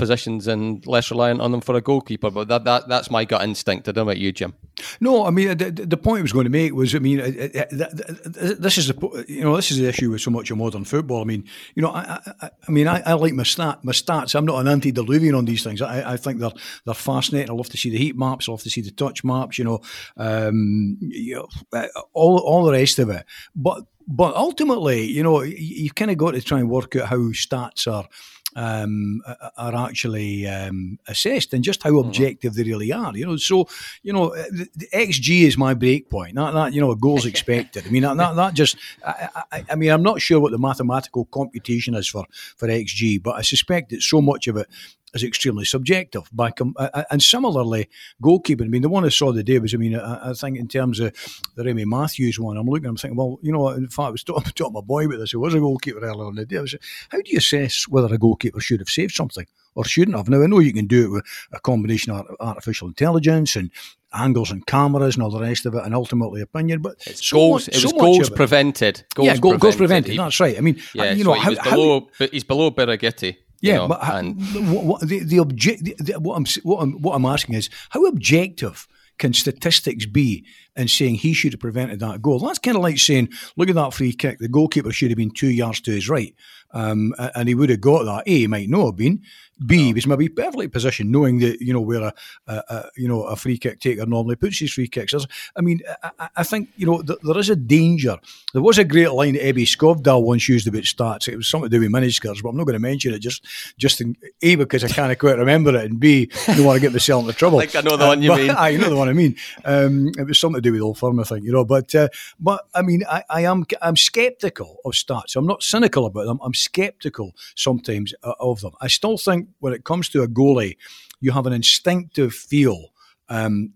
positions 0.00 0.48
and 0.48 0.84
less 0.86 1.10
reliant 1.10 1.40
on 1.40 1.52
them 1.52 1.60
for 1.60 1.76
a 1.76 1.80
goalkeeper. 1.80 2.30
But 2.30 2.48
that, 2.48 2.64
that 2.64 2.88
that's 2.88 3.10
my 3.10 3.24
gut 3.24 3.42
instinct. 3.42 3.88
I 3.88 3.92
don't 3.92 4.06
know 4.06 4.10
about 4.10 4.18
you, 4.18 4.32
Jim. 4.32 4.54
No, 5.00 5.24
I 5.24 5.30
mean 5.30 5.56
the, 5.56 5.70
the 5.70 5.96
point 5.96 6.20
I 6.20 6.22
was 6.22 6.32
going 6.32 6.44
to 6.44 6.50
make 6.50 6.74
was, 6.74 6.94
I 6.94 6.98
mean, 6.98 7.18
this 7.18 8.78
is 8.78 8.88
the 8.88 9.24
you 9.28 9.42
know 9.42 9.54
this 9.54 9.70
is 9.70 9.78
the 9.78 9.88
issue 9.88 10.10
with 10.10 10.22
so 10.22 10.30
much 10.30 10.50
of 10.50 10.58
modern 10.58 10.84
football. 10.84 11.20
I 11.20 11.24
mean, 11.24 11.44
you 11.74 11.82
know, 11.82 11.90
I, 11.90 12.20
I, 12.40 12.50
I 12.66 12.70
mean, 12.70 12.88
I, 12.88 13.02
I, 13.06 13.12
like 13.12 13.34
my 13.34 13.42
stat 13.42 13.84
my 13.84 13.92
stats. 13.92 14.34
I'm 14.34 14.46
not 14.46 14.60
an 14.60 14.68
antediluvian 14.68 15.34
on 15.34 15.44
these 15.44 15.62
things. 15.62 15.82
I, 15.82 16.14
I 16.14 16.16
think 16.16 16.40
they're 16.40 16.50
they're 16.84 16.94
fascinating. 16.94 17.50
I 17.50 17.54
love 17.54 17.68
to 17.68 17.76
see 17.76 17.90
the 17.90 17.98
heat 17.98 18.16
maps. 18.16 18.48
I 18.48 18.52
love 18.52 18.62
to 18.62 18.70
see 18.70 18.80
the 18.80 18.90
touch 18.90 19.22
maps. 19.22 19.58
You 19.58 19.64
know, 19.64 19.80
um, 20.16 20.98
you 21.00 21.36
know, 21.36 21.48
uh, 21.72 21.86
all 22.12 22.38
all 22.38 22.64
the 22.64 22.72
rest 22.72 22.98
of 22.98 23.10
it. 23.10 23.24
But 23.54 23.84
but 24.08 24.34
ultimately, 24.34 25.06
you 25.06 25.22
know, 25.22 25.42
you've 25.42 25.94
kind 25.94 26.10
of 26.10 26.18
got 26.18 26.32
to 26.32 26.42
try 26.42 26.58
and 26.58 26.68
work 26.68 26.96
out 26.96 27.08
how 27.08 27.18
stats 27.30 27.86
are 27.90 28.08
um, 28.56 29.22
are 29.56 29.74
actually 29.74 30.46
um, 30.46 30.98
assessed 31.06 31.54
and 31.54 31.64
just 31.64 31.82
how 31.82 31.90
mm-hmm. 31.90 32.08
objective 32.08 32.54
they 32.54 32.62
really 32.62 32.92
are. 32.92 33.16
You 33.16 33.26
know, 33.26 33.36
so 33.36 33.68
you 34.02 34.12
know, 34.12 34.30
the, 34.30 34.68
the 34.76 34.88
XG 34.92 35.42
is 35.42 35.56
my 35.56 35.74
break 35.74 36.10
point. 36.10 36.34
Not 36.34 36.54
that 36.54 36.72
you 36.72 36.80
know, 36.80 36.90
a 36.90 36.96
goals 36.96 37.26
expected. 37.32 37.86
I 37.86 37.90
mean, 37.90 38.02
that, 38.02 38.16
that, 38.16 38.36
that 38.36 38.54
just. 38.54 38.76
I, 39.06 39.28
I, 39.52 39.64
I, 39.70 39.74
mean, 39.76 39.90
I'm 39.90 40.02
not 40.02 40.20
sure 40.20 40.40
what 40.40 40.52
the 40.52 40.58
mathematical 40.58 41.26
computation 41.26 41.94
is 41.94 42.08
for 42.08 42.26
for 42.56 42.68
XG, 42.68 43.22
but 43.22 43.36
I 43.36 43.42
suspect 43.42 43.90
that 43.90 44.02
so 44.02 44.20
much 44.20 44.46
of 44.46 44.56
it 44.56 44.68
is 45.14 45.24
extremely 45.24 45.64
subjective. 45.64 46.28
By 46.32 46.50
com- 46.50 46.74
and 47.10 47.22
similarly, 47.22 47.88
goalkeeping. 48.22 48.64
I 48.64 48.68
mean, 48.68 48.82
the 48.82 48.88
one 48.88 49.04
I 49.04 49.08
saw 49.08 49.32
the 49.32 49.42
day 49.42 49.58
was, 49.58 49.74
I 49.74 49.76
mean, 49.76 49.96
I, 49.96 50.30
I, 50.30 50.32
think 50.32 50.58
in 50.58 50.68
terms 50.68 51.00
of 51.00 51.14
the 51.56 51.64
Remy 51.64 51.84
Matthews 51.84 52.38
one, 52.38 52.56
I'm 52.56 52.66
looking, 52.66 52.86
I'm 52.86 52.96
thinking, 52.96 53.16
well, 53.16 53.38
you 53.42 53.52
know, 53.52 53.68
in 53.68 53.88
fact, 53.88 54.08
I 54.08 54.10
was 54.10 54.24
talking, 54.24 54.52
to 54.54 54.70
my 54.70 54.80
boy 54.80 55.06
about 55.06 55.18
this, 55.18 55.32
who 55.32 55.40
was 55.40 55.54
a 55.54 55.60
goalkeeper 55.60 56.00
earlier 56.00 56.26
on 56.26 56.34
the 56.34 56.46
day. 56.46 56.58
I 56.58 56.62
was, 56.62 56.76
how 57.10 57.18
do 57.18 57.30
you 57.30 57.38
assess 57.38 57.88
whether 57.88 58.12
a 58.12 58.18
goalkeeper 58.18 58.60
should 58.60 58.80
have 58.80 58.88
saved 58.88 59.14
something 59.14 59.46
or 59.74 59.84
shouldn't 59.84 60.16
have? 60.16 60.28
Now, 60.28 60.42
I 60.42 60.46
know 60.46 60.58
you 60.58 60.72
can 60.72 60.86
do 60.86 61.06
it 61.06 61.08
with 61.10 61.24
a 61.52 61.60
combination 61.60 62.12
of 62.12 62.26
artificial 62.40 62.88
intelligence 62.88 63.56
and 63.56 63.70
angles 64.12 64.50
and 64.50 64.66
cameras 64.66 65.16
and 65.16 65.22
all 65.22 65.30
the 65.30 65.40
rest 65.40 65.66
of 65.66 65.74
it, 65.74 65.84
and 65.84 65.94
ultimately 65.94 66.40
opinion. 66.40 66.82
But 66.82 66.96
it's 67.06 67.28
so 67.28 67.36
goals, 67.36 67.68
much, 67.68 67.76
it 67.76 67.84
was 67.84 67.90
so 67.92 67.98
goals 67.98 68.30
prevented. 68.30 69.04
Goals 69.14 69.26
yeah, 69.26 69.36
goal, 69.36 69.52
prevented. 69.52 69.60
goals 69.60 69.76
prevented. 69.76 70.18
That's 70.18 70.40
right. 70.40 70.58
I 70.58 70.60
mean, 70.60 70.80
yeah, 70.94 71.12
you 71.12 71.24
know, 71.24 71.34
so 71.34 71.40
how, 71.40 71.70
below, 71.70 72.08
how, 72.18 72.26
he's 72.26 72.44
below 72.44 72.70
Birighitti. 72.70 73.36
Yeah, 73.60 73.76
know, 73.76 73.88
but 73.88 74.00
and 74.02 74.40
what, 74.72 74.84
what, 74.84 75.00
the 75.02 75.20
the 75.20 75.38
object 75.38 75.84
the, 75.84 75.94
the, 75.98 76.20
what 76.20 76.36
I'm 76.36 76.46
what 76.62 76.78
I'm 76.82 76.92
what 77.02 77.14
I'm 77.14 77.26
asking 77.26 77.56
is 77.56 77.68
how 77.90 78.06
objective 78.06 78.88
can 79.18 79.34
statistics 79.34 80.06
be 80.06 80.46
in 80.76 80.88
saying 80.88 81.16
he 81.16 81.34
should 81.34 81.52
have 81.52 81.60
prevented 81.60 82.00
that 82.00 82.22
goal? 82.22 82.38
That's 82.38 82.58
kind 82.58 82.76
of 82.76 82.82
like 82.82 82.98
saying, 82.98 83.28
look 83.56 83.68
at 83.68 83.74
that 83.74 83.92
free 83.92 84.14
kick. 84.14 84.38
The 84.38 84.48
goalkeeper 84.48 84.90
should 84.92 85.10
have 85.10 85.18
been 85.18 85.30
two 85.30 85.50
yards 85.50 85.82
to 85.82 85.90
his 85.90 86.08
right, 86.08 86.34
um, 86.72 87.14
and 87.18 87.48
he 87.48 87.54
would 87.54 87.68
have 87.68 87.82
got 87.82 88.04
that. 88.04 88.22
A, 88.26 88.38
he 88.38 88.46
might 88.46 88.70
not 88.70 88.86
have 88.86 88.96
been. 88.96 89.22
B 89.64 89.90
no. 89.90 89.94
was 89.94 90.06
maybe 90.06 90.28
perfectly 90.28 90.68
positioned, 90.68 91.10
knowing 91.10 91.38
that 91.40 91.60
you 91.60 91.72
know 91.72 91.80
where 91.80 92.02
a, 92.02 92.14
a, 92.46 92.54
a, 92.68 92.84
you 92.96 93.08
know 93.08 93.22
a 93.22 93.36
free 93.36 93.58
kick 93.58 93.80
taker 93.80 94.06
normally 94.06 94.36
puts 94.36 94.58
his 94.58 94.72
free 94.72 94.88
kicks. 94.88 95.14
I 95.56 95.60
mean, 95.60 95.80
I, 96.02 96.28
I 96.36 96.42
think 96.42 96.70
you 96.76 96.86
know 96.86 97.02
th- 97.02 97.18
there 97.22 97.38
is 97.38 97.50
a 97.50 97.56
danger. 97.56 98.18
There 98.52 98.62
was 98.62 98.78
a 98.78 98.84
great 98.84 99.10
line 99.10 99.34
that 99.34 99.46
Ebbe 99.46 99.58
Skovdahl 99.58 100.22
once 100.22 100.48
used 100.48 100.66
about 100.66 100.82
stats. 100.82 101.28
It 101.28 101.36
was 101.36 101.48
something 101.48 101.70
to 101.70 101.76
do 101.76 101.80
with 101.80 101.92
miniskirts, 101.92 102.42
but 102.42 102.50
I'm 102.50 102.56
not 102.56 102.64
going 102.64 102.74
to 102.74 102.80
mention 102.80 103.12
it 103.12 103.20
just 103.20 103.44
just 103.76 104.00
in, 104.00 104.16
a 104.42 104.56
because 104.56 104.84
I 104.84 104.88
can't 104.88 105.16
quite 105.18 105.38
remember 105.38 105.76
it, 105.76 105.84
and 105.84 106.00
b 106.00 106.30
I 106.48 106.56
don't 106.56 106.64
want 106.64 106.76
to 106.76 106.80
get 106.80 106.92
myself 106.92 107.22
into 107.22 107.36
trouble. 107.36 107.58
I 107.60 107.66
think 107.66 107.84
I 107.84 107.88
know 107.88 107.96
the 107.96 108.04
uh, 108.04 108.08
one 108.08 108.22
you 108.22 108.30
but, 108.30 108.40
mean. 108.40 108.50
I 108.56 108.76
know 108.76 108.88
the 108.88 108.96
one 108.96 109.08
I 109.08 109.12
mean. 109.12 109.36
Um, 109.64 110.08
it 110.18 110.26
was 110.26 110.38
something 110.38 110.56
to 110.56 110.60
do 110.62 110.72
with 110.72 110.82
Old 110.82 110.98
Firm, 110.98 111.20
I 111.20 111.24
think. 111.24 111.44
You 111.44 111.52
know, 111.52 111.64
but 111.64 111.94
uh, 111.94 112.08
but 112.38 112.66
I 112.74 112.82
mean, 112.82 113.02
I, 113.08 113.24
I 113.28 113.40
am 113.42 113.66
I'm 113.82 113.96
sceptical 113.96 114.78
of 114.84 114.92
stats. 114.92 115.36
I'm 115.36 115.46
not 115.46 115.62
cynical 115.62 116.06
about 116.06 116.26
them. 116.26 116.38
I'm 116.42 116.54
sceptical 116.54 117.34
sometimes 117.56 118.14
uh, 118.22 118.32
of 118.40 118.60
them. 118.60 118.72
I 118.80 118.88
still 118.88 119.18
think 119.18 119.49
when 119.58 119.72
it 119.72 119.84
comes 119.84 120.08
to 120.10 120.22
a 120.22 120.28
goalie, 120.28 120.76
you 121.20 121.32
have 121.32 121.46
an 121.46 121.52
instinctive 121.52 122.32
feel 122.32 122.92
um, 123.28 123.72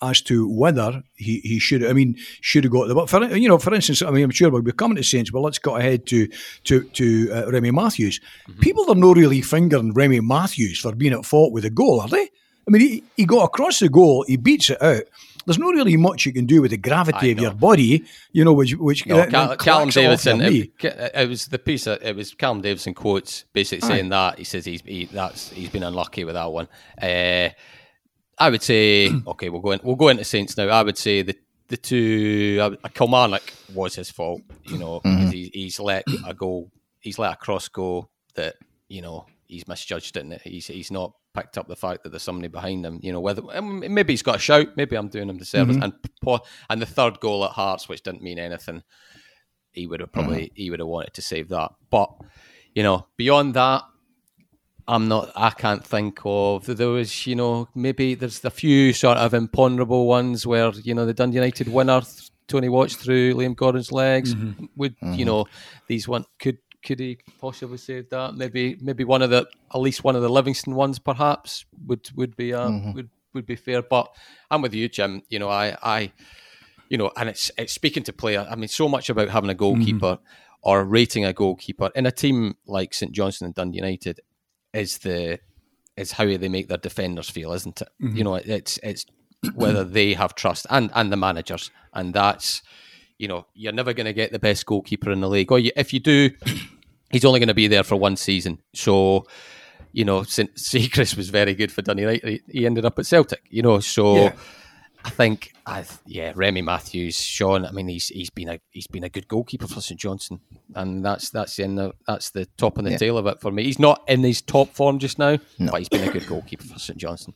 as 0.00 0.20
to 0.22 0.48
whether 0.48 1.02
he, 1.14 1.40
he 1.40 1.58
should. 1.58 1.84
I 1.84 1.92
mean, 1.92 2.16
should 2.40 2.64
have 2.64 2.72
got 2.72 2.88
the. 2.88 2.94
But 2.94 3.10
for 3.10 3.24
you 3.24 3.48
know, 3.48 3.58
for 3.58 3.74
instance, 3.74 4.02
I 4.02 4.10
mean, 4.10 4.24
I'm 4.24 4.30
sure 4.30 4.50
we'll 4.50 4.62
be 4.62 4.72
coming 4.72 4.96
to 4.96 5.02
Saints, 5.02 5.30
but 5.30 5.40
let's 5.40 5.58
go 5.58 5.76
ahead 5.76 6.06
to 6.06 6.28
to 6.64 6.82
to 6.84 7.30
uh, 7.32 7.50
Remy 7.50 7.72
Matthews. 7.72 8.20
Mm-hmm. 8.48 8.60
People 8.60 8.90
are 8.90 8.94
not 8.94 9.16
really 9.16 9.42
fingering 9.42 9.92
Remy 9.92 10.20
Matthews 10.20 10.78
for 10.78 10.94
being 10.94 11.12
at 11.12 11.26
fault 11.26 11.52
with 11.52 11.64
a 11.64 11.70
goal, 11.70 12.00
are 12.00 12.08
they? 12.08 12.30
I 12.68 12.70
mean, 12.70 12.82
he, 12.82 13.04
he 13.16 13.24
got 13.24 13.44
across 13.44 13.78
the 13.78 13.88
goal, 13.88 14.24
he 14.28 14.36
beats 14.36 14.68
it 14.68 14.82
out. 14.82 15.04
There's 15.46 15.58
not 15.58 15.72
really 15.72 15.96
much 15.96 16.26
you 16.26 16.32
can 16.34 16.44
do 16.44 16.60
with 16.60 16.72
the 16.72 16.76
gravity 16.76 17.32
of 17.32 17.40
your 17.40 17.54
body, 17.54 18.04
you 18.32 18.44
know, 18.44 18.52
which 18.52 18.74
which 18.74 19.06
no, 19.06 19.26
Cal- 19.26 19.56
Callum 19.56 19.88
Davidson. 19.88 20.42
It, 20.42 20.72
it, 20.82 21.26
was 21.26 21.46
the 21.46 21.58
piece. 21.58 21.86
Of, 21.86 22.02
it 22.02 22.14
was 22.14 22.34
Callum 22.34 22.60
Davidson 22.60 22.92
quotes 22.92 23.44
basically 23.54 23.88
Aye. 23.88 23.94
saying 23.94 24.08
that 24.10 24.36
he 24.36 24.44
says 24.44 24.66
he's 24.66 24.82
he, 24.82 25.06
that's 25.06 25.48
he's 25.48 25.70
been 25.70 25.84
unlucky 25.84 26.24
with 26.24 26.34
that 26.34 26.52
one. 26.52 26.68
Uh, 27.00 27.48
I 28.38 28.50
would 28.50 28.62
say 28.62 29.10
okay, 29.26 29.48
we'll 29.48 29.62
go 29.62 29.70
in, 29.70 29.80
we'll 29.82 29.96
go 29.96 30.08
into 30.08 30.24
Saints 30.24 30.54
now. 30.58 30.68
I 30.68 30.82
would 30.82 30.98
say 30.98 31.22
the 31.22 31.34
the 31.68 31.78
two 31.78 32.58
uh, 32.60 32.88
Kilmarnock 32.88 33.50
was 33.72 33.94
his 33.94 34.10
fault, 34.10 34.42
you 34.64 34.76
know, 34.76 35.00
mm-hmm. 35.00 35.30
he, 35.30 35.50
he's 35.54 35.80
let 35.80 36.04
a 36.26 36.34
goal, 36.34 36.70
he's 37.00 37.18
let 37.18 37.32
a 37.32 37.36
cross 37.36 37.68
go 37.68 38.10
that 38.34 38.56
you 38.88 39.00
know 39.00 39.24
he's 39.46 39.66
misjudged 39.66 40.16
it. 40.18 40.24
And 40.24 40.40
he's 40.42 40.66
he's 40.66 40.90
not 40.90 41.14
picked 41.34 41.58
up 41.58 41.68
the 41.68 41.76
fact 41.76 42.02
that 42.02 42.10
there's 42.10 42.22
somebody 42.22 42.48
behind 42.48 42.84
him. 42.84 42.98
You 43.02 43.12
know, 43.12 43.20
whether 43.20 43.42
maybe 43.62 44.12
he's 44.12 44.22
got 44.22 44.36
a 44.36 44.40
shout, 44.40 44.76
maybe 44.76 44.96
I'm 44.96 45.08
doing 45.08 45.28
him 45.28 45.38
the 45.38 45.44
service. 45.44 45.76
Mm-hmm. 45.76 46.28
And 46.28 46.40
and 46.70 46.82
the 46.82 46.86
third 46.86 47.20
goal 47.20 47.44
at 47.44 47.52
Hearts, 47.52 47.88
which 47.88 48.02
didn't 48.02 48.22
mean 48.22 48.38
anything. 48.38 48.82
he 49.72 49.86
would 49.86 50.00
have 50.00 50.12
probably 50.12 50.46
mm-hmm. 50.46 50.54
he 50.54 50.70
would 50.70 50.80
have 50.80 50.88
wanted 50.88 51.14
to 51.14 51.22
save 51.22 51.48
that. 51.50 51.72
But 51.90 52.10
you 52.74 52.82
know, 52.82 53.06
beyond 53.16 53.54
that, 53.54 53.84
I'm 54.86 55.08
not. 55.08 55.30
I 55.36 55.50
can't 55.50 55.84
think 55.84 56.20
of 56.24 56.66
there 56.66 56.88
was. 56.88 57.26
You 57.26 57.36
know, 57.36 57.68
maybe 57.74 58.14
there's 58.14 58.44
a 58.44 58.50
few 58.50 58.92
sort 58.92 59.18
of 59.18 59.34
imponderable 59.34 60.06
ones 60.06 60.46
where 60.46 60.70
you 60.70 60.94
know 60.94 61.06
the 61.06 61.14
Dundee 61.14 61.36
United 61.36 61.68
winner 61.68 62.02
Tony 62.48 62.68
Watts 62.68 62.96
through 62.96 63.34
Liam 63.34 63.54
Gordon's 63.54 63.92
legs 63.92 64.34
mm-hmm. 64.34 64.64
would 64.76 64.98
mm-hmm. 64.98 65.14
you 65.14 65.24
know 65.24 65.46
these 65.86 66.08
one 66.08 66.24
could 66.38 66.58
could 66.88 67.00
he 67.00 67.18
possibly 67.38 67.76
save 67.76 68.08
that? 68.08 68.34
Maybe 68.34 68.78
maybe 68.80 69.04
one 69.04 69.20
of 69.20 69.28
the 69.28 69.46
at 69.74 69.78
least 69.78 70.04
one 70.04 70.16
of 70.16 70.22
the 70.22 70.30
Livingston 70.30 70.74
ones 70.74 70.98
perhaps 70.98 71.66
would 71.86 72.10
would 72.16 72.34
be 72.34 72.54
uh, 72.54 72.68
mm-hmm. 72.68 72.92
would 72.94 73.10
would 73.34 73.44
be 73.44 73.56
fair. 73.56 73.82
But 73.82 74.10
I'm 74.50 74.62
with 74.62 74.72
you, 74.72 74.88
Jim. 74.88 75.22
You 75.28 75.38
know, 75.38 75.50
I 75.50 75.76
I 75.82 76.12
you 76.88 76.96
know, 76.96 77.12
and 77.14 77.28
it's 77.28 77.50
it's 77.58 77.74
speaking 77.74 78.04
to 78.04 78.12
player. 78.14 78.46
I 78.50 78.56
mean, 78.56 78.68
so 78.68 78.88
much 78.88 79.10
about 79.10 79.28
having 79.28 79.50
a 79.50 79.54
goalkeeper 79.54 80.16
mm-hmm. 80.16 80.62
or 80.62 80.82
rating 80.82 81.26
a 81.26 81.34
goalkeeper 81.34 81.90
in 81.94 82.06
a 82.06 82.10
team 82.10 82.56
like 82.66 82.94
St 82.94 83.12
Johnstone 83.12 83.46
and 83.46 83.54
Dundee 83.54 83.76
United 83.76 84.20
is 84.72 84.96
the 84.98 85.40
is 85.98 86.12
how 86.12 86.24
they 86.24 86.48
make 86.48 86.68
their 86.68 86.78
defenders 86.78 87.28
feel, 87.28 87.52
isn't 87.52 87.82
it? 87.82 87.88
Mm-hmm. 88.02 88.16
You 88.16 88.24
know, 88.24 88.36
it's 88.36 88.78
it's 88.82 89.04
whether 89.54 89.84
they 89.84 90.14
have 90.14 90.34
trust 90.34 90.66
and 90.70 90.90
and 90.94 91.12
the 91.12 91.18
managers, 91.18 91.70
and 91.92 92.14
that's 92.14 92.62
you 93.18 93.28
know 93.28 93.44
you're 93.52 93.72
never 93.74 93.92
going 93.92 94.06
to 94.06 94.14
get 94.14 94.32
the 94.32 94.38
best 94.38 94.64
goalkeeper 94.64 95.10
in 95.10 95.20
the 95.20 95.28
league, 95.28 95.52
or 95.52 95.58
you, 95.58 95.72
if 95.76 95.92
you 95.92 96.00
do, 96.00 96.30
he's 97.10 97.24
only 97.24 97.40
going 97.40 97.48
to 97.48 97.54
be 97.54 97.68
there 97.68 97.84
for 97.84 97.96
one 97.96 98.16
season. 98.16 98.60
So 98.74 99.26
you 99.92 100.04
know, 100.04 100.20
Siegrist 100.20 101.16
was 101.16 101.30
very 101.30 101.54
good 101.54 101.72
for 101.72 101.82
Dundee. 101.82 102.04
Right? 102.04 102.42
He 102.48 102.66
ended 102.66 102.84
up 102.84 102.98
at 102.98 103.06
Celtic. 103.06 103.42
You 103.50 103.62
know, 103.62 103.80
so. 103.80 104.16
Yeah 104.16 104.32
I 105.04 105.10
think, 105.10 105.52
I 105.64 105.84
yeah, 106.06 106.32
Remy 106.34 106.62
Matthews, 106.62 107.20
Sean. 107.20 107.64
I 107.64 107.70
mean, 107.70 107.88
he's 107.88 108.08
he's 108.08 108.30
been 108.30 108.48
a 108.48 108.60
he's 108.70 108.88
been 108.88 109.04
a 109.04 109.08
good 109.08 109.28
goalkeeper 109.28 109.68
for 109.68 109.80
St 109.80 109.98
Johnstone, 109.98 110.40
and 110.74 111.04
that's 111.04 111.30
that's 111.30 111.58
in 111.58 111.76
the 111.76 111.92
that's 112.06 112.30
the 112.30 112.46
top 112.56 112.78
and 112.78 112.86
the 112.86 112.92
yeah. 112.92 112.98
tail 112.98 113.16
of 113.16 113.26
it 113.26 113.40
for 113.40 113.52
me. 113.52 113.62
He's 113.64 113.78
not 113.78 114.02
in 114.08 114.22
his 114.22 114.42
top 114.42 114.74
form 114.74 114.98
just 114.98 115.18
now, 115.18 115.38
no. 115.58 115.70
but 115.70 115.78
he's 115.78 115.88
been 115.88 116.06
a 116.06 116.12
good 116.12 116.26
goalkeeper 116.26 116.64
for 116.64 116.78
St 116.78 116.98
Johnstone. 116.98 117.34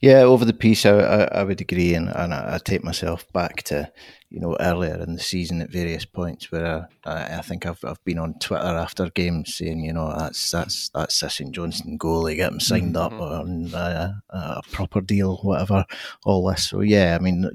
Yeah, 0.00 0.20
over 0.20 0.44
the 0.44 0.52
piece, 0.52 0.86
I, 0.86 0.98
I, 0.98 1.24
I 1.40 1.44
would 1.44 1.60
agree, 1.60 1.94
and, 1.94 2.08
and 2.08 2.34
I, 2.34 2.54
I, 2.54 2.58
take 2.58 2.84
myself 2.84 3.30
back 3.32 3.62
to 3.64 3.90
you 4.30 4.40
know 4.40 4.56
earlier 4.58 4.96
in 4.96 5.14
the 5.14 5.20
season 5.20 5.60
at 5.60 5.70
various 5.70 6.04
points 6.04 6.50
where 6.50 6.88
I, 7.04 7.38
I 7.38 7.42
think 7.42 7.66
I've 7.66 7.84
I've 7.84 8.02
been 8.04 8.18
on 8.18 8.34
Twitter 8.40 8.64
after 8.64 9.08
games 9.10 9.54
saying 9.54 9.84
you 9.84 9.92
know 9.92 10.12
that's 10.18 10.50
that's 10.50 10.88
that's 10.90 11.22
a 11.22 11.30
St 11.30 11.54
Johnstone 11.54 11.98
goalie, 11.98 12.36
get 12.36 12.52
him 12.52 12.60
signed 12.60 12.94
mm-hmm. 12.94 13.14
up 13.14 13.20
on 13.20 13.74
uh, 13.74 14.12
a 14.30 14.62
proper 14.72 15.00
deal, 15.00 15.36
whatever, 15.38 15.84
all 16.24 16.46
this. 16.48 16.68
So 16.68 16.80
yeah, 16.80 17.16
I 17.18 17.22
mean 17.22 17.48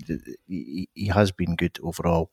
he, 0.48 0.88
he 0.94 1.08
has 1.08 1.32
been 1.32 1.56
good 1.56 1.78
overall. 1.84 2.32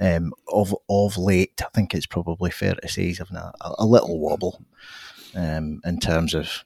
Um, 0.00 0.32
of 0.46 0.74
of 0.88 1.18
late, 1.18 1.60
I 1.60 1.68
think 1.74 1.94
it's 1.94 2.06
probably 2.06 2.50
fair 2.50 2.74
to 2.74 2.88
say 2.88 3.04
he's 3.04 3.18
having 3.18 3.36
a, 3.36 3.52
a 3.60 3.86
little 3.86 4.20
wobble 4.20 4.62
um, 5.34 5.80
in 5.84 5.98
terms 5.98 6.34
of 6.34 6.64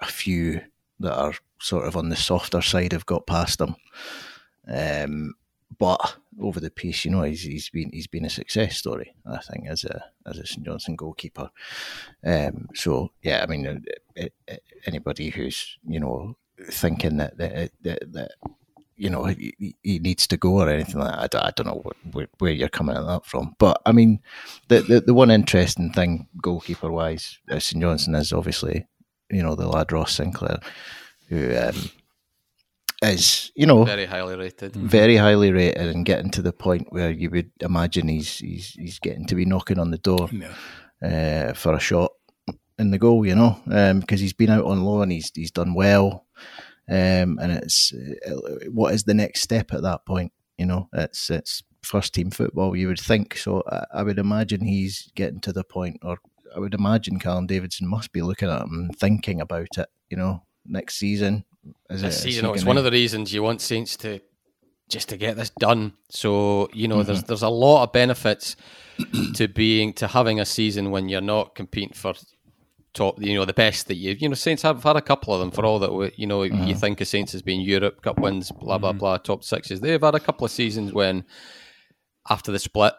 a 0.00 0.06
few 0.06 0.60
that 1.00 1.16
are 1.16 1.34
sort 1.64 1.86
of 1.86 1.96
on 1.96 2.10
the 2.10 2.16
softer 2.16 2.60
side 2.60 2.92
have 2.92 3.06
got 3.06 3.26
past 3.26 3.60
him. 3.60 3.74
Um, 4.68 5.34
but 5.78 6.16
over 6.40 6.60
the 6.60 6.70
piece, 6.70 7.04
you 7.04 7.10
know, 7.10 7.22
he's, 7.22 7.42
he's 7.42 7.70
been 7.70 7.90
he's 7.92 8.06
been 8.06 8.24
a 8.24 8.30
success 8.30 8.76
story. 8.76 9.14
I 9.26 9.38
think 9.38 9.66
as 9.66 9.84
a 9.84 10.04
as 10.26 10.38
a 10.38 10.46
St 10.46 10.64
Johnstone 10.64 10.96
goalkeeper. 10.96 11.50
Um, 12.24 12.68
so 12.74 13.10
yeah, 13.22 13.42
I 13.42 13.46
mean, 13.46 13.84
uh, 14.18 14.26
uh, 14.48 14.56
anybody 14.86 15.30
who's 15.30 15.78
you 15.88 16.00
know 16.00 16.36
thinking 16.70 17.16
that 17.16 17.36
that, 17.38 17.70
that, 17.82 18.12
that 18.12 18.32
you 18.96 19.10
know 19.10 19.24
he, 19.24 19.74
he, 19.82 19.98
needs 19.98 20.26
to 20.28 20.36
go 20.36 20.60
or 20.60 20.68
anything 20.68 21.00
like 21.00 21.30
that, 21.30 21.42
I, 21.42 21.48
I 21.48 21.52
don't 21.56 21.66
know 21.66 21.82
where, 22.12 22.28
where, 22.38 22.52
you're 22.52 22.68
coming 22.68 22.96
at 22.96 23.06
that 23.06 23.26
from. 23.26 23.56
But 23.58 23.80
I 23.86 23.92
mean, 23.92 24.20
the 24.68 24.80
the, 24.82 25.00
the 25.00 25.14
one 25.14 25.30
interesting 25.30 25.92
thing 25.92 26.28
goalkeeper 26.40 26.92
wise, 26.92 27.38
uh, 27.50 27.58
St 27.58 27.82
Johnstone 27.82 28.14
is 28.16 28.32
obviously 28.32 28.86
you 29.30 29.42
know 29.42 29.54
the 29.54 29.66
lad 29.66 29.92
Ross 29.92 30.14
Sinclair, 30.14 30.60
who 31.34 31.56
um, 31.56 31.90
is 33.02 33.52
you 33.54 33.66
know 33.66 33.84
very 33.84 34.06
highly 34.06 34.36
rated, 34.36 34.72
mm-hmm. 34.72 34.86
very 34.86 35.16
highly 35.16 35.52
rated, 35.52 35.88
and 35.88 36.06
getting 36.06 36.30
to 36.32 36.42
the 36.42 36.52
point 36.52 36.86
where 36.90 37.10
you 37.10 37.30
would 37.30 37.50
imagine 37.60 38.08
he's 38.08 38.38
he's 38.38 38.70
he's 38.70 38.98
getting 38.98 39.26
to 39.26 39.34
be 39.34 39.44
knocking 39.44 39.78
on 39.78 39.90
the 39.90 39.98
door 39.98 40.28
yeah. 40.32 41.48
uh, 41.50 41.52
for 41.54 41.74
a 41.74 41.80
shot 41.80 42.12
in 42.78 42.90
the 42.90 42.98
goal, 42.98 43.24
you 43.26 43.34
know, 43.34 43.60
because 43.64 44.20
um, 44.20 44.22
he's 44.22 44.32
been 44.32 44.50
out 44.50 44.64
on 44.64 44.84
loan, 44.84 45.10
he's 45.10 45.30
he's 45.34 45.50
done 45.50 45.74
well, 45.74 46.26
um, 46.88 47.38
and 47.40 47.52
it's 47.52 47.92
uh, 48.26 48.70
what 48.70 48.94
is 48.94 49.04
the 49.04 49.14
next 49.14 49.42
step 49.42 49.72
at 49.72 49.82
that 49.82 50.04
point? 50.06 50.32
You 50.58 50.66
know, 50.66 50.88
it's 50.92 51.30
it's 51.30 51.62
first 51.82 52.14
team 52.14 52.30
football. 52.30 52.76
You 52.76 52.88
would 52.88 53.00
think 53.00 53.36
so. 53.36 53.62
I, 53.70 53.84
I 53.94 54.02
would 54.02 54.18
imagine 54.18 54.64
he's 54.64 55.10
getting 55.14 55.40
to 55.40 55.52
the 55.52 55.64
point, 55.64 55.98
or 56.02 56.18
I 56.54 56.58
would 56.58 56.74
imagine 56.74 57.18
Callum 57.18 57.46
Davidson 57.46 57.88
must 57.88 58.12
be 58.12 58.22
looking 58.22 58.48
at 58.48 58.62
him 58.62 58.72
and 58.72 58.98
thinking 58.98 59.40
about 59.40 59.78
it. 59.78 59.88
You 60.10 60.16
know, 60.16 60.42
next 60.66 60.96
season. 60.96 61.44
Is 61.88 62.02
this 62.02 62.18
it, 62.18 62.22
season, 62.22 62.46
it's 62.46 62.64
one 62.64 62.76
of 62.76 62.84
the 62.84 62.90
reasons 62.90 63.32
you 63.32 63.42
want 63.42 63.60
Saints 63.60 63.96
to 63.98 64.20
just 64.88 65.08
to 65.08 65.16
get 65.16 65.36
this 65.36 65.50
done. 65.50 65.94
So 66.10 66.68
you 66.72 66.88
know, 66.88 66.96
mm-hmm. 66.98 67.06
there's 67.06 67.22
there's 67.24 67.42
a 67.42 67.48
lot 67.48 67.84
of 67.84 67.92
benefits 67.92 68.56
to 69.34 69.48
being 69.48 69.92
to 69.94 70.06
having 70.08 70.40
a 70.40 70.44
season 70.44 70.90
when 70.90 71.08
you're 71.08 71.20
not 71.20 71.54
competing 71.54 71.94
for 71.94 72.14
top, 72.94 73.20
you 73.20 73.34
know, 73.34 73.44
the 73.44 73.52
best 73.52 73.88
that 73.88 73.96
you, 73.96 74.16
you 74.18 74.28
know, 74.28 74.34
Saints 74.34 74.62
have 74.62 74.82
had 74.82 74.96
a 74.96 75.02
couple 75.02 75.34
of 75.34 75.40
them 75.40 75.50
for 75.50 75.64
all 75.64 75.78
that, 75.80 75.92
we, 75.92 76.12
you 76.16 76.26
know, 76.26 76.40
mm-hmm. 76.40 76.64
you 76.64 76.74
think 76.74 77.00
of 77.00 77.08
Saints 77.08 77.34
as 77.34 77.42
being 77.42 77.60
Europe 77.60 78.00
Cup 78.02 78.18
wins, 78.18 78.50
blah, 78.50 78.78
blah, 78.78 78.90
mm-hmm. 78.90 78.98
blah, 78.98 79.18
top 79.18 79.44
sixes. 79.44 79.80
They've 79.80 80.00
had 80.00 80.14
a 80.14 80.20
couple 80.20 80.44
of 80.44 80.50
seasons 80.50 80.92
when 80.92 81.24
after 82.30 82.52
the 82.52 82.58
split, 82.58 82.94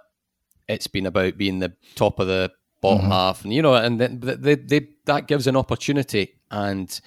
it's 0.68 0.88
been 0.88 1.06
about 1.06 1.38
being 1.38 1.60
the 1.60 1.74
top 1.96 2.20
of 2.20 2.28
the 2.28 2.52
bottom 2.82 3.04
mm-hmm. 3.04 3.12
half, 3.12 3.44
and 3.44 3.54
you 3.54 3.62
know, 3.62 3.76
and 3.76 4.00
then 4.00 4.20
they, 4.20 4.56
they, 4.56 4.90
that 5.06 5.28
gives 5.28 5.48
an 5.48 5.56
opportunity. 5.56 6.36
And 6.52 7.00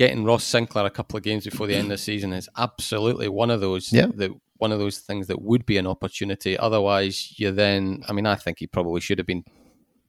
getting 0.00 0.24
Ross 0.24 0.44
Sinclair 0.44 0.86
a 0.86 0.90
couple 0.90 1.18
of 1.18 1.22
games 1.22 1.44
before 1.44 1.66
the 1.66 1.74
end 1.74 1.84
of 1.84 1.90
the 1.90 1.98
season 1.98 2.32
is 2.32 2.48
absolutely 2.56 3.28
one 3.28 3.50
of 3.50 3.60
those. 3.60 3.92
Yeah. 3.92 4.06
That, 4.14 4.30
one 4.56 4.72
of 4.72 4.78
those 4.78 5.00
things 5.00 5.26
that 5.26 5.42
would 5.42 5.66
be 5.66 5.76
an 5.76 5.86
opportunity. 5.86 6.56
Otherwise, 6.56 7.38
you 7.38 7.50
then, 7.50 8.02
I 8.08 8.14
mean, 8.14 8.24
I 8.24 8.36
think 8.36 8.60
he 8.60 8.66
probably 8.66 9.02
should 9.02 9.18
have 9.18 9.26
been 9.26 9.44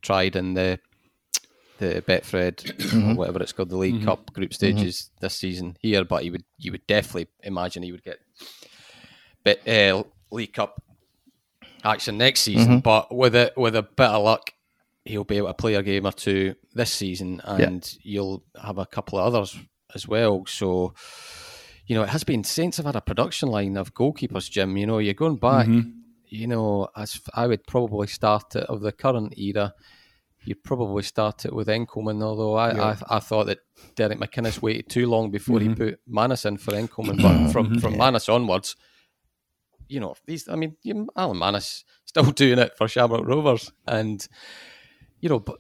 tried 0.02 0.38
in 0.38 0.54
the 0.54 0.80
the 1.80 2.02
Betfred, 2.08 2.56
mm-hmm. 2.58 3.16
whatever 3.16 3.42
it's 3.42 3.52
called, 3.52 3.70
the 3.70 3.76
League 3.76 3.96
mm-hmm. 3.96 4.06
Cup 4.06 4.32
group 4.32 4.54
stages 4.54 4.96
mm-hmm. 4.96 5.26
this 5.26 5.36
season 5.36 5.76
here. 5.82 6.06
But 6.06 6.24
he 6.24 6.30
would, 6.30 6.46
you 6.58 6.72
would 6.72 6.88
definitely 6.88 7.28
imagine 7.44 7.84
he 7.84 7.92
would 7.92 8.04
get 8.04 8.20
bit 9.44 9.68
uh, 9.68 10.04
League 10.32 10.54
Cup 10.54 10.82
action 11.84 12.18
next 12.18 12.42
season. 12.42 12.76
Mm-hmm. 12.76 12.80
But 12.80 13.14
with 13.14 13.36
it, 13.36 13.58
with 13.58 13.76
a 13.76 13.84
bit 13.84 14.08
of 14.08 14.24
luck, 14.24 14.54
he'll 15.04 15.26
be 15.26 15.36
able 15.36 15.48
to 15.48 15.54
play 15.54 15.74
a 15.74 15.84
game 15.84 16.06
or 16.06 16.14
two 16.14 16.56
this 16.74 16.94
season, 16.94 17.42
and 17.44 17.86
yeah. 17.94 18.14
you'll 18.14 18.44
have 18.62 18.78
a 18.78 18.86
couple 18.86 19.20
of 19.20 19.34
others 19.34 19.58
as 19.96 20.08
well. 20.08 20.46
So, 20.46 20.94
you 21.86 21.96
know, 21.96 22.04
it 22.04 22.10
has 22.10 22.24
been 22.24 22.44
since 22.44 22.80
I've 22.80 22.86
had 22.86 22.96
a 22.96 23.02
production 23.02 23.50
line 23.50 23.78
of 23.78 23.94
goalkeepers, 23.94 24.50
Jim. 24.50 24.78
You 24.78 24.88
know, 24.88 25.00
you're 25.00 25.14
going 25.14 25.38
back. 25.38 25.68
Mm-hmm. 25.68 25.90
You 26.28 26.48
know, 26.48 26.88
as 26.96 27.20
I 27.34 27.48
would 27.48 27.68
probably 27.68 28.08
start 28.08 28.56
it 28.56 28.64
of 28.64 28.82
the 28.82 28.92
current 28.92 29.38
era. 29.38 29.74
You'd 30.44 30.64
probably 30.64 31.04
start 31.04 31.46
it 31.46 31.54
with 31.54 31.68
Enckelman, 31.68 32.24
although 32.24 32.56
I, 32.56 32.74
yeah. 32.74 32.96
I, 33.10 33.18
I, 33.18 33.20
thought 33.20 33.46
that 33.46 33.60
Derek 33.96 34.18
McInnes 34.18 34.60
waited 34.60 34.90
too 34.90 35.08
long 35.08 35.30
before 35.30 35.60
mm-hmm. 35.60 35.70
he 35.70 35.76
put 35.76 36.00
Mannus 36.08 36.46
in 36.46 36.58
for 36.58 36.72
Enckelman. 36.72 37.22
But 37.22 37.52
from, 37.52 37.80
from 37.80 37.92
yeah. 37.92 38.00
Mannus 38.00 38.28
onwards, 38.28 38.76
you 39.88 40.00
know, 40.00 40.16
these, 40.26 40.48
I 40.50 40.56
mean, 40.56 40.78
Alan 41.16 41.38
Mannus 41.38 41.84
still 42.06 42.24
doing 42.32 42.58
it 42.58 42.76
for 42.76 42.88
Shamrock 42.88 43.28
Rovers. 43.28 43.72
And 43.86 44.26
you 45.20 45.30
know, 45.30 45.40
but 45.40 45.60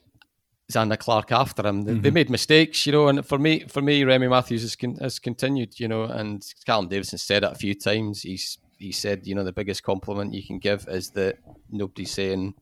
Zander 0.72 0.98
Clark 0.98 1.32
after 1.32 1.68
him. 1.68 1.84
They, 1.84 1.94
mm-hmm. 1.94 2.02
they, 2.02 2.12
made 2.12 2.30
mistakes, 2.30 2.86
you 2.86 2.92
know, 2.92 3.08
and 3.08 3.26
for 3.26 3.38
me, 3.38 3.66
for 3.68 3.82
me, 3.82 4.04
Remy 4.04 4.28
Matthews 4.28 4.62
has, 4.62 4.76
con- 4.76 4.98
has 4.98 5.20
continued, 5.20 5.80
you 5.80 5.88
know, 5.88 6.04
and 6.04 6.46
Callum 6.66 6.88
Davidson 6.88 7.20
said 7.20 7.44
it 7.44 7.52
a 7.52 7.56
few 7.56 7.76
times. 7.76 8.24
He's 8.24 8.58
he 8.78 8.92
said, 8.92 9.28
you 9.28 9.36
know, 9.36 9.44
the 9.44 9.54
biggest 9.54 9.84
compliment 9.84 10.34
you 10.34 10.44
can 10.44 10.58
give 10.58 10.88
is 10.88 11.12
that 11.12 11.38
nobody's 11.70 12.12
saying 12.12 12.56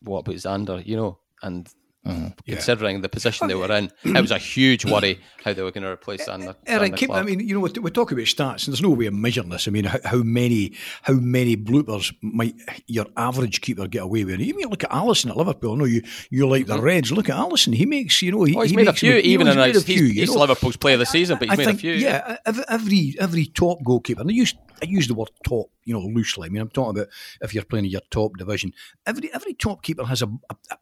what 0.00 0.20
about 0.20 0.36
Zander, 0.36 0.84
you 0.84 0.96
know, 0.96 1.18
and 1.42 1.68
Mm-hmm. 2.06 2.28
Considering 2.46 2.96
yeah. 2.96 3.02
the 3.02 3.08
position 3.10 3.48
they 3.48 3.54
were 3.54 3.70
in, 3.70 3.90
it 4.04 4.20
was 4.20 4.30
a 4.30 4.38
huge 4.38 4.86
worry 4.86 5.20
how 5.44 5.52
they 5.52 5.62
were 5.62 5.70
going 5.70 5.84
to 5.84 5.90
replace 5.90 6.26
Zander. 6.26 6.54
Eric, 6.66 6.96
keep, 6.96 7.10
I 7.10 7.22
mean, 7.22 7.40
you 7.40 7.54
know, 7.54 7.60
we 7.60 7.90
talk 7.90 8.10
about 8.10 8.24
stats, 8.24 8.66
and 8.66 8.72
there's 8.72 8.80
no 8.80 8.88
way 8.88 9.04
of 9.04 9.12
measuring 9.12 9.50
this. 9.50 9.68
I 9.68 9.70
mean, 9.70 9.84
how, 9.84 9.98
how, 10.04 10.22
many 10.22 10.72
how 11.02 11.12
many 11.12 11.58
bloopers 11.58 12.14
might 12.22 12.54
your 12.86 13.04
average 13.18 13.60
keeper 13.60 13.86
get 13.86 14.02
away 14.02 14.24
with? 14.24 14.40
Even 14.40 14.70
look 14.70 14.84
at 14.84 14.90
Alisson 14.90 15.28
at 15.28 15.36
Liverpool. 15.36 15.74
I 15.74 15.76
know 15.76 15.84
you 15.84 16.02
you 16.30 16.48
like 16.48 16.66
the 16.66 16.76
mm-hmm. 16.76 16.84
Reds. 16.84 17.12
Look 17.12 17.28
at 17.28 17.36
Alisson. 17.36 17.74
He 17.74 17.84
makes 17.84 18.22
you 18.22 18.32
know 18.32 18.44
he, 18.44 18.56
oh, 18.56 18.62
he's 18.62 18.70
he 18.70 18.76
made 18.76 18.88
a 18.88 18.94
few. 18.94 19.12
even 19.16 19.46
in 19.46 19.58
he's, 19.58 19.84
few, 19.84 20.04
he's, 20.04 20.14
he's 20.14 20.34
Liverpool's 20.34 20.76
player 20.76 20.94
of 20.94 21.00
the 21.00 21.06
season, 21.06 21.36
but 21.38 21.50
he's 21.50 21.52
I 21.52 21.56
made 21.56 21.64
think, 21.66 21.78
a 21.78 21.80
few. 21.80 21.92
Yeah, 21.92 22.38
every 22.46 23.14
every 23.18 23.44
top 23.44 23.82
goalkeeper. 23.84 24.22
And 24.22 24.30
I 24.30 24.32
use 24.32 24.54
I 24.82 24.86
use 24.86 25.08
the 25.08 25.14
word 25.14 25.30
top, 25.46 25.70
you 25.84 25.92
know, 25.92 26.00
loosely. 26.00 26.46
I 26.46 26.50
mean, 26.50 26.62
I'm 26.62 26.70
talking 26.70 26.98
about 26.98 27.12
if 27.40 27.54
you're 27.54 27.64
playing 27.64 27.84
in 27.84 27.90
your 27.90 28.00
top 28.10 28.36
division. 28.36 28.72
Every 29.06 29.32
every 29.32 29.54
top 29.54 29.82
keeper 29.82 30.04
has 30.04 30.22
a, 30.22 30.26
a, 30.26 30.56
a 30.70 30.78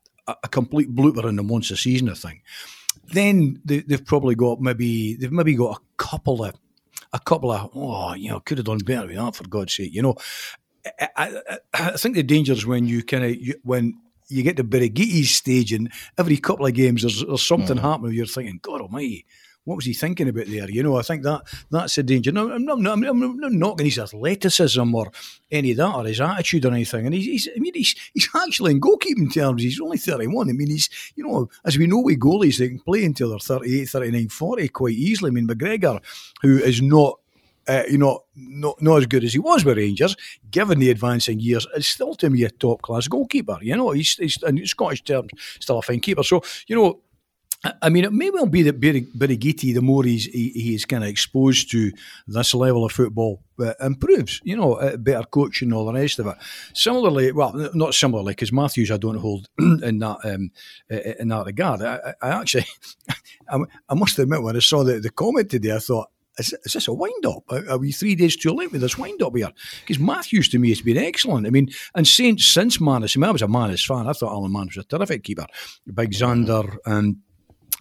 complete 0.50 0.94
blooper 0.94 1.28
in 1.28 1.36
them 1.36 1.48
once 1.48 1.70
a 1.70 1.76
season, 1.76 2.08
I 2.08 2.14
think. 2.14 2.42
Then 3.12 3.60
they, 3.64 3.84
have 3.90 4.04
probably 4.04 4.34
got 4.34 4.60
maybe 4.60 5.14
they've 5.14 5.32
maybe 5.32 5.54
got 5.54 5.78
a 5.78 5.80
couple 5.96 6.44
of 6.44 6.54
a 7.12 7.18
couple 7.18 7.50
of 7.50 7.70
oh 7.74 8.12
you 8.12 8.28
know 8.28 8.40
could 8.40 8.58
have 8.58 8.66
done 8.66 8.78
better 8.78 9.06
with 9.06 9.16
that 9.16 9.34
for 9.34 9.48
God's 9.48 9.74
sake 9.74 9.94
you 9.94 10.02
know 10.02 10.14
I, 11.00 11.08
I, 11.16 11.58
I 11.72 11.90
think 11.92 12.16
the 12.16 12.22
danger 12.22 12.52
is 12.52 12.66
when 12.66 12.86
you 12.86 13.02
kind 13.02 13.24
of 13.24 13.36
when 13.62 13.98
you 14.28 14.42
get 14.42 14.56
to 14.58 14.64
Birighitti's 14.64 15.30
stage, 15.30 15.72
and 15.72 15.90
every 16.16 16.36
couple 16.36 16.66
of 16.66 16.74
games 16.74 17.02
there's, 17.02 17.24
there's 17.24 17.46
something 17.46 17.76
mm. 17.76 17.80
happening. 17.80 18.12
You're 18.12 18.26
thinking, 18.26 18.60
God 18.62 18.80
Almighty, 18.80 19.26
what 19.68 19.76
was 19.76 19.84
he 19.84 19.92
thinking 19.92 20.28
about 20.28 20.46
there? 20.46 20.70
You 20.70 20.82
know, 20.82 20.96
I 20.96 21.02
think 21.02 21.22
that 21.24 21.42
that's 21.70 21.98
a 21.98 22.02
danger. 22.02 22.32
No, 22.32 22.50
I'm 22.50 22.64
not, 22.64 22.78
I'm, 22.78 23.04
I'm 23.04 23.38
not 23.38 23.52
knocking 23.52 23.84
his 23.84 23.98
athleticism 23.98 24.94
or 24.94 25.12
any 25.50 25.72
of 25.72 25.76
that 25.76 25.94
or 25.94 26.04
his 26.06 26.22
attitude 26.22 26.64
or 26.64 26.72
anything. 26.72 27.04
And 27.04 27.14
he's, 27.14 27.26
he's 27.26 27.48
I 27.54 27.60
mean, 27.60 27.74
he's, 27.74 27.94
he's 28.14 28.30
actually 28.34 28.72
in 28.72 28.80
goalkeeping 28.80 29.32
terms, 29.32 29.62
he's 29.62 29.78
only 29.78 29.98
31. 29.98 30.48
I 30.48 30.52
mean, 30.54 30.70
he's, 30.70 30.88
you 31.16 31.26
know, 31.26 31.50
as 31.66 31.76
we 31.76 31.86
know 31.86 32.00
with 32.00 32.18
goalies, 32.18 32.58
they 32.58 32.68
can 32.68 32.80
play 32.80 33.04
until 33.04 33.28
they're 33.28 33.38
38, 33.38 33.84
39, 33.84 34.28
40 34.30 34.68
quite 34.68 34.94
easily. 34.94 35.28
I 35.28 35.32
mean, 35.32 35.46
McGregor, 35.46 36.02
who 36.40 36.56
is 36.56 36.80
not 36.80 37.20
uh, 37.68 37.82
you 37.86 37.98
know, 37.98 38.24
not, 38.34 38.80
not 38.80 38.96
as 38.96 39.06
good 39.06 39.24
as 39.24 39.34
he 39.34 39.38
was 39.38 39.62
with 39.62 39.76
Rangers, 39.76 40.16
given 40.50 40.78
the 40.78 40.90
advancing 40.90 41.38
years, 41.38 41.66
is 41.76 41.86
still 41.86 42.14
to 42.14 42.30
me 42.30 42.42
a 42.44 42.50
top 42.50 42.80
class 42.80 43.06
goalkeeper. 43.08 43.58
You 43.60 43.76
know, 43.76 43.90
he's, 43.90 44.14
he's 44.14 44.42
in 44.42 44.64
Scottish 44.66 45.02
terms 45.02 45.30
still 45.60 45.78
a 45.78 45.82
fine 45.82 46.00
keeper. 46.00 46.22
So, 46.22 46.40
you 46.66 46.74
know, 46.74 47.00
I 47.82 47.88
mean, 47.88 48.04
it 48.04 48.12
may 48.12 48.30
well 48.30 48.46
be 48.46 48.62
that 48.62 48.80
Birighitti, 48.80 49.74
the 49.74 49.82
more 49.82 50.04
he's 50.04 50.26
he, 50.26 50.50
he's 50.50 50.84
kind 50.84 51.02
of 51.02 51.10
exposed 51.10 51.70
to 51.72 51.90
this 52.28 52.54
level 52.54 52.84
of 52.84 52.92
football, 52.92 53.42
uh, 53.58 53.72
improves. 53.80 54.40
You 54.44 54.56
know, 54.56 54.74
uh, 54.74 54.96
better 54.96 55.24
coaching, 55.24 55.68
and 55.68 55.74
all 55.74 55.86
the 55.86 55.92
rest 55.92 56.20
of 56.20 56.28
it. 56.28 56.36
Similarly, 56.72 57.32
well, 57.32 57.52
not 57.74 57.94
similarly, 57.94 58.32
because 58.32 58.52
Matthews 58.52 58.92
I 58.92 58.96
don't 58.96 59.16
hold 59.16 59.48
in 59.58 59.98
that 59.98 60.18
um, 60.22 60.50
in 60.88 61.28
that 61.28 61.46
regard. 61.46 61.82
I, 61.82 62.14
I 62.22 62.28
actually, 62.40 62.66
I, 63.48 63.58
I, 63.88 63.94
must 63.94 64.18
admit, 64.20 64.42
when 64.42 64.54
I 64.54 64.60
saw 64.60 64.84
the, 64.84 65.00
the 65.00 65.10
comment 65.10 65.50
today, 65.50 65.74
I 65.74 65.78
thought. 65.78 66.08
Is, 66.38 66.54
is 66.64 66.74
this 66.74 66.86
a 66.86 66.92
wind 66.92 67.26
up? 67.26 67.42
Are, 67.48 67.68
are 67.68 67.78
we 67.78 67.90
three 67.90 68.14
days 68.14 68.36
too 68.36 68.52
late 68.52 68.70
with 68.70 68.80
this 68.80 68.96
wind 68.96 69.20
up 69.24 69.34
here? 69.34 69.50
Because 69.80 69.98
Matthews 69.98 70.48
to 70.50 70.60
me 70.60 70.68
has 70.68 70.80
been 70.80 70.96
excellent. 70.96 71.48
I 71.48 71.50
mean, 71.50 71.68
and 71.96 72.06
since 72.06 72.46
since 72.46 72.80
Mannus, 72.80 73.16
I, 73.16 73.18
mean, 73.18 73.28
I 73.28 73.32
was 73.32 73.42
a 73.42 73.48
Mannus 73.48 73.84
fan. 73.84 74.06
I 74.06 74.12
thought 74.12 74.30
Alan 74.30 74.52
Mannus 74.52 74.76
was 74.76 74.84
a 74.84 74.88
terrific 74.88 75.24
keeper. 75.24 75.46
Big 75.92 76.12
Zander 76.12 76.76
and 76.86 77.16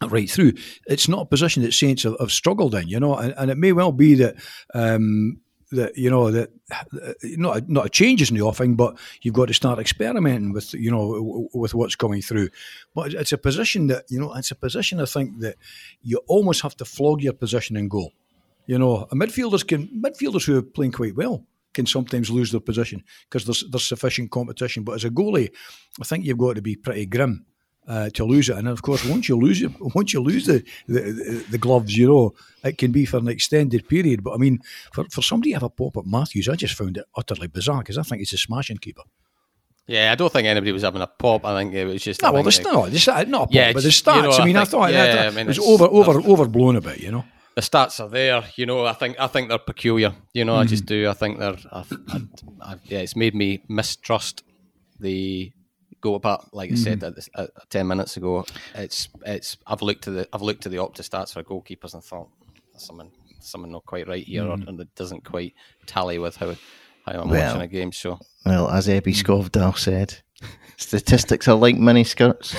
right 0.05 0.29
through. 0.29 0.53
It's 0.87 1.07
not 1.07 1.21
a 1.21 1.25
position 1.25 1.63
that 1.63 1.73
Saints 1.73 2.03
have, 2.03 2.15
have 2.19 2.31
struggled 2.31 2.75
in, 2.75 2.87
you 2.87 2.99
know, 2.99 3.15
and, 3.15 3.33
and, 3.37 3.51
it 3.51 3.57
may 3.57 3.73
well 3.73 3.91
be 3.91 4.15
that. 4.15 4.35
Um, 4.73 5.41
that 5.71 5.97
you 5.97 6.09
know 6.09 6.31
that 6.31 6.49
uh, 6.71 7.13
not 7.23 7.57
a, 7.57 7.71
not 7.71 7.85
a 7.85 7.89
changes 7.89 8.29
in 8.29 8.37
the 8.37 8.41
offing, 8.41 8.75
but 8.75 8.97
you've 9.21 9.33
got 9.33 9.47
to 9.49 9.53
start 9.53 9.79
experimenting 9.79 10.53
with 10.53 10.73
you 10.73 10.89
know 10.89 11.49
with 11.53 11.73
what's 11.73 11.95
coming 11.95 12.21
through. 12.21 12.47
But 12.95 13.13
it's 13.13 13.33
a 13.33 13.37
position 13.37 13.87
that 13.87 14.05
you 14.09 14.17
know 14.17 14.33
it's 14.33 14.51
a 14.51 14.55
position 14.55 15.01
I 15.01 15.05
think 15.05 15.39
that 15.39 15.57
you 16.01 16.21
almost 16.27 16.61
have 16.61 16.77
to 16.77 16.85
flog 16.85 17.21
your 17.21 17.33
position 17.33 17.75
in 17.75 17.89
goal. 17.89 18.13
You 18.65 18.79
know, 18.79 19.07
midfielders 19.11 19.67
can 19.67 19.87
midfielders 19.87 20.45
who 20.45 20.57
are 20.57 20.61
playing 20.61 20.93
quite 20.93 21.15
well 21.15 21.45
can 21.73 21.85
sometimes 21.85 22.29
lose 22.29 22.51
their 22.51 22.61
position 22.61 23.03
because 23.29 23.45
there's 23.45 23.65
there's 23.69 23.85
sufficient 23.85 24.31
competition. 24.31 24.83
But 24.83 24.93
as 24.93 25.03
a 25.03 25.09
goalie, 25.09 25.51
I 25.99 26.05
think 26.05 26.25
you've 26.25 26.37
got 26.37 26.55
to 26.55 26.61
be 26.61 26.75
pretty 26.75 27.05
grim 27.07 27.45
uh, 27.87 28.09
to 28.11 28.25
lose 28.25 28.49
it. 28.49 28.57
And 28.57 28.67
of 28.67 28.81
course, 28.81 29.05
once 29.05 29.29
you 29.29 29.37
lose 29.37 29.61
it, 29.61 29.71
once 29.79 30.13
you 30.13 30.21
lose 30.21 30.45
the, 30.45 30.63
the, 30.87 31.45
the 31.49 31.57
gloves, 31.57 31.97
you 31.97 32.07
know, 32.07 32.33
it 32.63 32.77
can 32.77 32.91
be 32.91 33.05
for 33.05 33.17
an 33.17 33.27
extended 33.27 33.87
period. 33.87 34.23
But 34.23 34.33
I 34.33 34.37
mean, 34.37 34.59
for, 34.93 35.05
for 35.05 35.21
somebody 35.21 35.51
to 35.51 35.55
have 35.55 35.63
a 35.63 35.69
pop 35.69 35.97
at 35.97 36.05
Matthews, 36.05 36.49
I 36.49 36.55
just 36.55 36.75
found 36.75 36.97
it 36.97 37.05
utterly 37.15 37.47
bizarre 37.47 37.79
because 37.79 37.97
I 37.97 38.03
think 38.03 38.19
he's 38.19 38.33
a 38.33 38.37
smashing 38.37 38.77
keeper. 38.77 39.03
Yeah, 39.87 40.11
I 40.11 40.15
don't 40.15 40.31
think 40.31 40.45
anybody 40.45 40.73
was 40.73 40.81
having 40.81 41.01
a 41.01 41.07
pop. 41.07 41.45
I 41.45 41.57
think 41.57 41.73
it 41.73 41.85
was 41.85 42.03
just 42.03 42.21
no. 42.21 42.33
Well, 42.33 42.43
there's 42.43 42.61
no, 42.61 42.87
there's 42.87 43.07
not 43.07 43.23
a 43.23 43.25
pop, 43.25 43.47
yeah, 43.51 43.71
but 43.71 43.83
the 43.83 43.89
stats. 43.89 44.15
You 44.17 44.21
know, 44.23 44.31
I 44.31 44.45
mean, 44.45 44.57
I, 44.57 44.65
think, 44.65 44.67
I 44.67 44.71
thought, 44.71 44.91
yeah, 44.91 45.03
I, 45.03 45.15
thought 45.15 45.25
I 45.25 45.29
mean, 45.29 45.39
it 45.39 45.47
was 45.47 45.59
over, 45.59 45.85
over, 45.85 46.19
overblown 46.27 46.75
a 46.75 46.81
bit. 46.81 46.99
You 46.99 47.11
know, 47.11 47.25
the 47.55 47.61
stats 47.61 48.03
are 48.03 48.09
there. 48.09 48.43
You 48.57 48.65
know, 48.65 48.85
I 48.85 48.91
think 48.91 49.17
I 49.17 49.27
think 49.27 49.47
they're 49.47 49.57
peculiar. 49.57 50.13
You 50.33 50.43
know, 50.43 50.55
mm. 50.55 50.59
I 50.59 50.65
just 50.65 50.83
mm-hmm. 50.83 51.03
do. 51.03 51.09
I 51.09 51.13
think 51.13 51.39
they're. 51.39 51.55
I, 51.71 51.85
I, 52.61 52.75
yeah, 52.83 52.99
it's 52.99 53.15
made 53.15 53.33
me 53.33 53.63
mistrust 53.69 54.43
the 54.99 55.53
go 56.01 56.19
but 56.19 56.53
like 56.53 56.71
I 56.71 56.75
said 56.75 56.99
mm-hmm. 56.99 57.39
at, 57.39 57.49
at, 57.55 57.69
ten 57.69 57.87
minutes 57.87 58.17
ago, 58.17 58.45
it's 58.75 59.09
it's 59.25 59.57
I've 59.65 59.81
looked 59.81 60.03
to 60.05 60.11
the 60.11 60.27
I've 60.33 60.41
looked 60.41 60.63
to 60.63 60.69
the 60.69 60.77
Opta 60.77 61.01
stats 61.01 61.33
for 61.33 61.43
goalkeepers 61.43 61.93
and 61.93 62.03
thought 62.03 62.29
something 62.77 63.11
something 63.39 63.71
not 63.71 63.85
quite 63.85 64.07
right 64.07 64.25
here, 64.25 64.43
mm. 64.43 64.49
or, 64.49 64.69
and 64.69 64.79
it 64.79 64.93
doesn't 64.95 65.23
quite 65.23 65.53
tally 65.85 66.19
with 66.19 66.35
how 66.35 66.55
how 67.05 67.21
I'm 67.21 67.29
well, 67.29 67.47
watching 67.47 67.61
a 67.61 67.67
game. 67.67 67.91
So 67.91 68.19
well, 68.45 68.69
as 68.69 68.87
Ebbe 68.89 69.11
Skovdahl 69.11 69.77
said, 69.77 70.17
statistics 70.77 71.47
are 71.47 71.55
like 71.55 71.77
mini 71.77 72.03
skirts. 72.03 72.55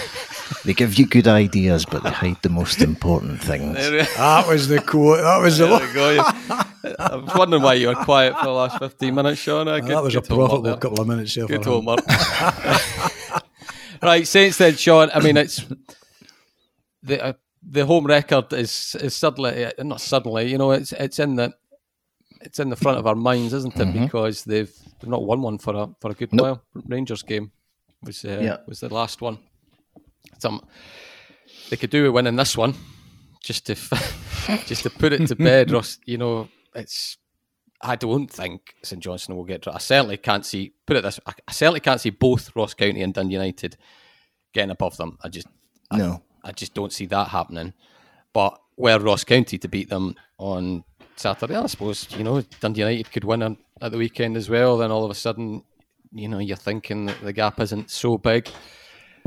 They 0.64 0.72
give 0.72 0.98
you 0.98 1.06
good 1.06 1.28
ideas, 1.28 1.84
but 1.84 2.02
they 2.02 2.10
hide 2.10 2.42
the 2.42 2.48
most 2.48 2.80
important 2.80 3.40
things. 3.40 3.76
that 3.76 4.48
was 4.48 4.68
the 4.68 4.80
quote. 4.80 5.18
That 5.18 5.38
was 5.38 5.58
there 5.58 5.68
the. 5.68 5.92
Go. 5.94 6.94
I 6.98 7.16
was 7.16 7.34
wondering 7.34 7.62
why 7.62 7.74
you 7.74 7.88
were 7.88 7.94
quiet 7.94 8.36
for 8.38 8.46
the 8.46 8.52
last 8.52 8.78
fifteen 8.78 9.14
minutes, 9.14 9.40
Sean. 9.40 9.66
Good, 9.66 9.84
that 9.84 10.02
was 10.02 10.14
a 10.14 10.22
profitable 10.22 10.76
couple 10.76 11.00
of 11.00 11.08
minutes. 11.08 11.34
There 11.34 11.46
good 11.46 11.64
homework. 11.64 12.00
right, 14.02 14.26
since 14.26 14.58
then, 14.58 14.76
Sean. 14.76 15.10
I 15.12 15.20
mean, 15.20 15.36
it's 15.36 15.64
the 17.02 17.24
uh, 17.24 17.32
the 17.62 17.86
home 17.86 18.06
record 18.06 18.52
is 18.52 18.96
is 19.00 19.14
suddenly 19.14 19.64
uh, 19.64 19.72
not 19.82 20.00
suddenly. 20.00 20.50
You 20.50 20.58
know, 20.58 20.72
it's 20.72 20.92
it's 20.92 21.18
in 21.18 21.36
the 21.36 21.54
it's 22.40 22.58
in 22.58 22.70
the 22.70 22.76
front 22.76 22.98
of 22.98 23.06
our 23.06 23.14
minds, 23.14 23.52
isn't 23.52 23.76
it? 23.76 23.88
Mm-hmm. 23.88 24.04
Because 24.04 24.44
they've 24.44 24.72
they've 25.00 25.10
not 25.10 25.24
won 25.24 25.42
one 25.42 25.58
for 25.58 25.74
a 25.74 25.88
for 26.00 26.10
a 26.10 26.14
good 26.14 26.32
nope. 26.32 26.44
while. 26.44 26.82
Rangers 26.86 27.22
game 27.22 27.52
was 28.02 28.24
uh, 28.24 28.40
yeah. 28.42 28.56
was 28.66 28.80
the 28.80 28.92
last 28.92 29.20
one. 29.20 29.38
Some 30.38 30.62
they 31.70 31.76
could 31.76 31.90
do 31.90 32.04
with 32.04 32.12
winning 32.12 32.36
this 32.36 32.56
one, 32.56 32.74
just 33.42 33.66
to 33.66 33.74
just 34.66 34.82
to 34.84 34.90
put 34.90 35.12
it 35.12 35.26
to 35.28 35.36
bed. 35.36 35.70
Ross, 35.72 35.98
you 36.04 36.18
know, 36.18 36.48
it's 36.74 37.18
I 37.80 37.96
don't 37.96 38.28
think 38.28 38.74
St 38.82 39.02
Johnstone 39.02 39.36
will 39.36 39.44
get. 39.44 39.66
I 39.68 39.78
certainly 39.78 40.16
can't 40.16 40.44
see. 40.44 40.72
Put 40.86 40.96
it 40.96 41.02
this: 41.02 41.20
I 41.26 41.52
certainly 41.52 41.80
can't 41.80 42.00
see 42.00 42.10
both 42.10 42.54
Ross 42.56 42.74
County 42.74 43.02
and 43.02 43.14
Dundee 43.14 43.34
United 43.34 43.76
getting 44.52 44.70
above 44.70 44.96
them. 44.96 45.18
I 45.22 45.28
just 45.28 45.46
no. 45.92 46.22
I, 46.42 46.48
I 46.48 46.52
just 46.52 46.74
don't 46.74 46.92
see 46.92 47.06
that 47.06 47.28
happening. 47.28 47.74
But 48.32 48.58
where 48.74 48.98
Ross 48.98 49.24
County 49.24 49.58
to 49.58 49.68
beat 49.68 49.88
them 49.88 50.16
on 50.38 50.84
Saturday, 51.16 51.56
I 51.56 51.66
suppose 51.66 52.08
you 52.16 52.24
know 52.24 52.42
Dundee 52.60 52.80
United 52.80 53.12
could 53.12 53.24
win 53.24 53.42
on, 53.42 53.58
at 53.80 53.92
the 53.92 53.98
weekend 53.98 54.36
as 54.36 54.50
well. 54.50 54.76
Then 54.78 54.90
all 54.90 55.04
of 55.04 55.10
a 55.10 55.14
sudden, 55.14 55.62
you 56.12 56.28
know, 56.28 56.38
you're 56.38 56.56
thinking 56.56 57.06
that 57.06 57.20
the 57.22 57.32
gap 57.32 57.60
isn't 57.60 57.90
so 57.90 58.18
big. 58.18 58.48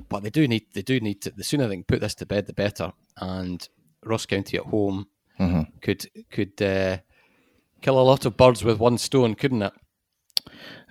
But 0.10 0.24
they 0.24 0.30
do 0.30 0.48
need 0.48 0.66
they 0.74 0.82
do 0.82 1.00
need 1.00 1.22
to. 1.22 1.32
The 1.32 1.44
sooner 1.44 1.68
they 1.68 1.76
can 1.76 1.84
put 1.86 2.02
this 2.02 2.16
to 2.16 2.26
bed, 2.26 2.48
the 2.48 2.54
better. 2.54 2.92
And 3.18 3.66
Ross 4.04 4.26
County 4.26 4.58
at 4.58 4.66
home 4.66 5.08
mm-hmm. 5.40 5.62
could 5.80 6.10
could. 6.30 6.62
Uh, 6.62 6.98
kill 7.82 8.00
a 8.00 8.02
lot 8.02 8.26
of 8.26 8.38
birds 8.38 8.64
with 8.64 8.80
one 8.80 8.98
stone, 8.98 9.36
couldn't 9.36 9.64
it? 9.64 9.74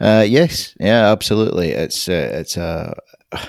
Uh, 0.01 0.25
yes, 0.27 0.75
yeah, 0.81 1.11
absolutely. 1.11 1.71
It's 1.71 2.09
uh, 2.09 2.31
it's 2.33 2.57
a. 2.57 2.95
Uh, 3.33 3.47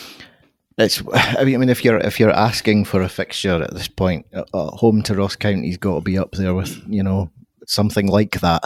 it's. 0.78 1.02
I 1.12 1.44
mean, 1.44 1.68
if 1.68 1.84
you're 1.84 1.98
if 1.98 2.20
you're 2.20 2.30
asking 2.30 2.84
for 2.84 3.02
a 3.02 3.08
fixture 3.08 3.62
at 3.62 3.74
this 3.74 3.88
point, 3.88 4.26
uh, 4.32 4.44
uh, 4.54 4.70
home 4.76 5.02
to 5.02 5.14
Ross 5.14 5.36
County's 5.36 5.76
got 5.76 5.96
to 5.96 6.00
be 6.00 6.18
up 6.18 6.32
there 6.32 6.54
with 6.54 6.82
you 6.88 7.02
know 7.02 7.30
something 7.66 8.06
like 8.06 8.40
that. 8.40 8.62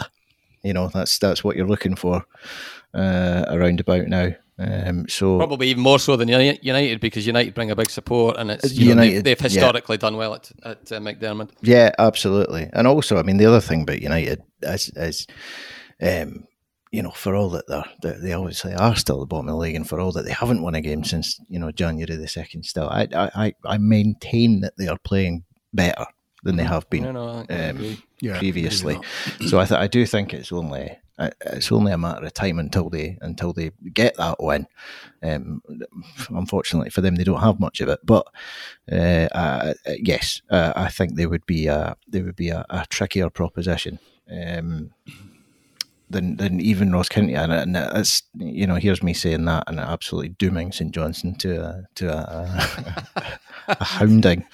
You 0.63 0.73
know, 0.73 0.87
that's 0.87 1.17
that's 1.17 1.43
what 1.43 1.55
you're 1.55 1.67
looking 1.67 1.95
for 1.95 2.23
uh, 2.93 3.45
around 3.49 3.79
about 3.79 4.07
now. 4.07 4.33
Um, 4.59 5.07
so 5.09 5.37
probably 5.37 5.69
even 5.69 5.81
more 5.81 5.97
so 5.97 6.15
than 6.15 6.27
United 6.27 7.01
because 7.01 7.25
United 7.25 7.55
bring 7.55 7.71
a 7.71 7.75
big 7.75 7.89
support 7.89 8.37
and 8.37 8.51
it's 8.51 8.71
United. 8.71 8.95
Know, 8.95 9.01
they've, 9.01 9.23
they've, 9.23 9.39
historically 9.39 9.95
yeah. 9.95 10.01
done 10.01 10.17
well 10.17 10.35
at, 10.35 10.51
at 10.63 10.91
uh, 10.91 10.99
McDiarmid. 10.99 11.49
Yeah, 11.61 11.91
absolutely. 11.97 12.69
And 12.71 12.85
also, 12.87 13.17
I 13.17 13.23
mean, 13.23 13.37
the 13.37 13.47
other 13.47 13.61
thing 13.61 13.81
about 13.81 14.01
United 14.01 14.43
is, 14.61 14.89
is 14.95 15.27
um, 16.01 16.47
you 16.91 17.01
know, 17.01 17.09
for 17.09 17.35
all 17.35 17.49
that 17.49 17.65
they're, 17.67 18.19
they 18.19 18.33
obviously 18.33 18.73
are 18.75 18.95
still 18.95 19.19
the 19.19 19.25
bottom 19.25 19.47
of 19.47 19.53
the 19.53 19.57
league, 19.57 19.75
and 19.75 19.89
for 19.89 19.99
all 19.99 20.11
that 20.11 20.25
they 20.25 20.31
haven't 20.31 20.61
won 20.61 20.75
a 20.75 20.81
game 20.81 21.03
since 21.03 21.39
you 21.49 21.57
know 21.57 21.71
January 21.71 22.15
the 22.15 22.27
second, 22.27 22.63
still, 22.63 22.87
I 22.87 23.07
I, 23.13 23.53
I 23.65 23.77
maintain 23.79 24.61
that 24.61 24.77
they 24.77 24.87
are 24.87 24.99
playing 25.03 25.43
better 25.73 26.05
than 26.43 26.57
they 26.57 26.63
have 26.63 26.87
been 26.91 27.03
no, 27.03 27.11
no, 27.11 27.45
um, 27.49 27.97
yeah, 28.21 28.37
previously. 28.37 28.99
So 29.47 29.59
I 29.59 29.65
th- 29.65 29.79
I 29.79 29.87
do 29.87 30.05
think 30.05 30.35
it's 30.35 30.51
only 30.51 30.95
it's 31.19 31.71
only 31.71 31.91
a 31.91 31.97
matter 31.97 32.25
of 32.25 32.33
time 32.33 32.59
until 32.59 32.89
they 32.89 33.17
until 33.21 33.53
they 33.53 33.71
get 33.93 34.17
that 34.17 34.41
win. 34.41 34.67
Um, 35.21 35.61
unfortunately 36.29 36.89
for 36.89 37.01
them, 37.01 37.15
they 37.15 37.23
don't 37.23 37.41
have 37.41 37.59
much 37.59 37.81
of 37.81 37.89
it. 37.89 37.99
But 38.03 38.27
uh, 38.91 39.27
uh, 39.31 39.73
yes, 39.99 40.41
uh, 40.49 40.73
I 40.75 40.89
think 40.89 41.15
they 41.15 41.25
would 41.25 41.45
be 41.45 41.67
a, 41.67 41.95
they 42.07 42.21
would 42.21 42.35
be 42.35 42.49
a, 42.49 42.65
a 42.69 42.85
trickier 42.89 43.29
proposition. 43.29 43.99
Um, 44.31 44.91
than, 46.09 46.37
than 46.37 46.61
even 46.61 46.91
Ross 46.91 47.09
County, 47.09 47.33
and, 47.33 47.51
and 47.51 47.75
it's 47.75 48.21
you 48.35 48.67
know 48.67 48.75
here's 48.75 49.03
me 49.03 49.13
saying 49.13 49.45
that 49.45 49.63
and 49.67 49.79
absolutely 49.79 50.29
dooming 50.29 50.71
St 50.71 50.91
Johnstone 50.91 51.35
to 51.35 51.61
a, 51.61 51.83
to 51.95 52.13
a, 52.13 53.39
a 53.67 53.83
hounding. 53.83 54.45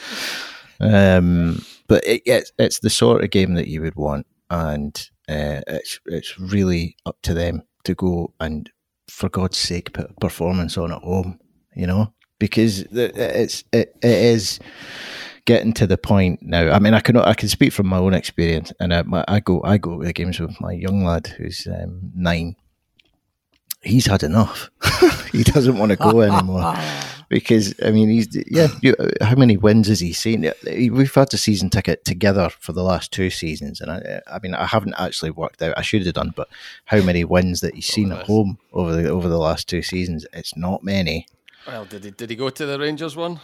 Um, 0.79 1.63
but 1.87 2.03
it, 2.05 2.21
it's 2.25 2.51
it's 2.57 2.79
the 2.79 2.89
sort 2.89 3.23
of 3.23 3.29
game 3.29 3.55
that 3.55 3.67
you 3.67 3.81
would 3.81 3.95
want, 3.95 4.25
and 4.49 5.09
uh, 5.29 5.61
it's 5.67 5.99
it's 6.07 6.39
really 6.39 6.97
up 7.05 7.17
to 7.23 7.33
them 7.33 7.61
to 7.83 7.95
go 7.95 8.33
and, 8.39 8.69
for 9.09 9.29
God's 9.29 9.57
sake, 9.57 9.93
put 9.93 10.09
a 10.09 10.13
performance 10.19 10.77
on 10.77 10.91
at 10.91 11.01
home. 11.01 11.39
You 11.75 11.87
know, 11.87 12.13
because 12.39 12.81
it's 12.91 13.63
it, 13.71 13.95
it 14.01 14.09
is 14.09 14.59
getting 15.45 15.73
to 15.73 15.87
the 15.87 15.97
point 15.97 16.39
now. 16.41 16.71
I 16.71 16.79
mean, 16.79 16.93
I 16.93 16.99
can 16.99 17.17
I 17.17 17.33
can 17.33 17.49
speak 17.49 17.73
from 17.73 17.87
my 17.87 17.97
own 17.97 18.13
experience, 18.13 18.73
and 18.79 18.93
I, 18.93 19.03
I 19.27 19.39
go 19.39 19.61
I 19.63 19.77
go 19.77 19.99
to 19.99 20.05
the 20.05 20.13
games 20.13 20.39
with 20.39 20.59
my 20.59 20.71
young 20.71 21.03
lad 21.03 21.27
who's 21.27 21.67
um, 21.67 22.11
nine, 22.15 22.55
he's 23.81 24.05
had 24.05 24.23
enough. 24.23 24.69
he 25.31 25.43
doesn't 25.43 25.77
want 25.77 25.91
to 25.91 25.95
go 25.95 26.21
anymore 26.21 26.75
because 27.29 27.73
I 27.83 27.91
mean 27.91 28.09
he's 28.09 28.27
yeah. 28.47 28.67
You, 28.81 28.95
how 29.21 29.35
many 29.35 29.55
wins 29.55 29.87
has 29.87 29.99
he 29.99 30.13
seen? 30.13 30.51
We've 30.65 31.13
had 31.13 31.29
the 31.29 31.37
season 31.37 31.69
ticket 31.69 32.03
together 32.03 32.49
for 32.49 32.73
the 32.73 32.83
last 32.83 33.11
two 33.11 33.29
seasons, 33.29 33.79
and 33.79 33.91
I, 33.91 34.21
I 34.27 34.39
mean 34.39 34.53
I 34.53 34.65
haven't 34.65 34.95
actually 34.97 35.31
worked 35.31 35.61
out. 35.61 35.77
I 35.77 35.81
should 35.81 36.05
have 36.05 36.15
done, 36.15 36.33
but 36.35 36.49
how 36.85 37.01
many 37.01 37.23
wins 37.23 37.61
that 37.61 37.75
he's 37.75 37.89
oh, 37.91 37.93
seen 37.93 38.11
at 38.11 38.25
home 38.25 38.57
over 38.73 38.95
the 38.95 39.09
over 39.09 39.29
the 39.29 39.37
last 39.37 39.69
two 39.69 39.81
seasons? 39.81 40.25
It's 40.33 40.57
not 40.57 40.83
many. 40.83 41.27
Well, 41.65 41.85
did 41.85 42.03
he 42.03 42.11
did 42.11 42.29
he 42.29 42.35
go 42.35 42.49
to 42.49 42.65
the 42.65 42.79
Rangers 42.79 43.15
one? 43.15 43.39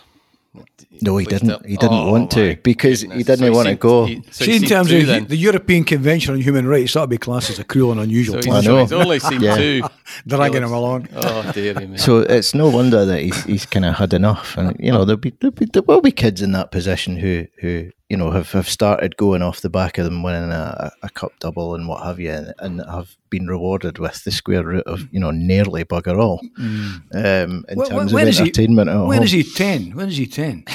No, 1.01 1.17
he 1.17 1.25
didn't. 1.25 1.65
He 1.65 1.77
didn't 1.77 2.07
oh, 2.07 2.11
want 2.11 2.31
to 2.31 2.55
because 2.63 3.01
goodness. 3.01 3.17
he 3.17 3.23
didn't 3.23 3.45
so 3.47 3.51
want 3.51 3.67
to 3.67 3.75
go. 3.75 4.05
He, 4.05 4.21
so 4.31 4.45
See, 4.45 4.55
in 4.55 4.63
terms 4.63 4.91
of 4.91 5.05
then. 5.05 5.25
the 5.25 5.35
European 5.35 5.83
Convention 5.83 6.33
on 6.33 6.41
Human 6.41 6.67
Rights, 6.67 6.93
that 6.93 7.01
would 7.01 7.09
be 7.09 7.17
classed 7.17 7.49
as 7.49 7.59
a 7.59 7.63
cruel 7.63 7.91
and 7.91 7.99
unusual. 7.99 8.41
So 8.41 8.51
I 8.51 8.61
know. 8.61 8.79
He's 8.79 8.93
only 8.93 9.19
seen 9.19 9.41
yeah. 9.41 9.55
two, 9.55 9.83
dragging 10.27 10.63
him 10.63 10.71
along. 10.71 11.09
Oh 11.15 11.51
dear 11.53 11.73
me. 11.75 11.97
So 11.97 12.19
it's 12.19 12.53
no 12.53 12.69
wonder 12.69 13.05
that 13.05 13.21
he's, 13.21 13.43
he's 13.43 13.65
kind 13.65 13.85
of 13.85 13.95
had 13.95 14.13
enough, 14.13 14.57
and 14.57 14.75
you 14.79 14.91
know 14.91 15.05
there'll 15.05 15.17
be, 15.17 15.33
there'll 15.41 15.51
be 15.51 15.65
there 15.65 15.83
will 15.83 16.01
be 16.01 16.11
kids 16.11 16.41
in 16.41 16.53
that 16.53 16.71
position 16.71 17.17
who 17.17 17.45
who 17.59 17.91
you 18.09 18.17
know 18.17 18.31
have, 18.31 18.51
have 18.51 18.69
started 18.69 19.17
going 19.17 19.41
off 19.41 19.61
the 19.61 19.69
back 19.69 19.97
of 19.97 20.05
them 20.05 20.21
winning 20.21 20.51
a, 20.51 20.91
a 21.01 21.09
cup 21.09 21.31
double 21.39 21.73
and 21.73 21.87
what 21.87 22.03
have 22.03 22.19
you, 22.19 22.31
and, 22.31 22.53
and, 22.59 22.81
have 22.89 23.15
been 23.29 23.47
rewarded 23.47 23.97
with 23.97 24.23
the 24.23 24.31
square 24.31 24.63
root 24.63 24.85
of 24.85 25.07
you 25.11 25.19
know 25.19 25.31
nearly 25.31 25.83
bugger 25.83 26.17
all 26.19 26.39
mm. 26.59 27.01
um, 27.13 27.65
in 27.67 27.83
terms 27.85 28.13
when, 28.13 28.27
of 28.27 28.39
entertainment. 28.39 28.89
He, 28.89 28.97
when 28.97 29.23
is 29.23 29.31
he 29.31 29.43
ten? 29.43 29.95
When 29.95 30.09
is 30.09 30.17
he 30.17 30.27
ten? 30.27 30.65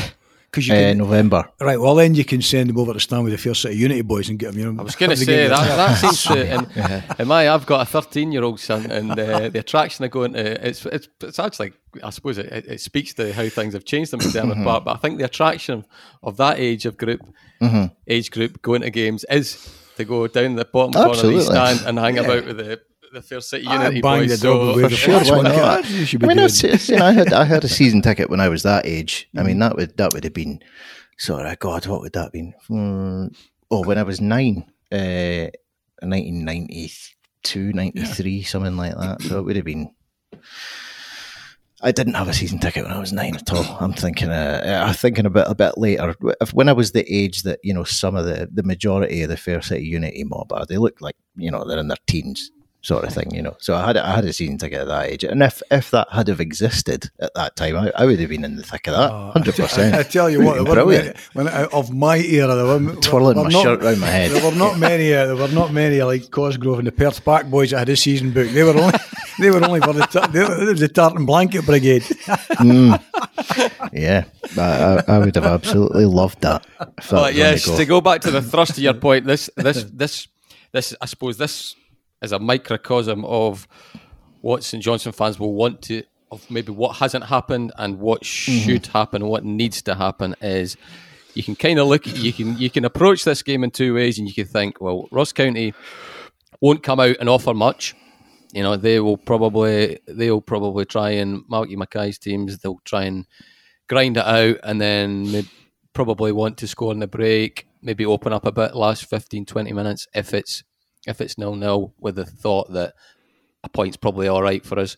Because 0.50 0.66
you 0.66 0.74
can, 0.74 1.00
uh, 1.00 1.04
November. 1.04 1.48
Right, 1.60 1.78
well 1.78 1.94
then 1.94 2.14
you 2.14 2.24
can 2.24 2.42
send 2.42 2.70
them 2.70 2.78
over 2.78 2.92
to 2.92 3.00
stand 3.00 3.22
with 3.22 3.32
the 3.32 3.38
Fair 3.38 3.54
City 3.54 3.76
Unity 3.76 4.02
boys 4.02 4.28
and 4.28 4.38
get 4.38 4.50
them. 4.50 4.58
You 4.58 4.72
know, 4.72 4.80
I 4.80 4.84
was 4.84 4.96
going 4.96 5.10
to 5.10 5.16
say 5.16 5.46
that, 5.46 5.76
that 5.76 5.94
seems 5.94 6.24
to. 6.24 6.54
In, 6.54 6.66
yeah. 6.76 7.14
in 7.20 7.28
my, 7.28 7.48
I've 7.48 7.66
got 7.66 7.82
a 7.82 7.84
13 7.84 8.32
year 8.32 8.42
old 8.42 8.58
son, 8.58 8.90
and 8.90 9.12
uh, 9.12 9.48
the 9.48 9.60
attraction 9.60 10.04
of 10.04 10.10
going 10.10 10.32
to 10.32 10.66
it's 10.66 10.84
it's 10.86 11.08
it's 11.20 11.38
actually 11.38 11.72
I 12.02 12.10
suppose 12.10 12.38
it, 12.38 12.46
it 12.46 12.80
speaks 12.80 13.14
to 13.14 13.32
how 13.32 13.48
things 13.48 13.74
have 13.74 13.84
changed 13.84 14.10
them 14.10 14.20
in 14.20 14.30
Dermot 14.30 14.56
mm-hmm. 14.56 14.64
Park. 14.64 14.84
But 14.84 14.96
I 14.96 14.98
think 14.98 15.18
the 15.18 15.24
attraction 15.24 15.84
of 16.22 16.36
that 16.38 16.58
age 16.58 16.84
of 16.84 16.96
group, 16.96 17.20
mm-hmm. 17.62 17.94
age 18.08 18.32
group 18.32 18.60
going 18.60 18.82
to 18.82 18.90
games 18.90 19.24
is 19.30 19.72
to 19.96 20.04
go 20.04 20.26
down 20.26 20.56
the 20.56 20.64
bottom 20.64 21.00
Absolutely. 21.00 21.20
corner 21.22 21.38
of 21.38 21.46
the 21.46 21.74
stand 21.74 21.88
and 21.88 21.98
hang 21.98 22.16
yeah. 22.16 22.22
about 22.22 22.46
with 22.46 22.56
the 22.56 22.80
the 23.12 23.22
Fair 23.22 23.40
City 23.40 23.64
Unity 23.64 23.98
I 23.98 24.00
boys. 24.00 24.30
The 24.30 24.36
so 24.36 24.74
for 24.74 24.90
sure, 24.90 25.20
why 25.20 25.42
not? 25.42 25.84
I 25.84 25.88
mean, 25.88 26.06
you 26.10 26.18
know, 26.18 27.04
I 27.04 27.12
had 27.12 27.32
I 27.32 27.44
had 27.44 27.64
a 27.64 27.68
season 27.68 28.02
ticket 28.02 28.30
when 28.30 28.40
I 28.40 28.48
was 28.48 28.62
that 28.62 28.86
age. 28.86 29.28
I 29.36 29.42
mean, 29.42 29.58
that 29.58 29.76
would 29.76 29.96
that 29.96 30.12
would 30.12 30.24
have 30.24 30.34
been 30.34 30.60
sort 31.18 31.46
of 31.46 31.58
God. 31.58 31.86
What 31.86 32.00
would 32.00 32.12
that 32.12 32.24
have 32.24 32.32
been? 32.32 32.54
Mm, 32.68 33.36
oh, 33.70 33.84
when 33.84 33.98
I 33.98 34.02
was 34.02 34.20
nine, 34.20 34.64
uh, 34.92 35.50
1992, 36.02 37.72
93, 37.72 38.30
yeah. 38.30 38.46
something 38.46 38.76
like 38.76 38.96
that. 38.96 39.22
So 39.22 39.38
it 39.38 39.42
would 39.42 39.56
have 39.56 39.64
been. 39.64 39.94
I 41.82 41.92
didn't 41.92 42.12
have 42.12 42.28
a 42.28 42.34
season 42.34 42.58
ticket 42.58 42.84
when 42.84 42.92
I 42.92 43.00
was 43.00 43.10
nine 43.10 43.34
at 43.34 43.50
all. 43.54 43.64
I'm 43.80 43.94
thinking, 43.94 44.28
uh, 44.28 44.84
I'm 44.86 44.92
thinking 44.92 45.24
a 45.24 45.30
bit 45.30 45.46
a 45.48 45.54
bit 45.54 45.78
later. 45.78 46.14
If, 46.40 46.52
when 46.52 46.68
I 46.68 46.74
was 46.74 46.92
the 46.92 47.10
age 47.10 47.42
that 47.44 47.58
you 47.62 47.72
know 47.72 47.84
some 47.84 48.16
of 48.16 48.26
the 48.26 48.48
the 48.52 48.62
majority 48.62 49.22
of 49.22 49.30
the 49.30 49.36
Fair 49.36 49.62
City 49.62 49.86
Unity 49.86 50.24
mob 50.24 50.52
are, 50.52 50.66
they 50.66 50.76
look 50.76 51.00
like 51.00 51.16
you 51.36 51.50
know 51.50 51.64
they're 51.66 51.78
in 51.78 51.88
their 51.88 51.96
teens 52.06 52.50
sort 52.82 53.04
of 53.04 53.12
thing, 53.12 53.34
you 53.34 53.42
know. 53.42 53.56
So 53.58 53.74
I 53.74 53.86
had 53.86 53.96
I 53.96 54.14
had 54.14 54.24
a 54.24 54.32
season 54.32 54.58
ticket 54.58 54.80
at 54.80 54.88
that 54.88 55.10
age, 55.10 55.24
and 55.24 55.42
if 55.42 55.62
if 55.70 55.90
that 55.90 56.08
had 56.10 56.28
have 56.28 56.40
existed 56.40 57.10
at 57.20 57.34
that 57.34 57.56
time, 57.56 57.76
I, 57.76 57.92
I 57.96 58.06
would 58.06 58.18
have 58.18 58.28
been 58.28 58.44
in 58.44 58.56
the 58.56 58.62
thick 58.62 58.86
of 58.86 58.94
that, 58.94 59.10
oh, 59.10 59.30
hundred 59.32 59.58
oh, 59.60 59.62
percent. 59.62 59.94
I, 59.94 60.02
tell 60.02 60.30
you 60.30 60.42
what, 60.42 60.64
brilliant. 60.64 61.06
Many, 61.06 61.18
when 61.34 61.48
I, 61.48 61.64
of 61.66 61.92
my 61.92 62.18
era, 62.18 62.54
there 62.54 62.64
were 62.64 62.94
twirling 62.96 63.36
were, 63.36 63.42
were 63.42 63.48
my 63.48 63.52
not, 63.52 63.62
shirt 63.62 63.82
around 63.82 64.00
my 64.00 64.06
head. 64.06 64.30
There 64.30 64.50
were 64.50 64.56
not 64.56 64.78
many. 64.78 65.12
Uh, 65.12 65.26
there 65.26 65.36
were 65.36 65.48
not 65.48 65.72
many 65.72 66.02
like 66.02 66.30
Cosgrove 66.30 66.78
and 66.78 66.86
the 66.86 66.92
Perth 66.92 67.24
Park 67.24 67.46
boys 67.46 67.70
that 67.70 67.80
had 67.80 67.88
a 67.88 67.96
season 67.96 68.32
book. 68.32 68.48
They 68.48 68.62
were 68.62 68.76
only 68.76 68.98
they 69.40 69.50
were 69.50 69.64
only 69.64 69.80
for 69.80 69.92
the 69.92 70.28
they 70.32 70.40
were 70.40 70.74
the 70.74 70.88
tartan 70.88 71.26
blanket 71.26 71.66
brigade. 71.66 72.02
mm. 72.02 73.00
Yeah, 73.92 74.24
I, 74.56 75.02
I, 75.08 75.18
would 75.18 75.34
have 75.34 75.44
absolutely 75.44 76.04
loved 76.04 76.42
that. 76.42 76.64
Well, 77.10 77.30
yes, 77.30 77.64
to 77.64 77.84
go 77.84 78.00
back 78.00 78.20
to 78.22 78.30
the 78.30 78.42
thrust 78.42 78.72
of 78.72 78.78
your 78.78 78.94
point, 78.94 79.26
this 79.26 79.50
this 79.56 79.84
this 79.84 80.28
this 80.72 80.94
I 81.00 81.06
suppose 81.06 81.36
this 81.36 81.74
is 82.22 82.32
a 82.32 82.38
microcosm 82.38 83.24
of 83.24 83.66
what 84.40 84.64
St 84.64 84.82
Johnstone 84.82 85.12
fans 85.12 85.38
will 85.38 85.54
want 85.54 85.82
to 85.82 86.02
of 86.30 86.48
maybe 86.50 86.72
what 86.72 86.96
hasn't 86.96 87.24
happened 87.24 87.72
and 87.76 87.98
what 87.98 88.22
mm-hmm. 88.22 88.64
should 88.64 88.82
mm-hmm. 88.82 88.92
happen, 88.92 89.26
what 89.26 89.44
needs 89.44 89.82
to 89.82 89.94
happen 89.94 90.34
is 90.40 90.76
you 91.34 91.42
can 91.42 91.56
kind 91.56 91.78
of 91.78 91.86
look 91.86 92.06
you 92.06 92.32
can 92.32 92.58
you 92.58 92.70
can 92.70 92.84
approach 92.84 93.24
this 93.24 93.42
game 93.42 93.62
in 93.64 93.70
two 93.70 93.94
ways 93.94 94.18
and 94.18 94.28
you 94.28 94.34
can 94.34 94.46
think, 94.46 94.80
well, 94.80 95.08
Ross 95.10 95.32
County 95.32 95.74
won't 96.60 96.82
come 96.82 97.00
out 97.00 97.16
and 97.20 97.28
offer 97.28 97.54
much. 97.54 97.94
You 98.52 98.62
know, 98.62 98.76
they 98.76 99.00
will 99.00 99.16
probably 99.16 99.98
they'll 100.06 100.40
probably 100.40 100.84
try 100.84 101.10
and 101.10 101.42
Malky 101.50 101.76
Mackay's 101.76 102.18
teams, 102.18 102.58
they'll 102.58 102.80
try 102.84 103.04
and 103.04 103.26
grind 103.88 104.16
it 104.16 104.26
out 104.26 104.58
and 104.62 104.80
then 104.80 105.46
probably 105.92 106.32
want 106.32 106.56
to 106.58 106.68
score 106.68 106.92
in 106.92 107.00
the 107.00 107.06
break, 107.06 107.66
maybe 107.82 108.06
open 108.06 108.32
up 108.32 108.46
a 108.46 108.52
bit 108.52 108.76
last 108.76 109.06
15, 109.06 109.46
20 109.46 109.72
minutes 109.72 110.06
if 110.14 110.32
it's 110.32 110.62
if 111.06 111.20
it's 111.20 111.38
nil 111.38 111.54
nil 111.54 111.94
with 111.98 112.16
the 112.16 112.26
thought 112.26 112.72
that 112.72 112.94
a 113.64 113.68
point's 113.68 113.96
probably 113.96 114.28
all 114.28 114.42
right 114.42 114.64
for 114.64 114.78
us. 114.78 114.96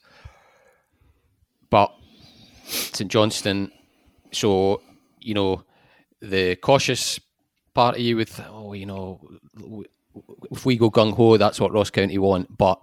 But 1.71 1.93
St 2.65 3.11
Johnstone, 3.11 3.71
so 4.33 4.83
you 5.21 5.35
know, 5.35 5.65
the 6.21 6.57
cautious 6.57 7.19
part 7.75 7.97
of 7.97 8.03
you 8.03 8.17
with 8.17 8.41
oh, 8.49 8.73
you 8.73 8.87
know, 8.87 9.21
if 10.51 10.65
we 10.65 10.77
go 10.77 10.91
gung 10.91 11.15
ho, 11.15 11.37
that's 11.37 11.61
what 11.61 11.73
Ross 11.73 11.91
County 11.91 12.19
want. 12.19 12.57
But 12.57 12.81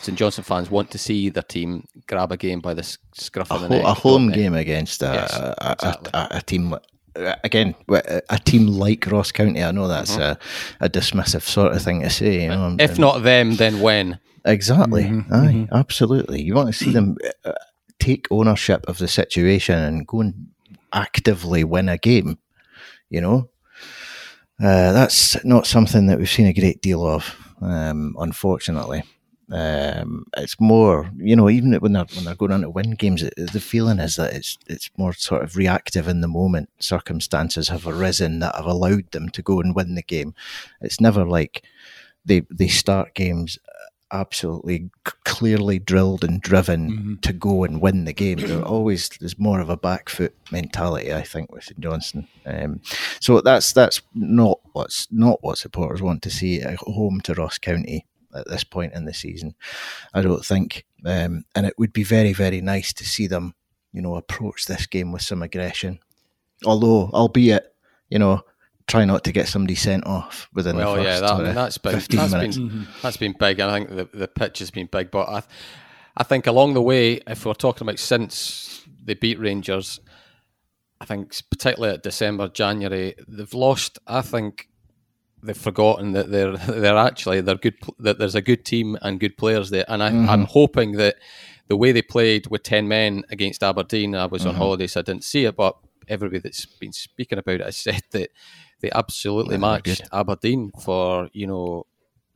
St 0.00 0.18
Johnstone 0.18 0.44
fans 0.44 0.70
want 0.70 0.90
to 0.90 0.98
see 0.98 1.28
their 1.30 1.42
team 1.42 1.86
grab 2.06 2.32
a 2.32 2.36
game 2.36 2.60
by 2.60 2.74
the 2.74 2.82
scruff 3.14 3.50
of 3.50 3.62
the 3.62 3.68
neck. 3.68 3.84
A 3.84 3.94
home 3.94 4.30
game 4.30 4.54
against 4.54 5.02
a, 5.02 5.06
yes, 5.06 5.32
a, 5.34 5.72
exactly. 5.72 6.10
a, 6.14 6.28
a, 6.32 6.42
team 6.42 6.74
again, 7.14 7.74
a 7.88 8.38
team 8.38 8.66
like 8.66 9.06
Ross 9.06 9.32
County, 9.32 9.62
I 9.62 9.70
know 9.70 9.88
that's 9.88 10.12
mm-hmm. 10.12 10.82
a, 10.82 10.86
a, 10.86 10.88
dismissive 10.88 11.42
sort 11.42 11.72
of 11.72 11.82
thing 11.82 12.00
to 12.02 12.10
say. 12.10 12.42
You 12.42 12.48
know, 12.48 12.76
if 12.78 12.92
and, 12.92 12.98
not 13.00 13.22
them, 13.22 13.56
then 13.56 13.80
when? 13.80 14.18
Exactly. 14.44 15.04
Mm-hmm. 15.04 15.34
Aye, 15.34 15.52
mm-hmm. 15.52 15.74
absolutely. 15.74 16.42
You 16.42 16.54
want 16.54 16.68
to 16.68 16.72
see 16.72 16.90
them 16.90 17.16
uh, 17.44 17.52
take 17.98 18.26
ownership 18.30 18.84
of 18.88 18.98
the 18.98 19.08
situation 19.08 19.78
and 19.78 20.06
go 20.06 20.20
and 20.20 20.48
actively 20.92 21.64
win 21.64 21.88
a 21.88 21.98
game. 21.98 22.38
You 23.08 23.20
know, 23.20 23.50
uh, 24.62 24.92
that's 24.92 25.42
not 25.44 25.66
something 25.66 26.06
that 26.06 26.18
we've 26.18 26.30
seen 26.30 26.46
a 26.46 26.54
great 26.54 26.80
deal 26.80 27.06
of, 27.06 27.36
um, 27.60 28.16
unfortunately. 28.18 29.04
Um, 29.50 30.26
it's 30.36 30.58
more, 30.60 31.10
you 31.16 31.36
know, 31.36 31.50
even 31.50 31.74
when 31.74 31.92
they're 31.92 32.06
when 32.14 32.24
they're 32.24 32.34
going 32.34 32.52
on 32.52 32.62
to 32.62 32.70
win 32.70 32.92
games, 32.92 33.22
it, 33.22 33.34
the 33.36 33.60
feeling 33.60 33.98
is 33.98 34.16
that 34.16 34.32
it's 34.32 34.58
it's 34.66 34.90
more 34.96 35.12
sort 35.12 35.42
of 35.42 35.56
reactive 35.56 36.08
in 36.08 36.20
the 36.20 36.28
moment. 36.28 36.70
Circumstances 36.78 37.68
have 37.68 37.86
arisen 37.86 38.38
that 38.38 38.54
have 38.54 38.66
allowed 38.66 39.10
them 39.10 39.28
to 39.30 39.42
go 39.42 39.60
and 39.60 39.74
win 39.74 39.94
the 39.94 40.02
game. 40.02 40.34
It's 40.80 41.00
never 41.00 41.24
like 41.24 41.64
they 42.24 42.46
they 42.50 42.68
start 42.68 43.14
games 43.14 43.58
absolutely 44.12 44.90
clearly 45.24 45.78
drilled 45.78 46.22
and 46.22 46.40
driven 46.42 46.90
mm-hmm. 46.90 47.14
to 47.16 47.32
go 47.32 47.64
and 47.64 47.80
win 47.80 48.04
the 48.04 48.12
game. 48.12 48.38
There 48.38 48.62
always 48.62 49.08
there's 49.20 49.38
more 49.38 49.60
of 49.60 49.70
a 49.70 49.76
back 49.76 50.08
foot 50.08 50.34
mentality, 50.50 51.12
I 51.12 51.22
think, 51.22 51.50
with 51.50 51.64
St 51.64 51.80
Johnstone. 51.80 52.28
Um, 52.46 52.80
so 53.20 53.40
that's 53.40 53.72
that's 53.72 54.02
not 54.14 54.60
what's 54.72 55.08
not 55.10 55.42
what 55.42 55.58
supporters 55.58 56.02
want 56.02 56.22
to 56.22 56.30
see 56.30 56.60
at 56.60 56.76
home 56.76 57.20
to 57.22 57.34
Ross 57.34 57.58
County 57.58 58.06
at 58.34 58.48
this 58.48 58.64
point 58.64 58.94
in 58.94 59.04
the 59.04 59.14
season. 59.14 59.54
I 60.14 60.22
don't 60.22 60.44
think, 60.44 60.84
um, 61.04 61.44
and 61.54 61.66
it 61.66 61.74
would 61.78 61.92
be 61.92 62.04
very, 62.04 62.32
very 62.32 62.60
nice 62.60 62.92
to 62.94 63.04
see 63.04 63.26
them, 63.26 63.54
you 63.92 64.02
know, 64.02 64.16
approach 64.16 64.66
this 64.66 64.86
game 64.86 65.12
with 65.12 65.22
some 65.22 65.42
aggression. 65.42 65.98
Although, 66.64 67.10
albeit, 67.12 67.74
you 68.08 68.18
know, 68.18 68.42
try 68.86 69.04
not 69.04 69.24
to 69.24 69.32
get 69.32 69.48
somebody 69.48 69.74
sent 69.74 70.06
off 70.06 70.48
within 70.52 70.76
well, 70.76 70.96
the 70.96 71.02
first 71.02 71.06
yeah, 71.06 71.20
that, 71.20 71.46
uh, 71.46 71.52
that's 71.52 71.78
been, 71.78 71.92
15 71.92 72.18
that's 72.18 72.32
minutes. 72.32 72.56
Been, 72.56 72.70
mm-hmm. 72.70 72.82
That's 73.02 73.16
been 73.16 73.34
big. 73.38 73.60
I 73.60 73.72
think 73.72 73.90
the, 73.90 74.08
the 74.12 74.28
pitch 74.28 74.58
has 74.60 74.70
been 74.70 74.86
big, 74.86 75.10
but 75.10 75.28
I, 75.28 75.42
I 76.16 76.24
think 76.24 76.46
along 76.46 76.74
the 76.74 76.82
way, 76.82 77.20
if 77.26 77.46
we're 77.46 77.54
talking 77.54 77.86
about 77.86 77.98
since 77.98 78.84
they 79.02 79.14
beat 79.14 79.38
Rangers, 79.38 80.00
I 81.00 81.04
think 81.04 81.34
particularly 81.50 81.94
at 81.94 82.02
December, 82.02 82.48
January, 82.48 83.14
they've 83.26 83.54
lost. 83.54 83.98
I 84.06 84.20
think 84.20 84.68
they've 85.42 85.56
forgotten 85.56 86.12
that 86.12 86.30
they're 86.30 86.56
they're 86.56 86.96
actually 86.96 87.40
they're 87.40 87.56
good 87.56 87.76
that 87.98 88.18
there's 88.18 88.34
a 88.34 88.42
good 88.42 88.64
team 88.64 88.96
and 89.02 89.20
good 89.20 89.36
players 89.36 89.70
there 89.70 89.84
and 89.88 90.02
I, 90.02 90.08
am 90.08 90.26
mm-hmm. 90.26 90.44
hoping 90.44 90.92
that 90.92 91.16
the 91.68 91.76
way 91.76 91.92
they 91.92 92.02
played 92.02 92.46
with 92.48 92.62
10 92.62 92.88
men 92.88 93.24
against 93.30 93.62
Aberdeen 93.62 94.14
I 94.14 94.26
was 94.26 94.42
mm-hmm. 94.42 94.50
on 94.50 94.54
holiday 94.56 94.86
so 94.86 95.00
I 95.00 95.02
didn't 95.02 95.24
see 95.24 95.44
it 95.44 95.56
but 95.56 95.76
everybody 96.08 96.40
that's 96.40 96.66
been 96.66 96.92
speaking 96.92 97.38
about 97.38 97.60
it 97.60 97.64
has 97.64 97.76
said 97.76 98.02
that 98.12 98.30
they 98.80 98.90
absolutely 98.90 99.54
yeah, 99.54 99.60
matched 99.60 100.02
Aberdeen 100.12 100.70
for 100.80 101.28
you 101.32 101.46
know 101.46 101.86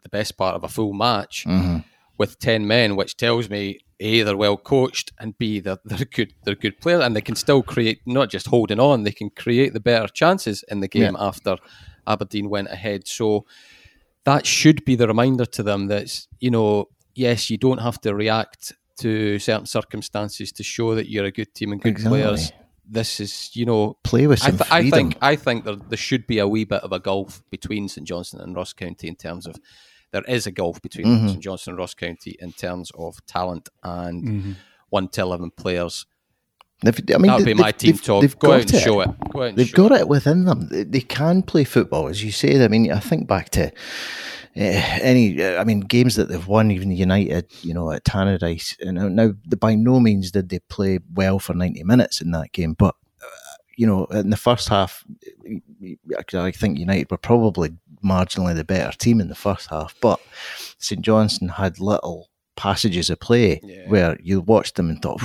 the 0.03 0.09
best 0.09 0.37
part 0.37 0.55
of 0.55 0.65
a 0.65 0.69
full 0.69 0.93
match 0.93 1.45
mm-hmm. 1.47 1.79
with 2.19 2.39
10 2.39 2.67
men 2.67 2.97
which 2.97 3.17
tells 3.17 3.49
me 3.51 3.81
a 3.99 4.23
they're 4.23 4.37
well 4.37 4.57
coached 4.57 5.13
and 5.19 5.39
b 5.39 5.59
they're, 5.61 5.79
they're 5.85 6.05
good 6.05 6.35
they're 6.45 6.55
good 6.55 6.79
players 6.81 7.03
and 7.03 7.17
they 7.17 7.21
can 7.21 7.35
still 7.35 7.63
create 7.63 8.01
not 8.05 8.31
just 8.31 8.47
holding 8.47 8.79
on 8.79 9.05
they 9.05 9.13
can 9.13 9.31
create 9.31 9.73
the 9.73 9.81
better 9.81 10.07
chances 10.09 10.63
in 10.69 10.81
the 10.81 10.89
game 10.89 11.15
yeah. 11.15 11.27
after 11.27 11.57
Aberdeen 12.07 12.49
went 12.51 12.69
ahead. 12.69 13.07
So 13.09 13.47
that 14.25 14.47
should 14.47 14.85
be 14.85 14.97
the 14.97 15.07
reminder 15.07 15.47
to 15.47 15.63
them 15.63 15.87
that 15.89 16.27
you 16.41 16.51
know 16.51 16.89
yes, 17.15 17.49
you 17.51 17.57
don't 17.59 17.79
have 17.79 18.01
to 18.03 18.15
react 18.15 18.73
to 18.99 19.39
certain 19.39 19.67
circumstances 19.67 20.53
to 20.53 20.63
show 20.63 20.95
that 20.95 21.09
you're 21.11 21.25
a 21.27 21.31
good 21.31 21.55
team 21.55 21.73
and 21.73 21.81
good 21.81 21.91
Exactly. 21.93 22.21
players. 22.23 22.53
This 22.89 23.21
is, 23.21 23.51
you 23.55 23.65
know, 23.67 23.99
Play 24.05 24.27
with 24.27 24.43
I, 24.45 24.47
some 24.47 24.59
th- 24.59 24.71
I 24.71 24.91
think 24.91 25.17
I 25.21 25.35
think 25.37 25.65
there, 25.65 25.75
there 25.77 25.99
should 25.99 26.27
be 26.27 26.39
a 26.39 26.47
wee 26.47 26.65
bit 26.65 26.83
of 26.83 26.93
a 26.93 27.01
gulf 27.01 27.43
between 27.51 27.89
St 27.89 28.07
Johnstone 28.07 28.41
and 28.43 28.55
Ross 28.55 28.73
County 28.73 29.09
in 29.09 29.17
terms 29.17 29.47
of 29.47 29.57
there 30.13 30.23
is 30.29 30.47
a 30.47 30.53
gulf 30.53 30.81
between 30.81 31.07
Mm-hmm. 31.07 31.29
St 31.29 31.41
Johnstone 31.41 31.73
and 31.73 31.79
Ross 31.79 31.95
County 31.95 32.37
in 32.39 32.53
terms 32.53 32.93
of 32.97 33.25
talent 33.27 33.69
and 33.83 34.25
Mm-hmm. 34.25 34.53
one 34.91 35.09
to 35.09 35.21
eleven 35.23 35.51
players. 35.51 36.07
They've- 36.83 37.01
I 37.15 37.19
mean, 37.19 37.31
That 37.31 37.37
would 37.39 37.45
be 37.47 37.55
my 37.55 37.73
team 37.73 37.97
talk. 37.99 38.21
they've 38.21 38.39
Go 38.39 38.53
out 38.53 38.63
got 38.67 38.73
and 38.73 38.83
show 38.83 39.01
it. 39.01 39.11
Go 39.33 39.43
and 39.43 39.57
They've 39.57 39.73
got 39.73 39.93
it 39.93 40.09
within 40.09 40.45
them. 40.45 40.69
They, 40.69 40.85
they 40.85 41.01
can 41.01 41.43
play 41.43 41.65
football, 41.65 42.09
as 42.09 42.23
you 42.23 42.31
said. 42.33 42.61
I 42.61 42.69
mean, 42.69 42.93
I 42.93 42.99
think 43.01 43.27
back 43.27 43.49
to 43.51 43.67
uh, 43.69 43.71
any, 44.57 45.43
uh, 45.43 45.61
I 45.61 45.65
mean, 45.65 45.81
games 45.81 46.17
that 46.17 46.29
they've 46.29 46.47
won, 46.47 46.71
even 46.71 46.91
United, 46.91 47.47
you 47.63 47.73
know, 47.75 47.91
at 47.93 48.05
Tannadice. 48.05 48.77
You 48.81 48.93
know, 48.93 49.09
now, 49.09 49.33
by 49.59 49.75
no 49.75 50.01
means 50.01 50.31
did 50.31 50.49
they 50.51 50.59
play 50.69 50.99
well 51.15 51.39
for 51.39 51.55
ninety 51.55 51.83
minutes 51.83 52.21
in 52.21 52.31
that 52.33 52.53
game, 52.53 52.75
but 52.75 52.95
uh, 53.23 53.27
you 53.77 53.87
know, 53.87 54.05
in 54.07 54.29
the 54.31 54.37
first 54.37 54.69
half, 54.69 55.03
I 56.37 56.51
think 56.51 56.79
United 56.79 57.11
were 57.11 57.17
probably 57.19 57.71
marginally 58.05 58.55
the 58.55 58.65
better 58.65 58.97
team 58.97 59.21
in 59.21 59.29
the 59.29 59.35
first 59.35 59.69
half, 59.71 59.95
but 60.03 60.21
St 60.79 61.01
Johnstone 61.01 61.49
had 61.51 61.81
little 61.81 62.29
passages 62.57 63.11
of 63.11 63.21
play 63.21 63.61
Yeah. 63.63 63.89
where 63.89 64.19
you 64.23 64.41
watched 64.41 64.77
them 64.77 64.89
and 64.91 65.01
thought. 65.03 65.21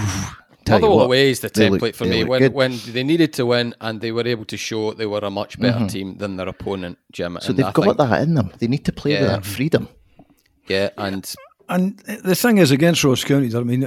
Motherwell 0.70 0.98
what, 0.98 1.06
away 1.06 1.32
is 1.32 1.40
the 1.40 1.50
template 1.50 1.82
look- 1.82 1.96
for 1.96 2.06
me. 2.06 2.24
When 2.24 2.42
good. 2.42 2.54
when 2.54 2.80
they 2.88 3.04
needed 3.04 3.34
to 3.34 3.46
win 3.46 3.74
and 3.82 4.00
they 4.02 4.12
were 4.12 4.28
able 4.28 4.46
to 4.46 4.58
show 4.58 4.94
they 4.94 5.06
were 5.06 5.20
a 5.20 5.30
much 5.30 5.60
better 5.60 5.80
mm-hmm. 5.80 5.88
team 5.88 6.18
than 6.18 6.38
their 6.38 6.48
opponent, 6.48 6.98
Jim. 7.12 7.38
So 7.42 7.50
and 7.50 7.60
they've 7.60 7.66
I 7.66 7.72
got 7.72 7.86
think- 7.86 7.98
that 7.98 8.22
in 8.22 8.36
them. 8.36 8.52
They 8.60 8.68
need 8.68 8.86
to 8.86 8.92
play 8.92 9.20
with 9.20 9.28
that 9.28 9.46
freedom. 9.46 9.88
Yeah, 10.68 10.90
and 10.98 11.26
And 11.72 11.98
the 12.00 12.36
thing 12.36 12.58
is, 12.58 12.72
against 12.72 13.02
Ross 13.06 13.24
County, 13.24 13.56
I 13.56 13.62
mean, 13.62 13.84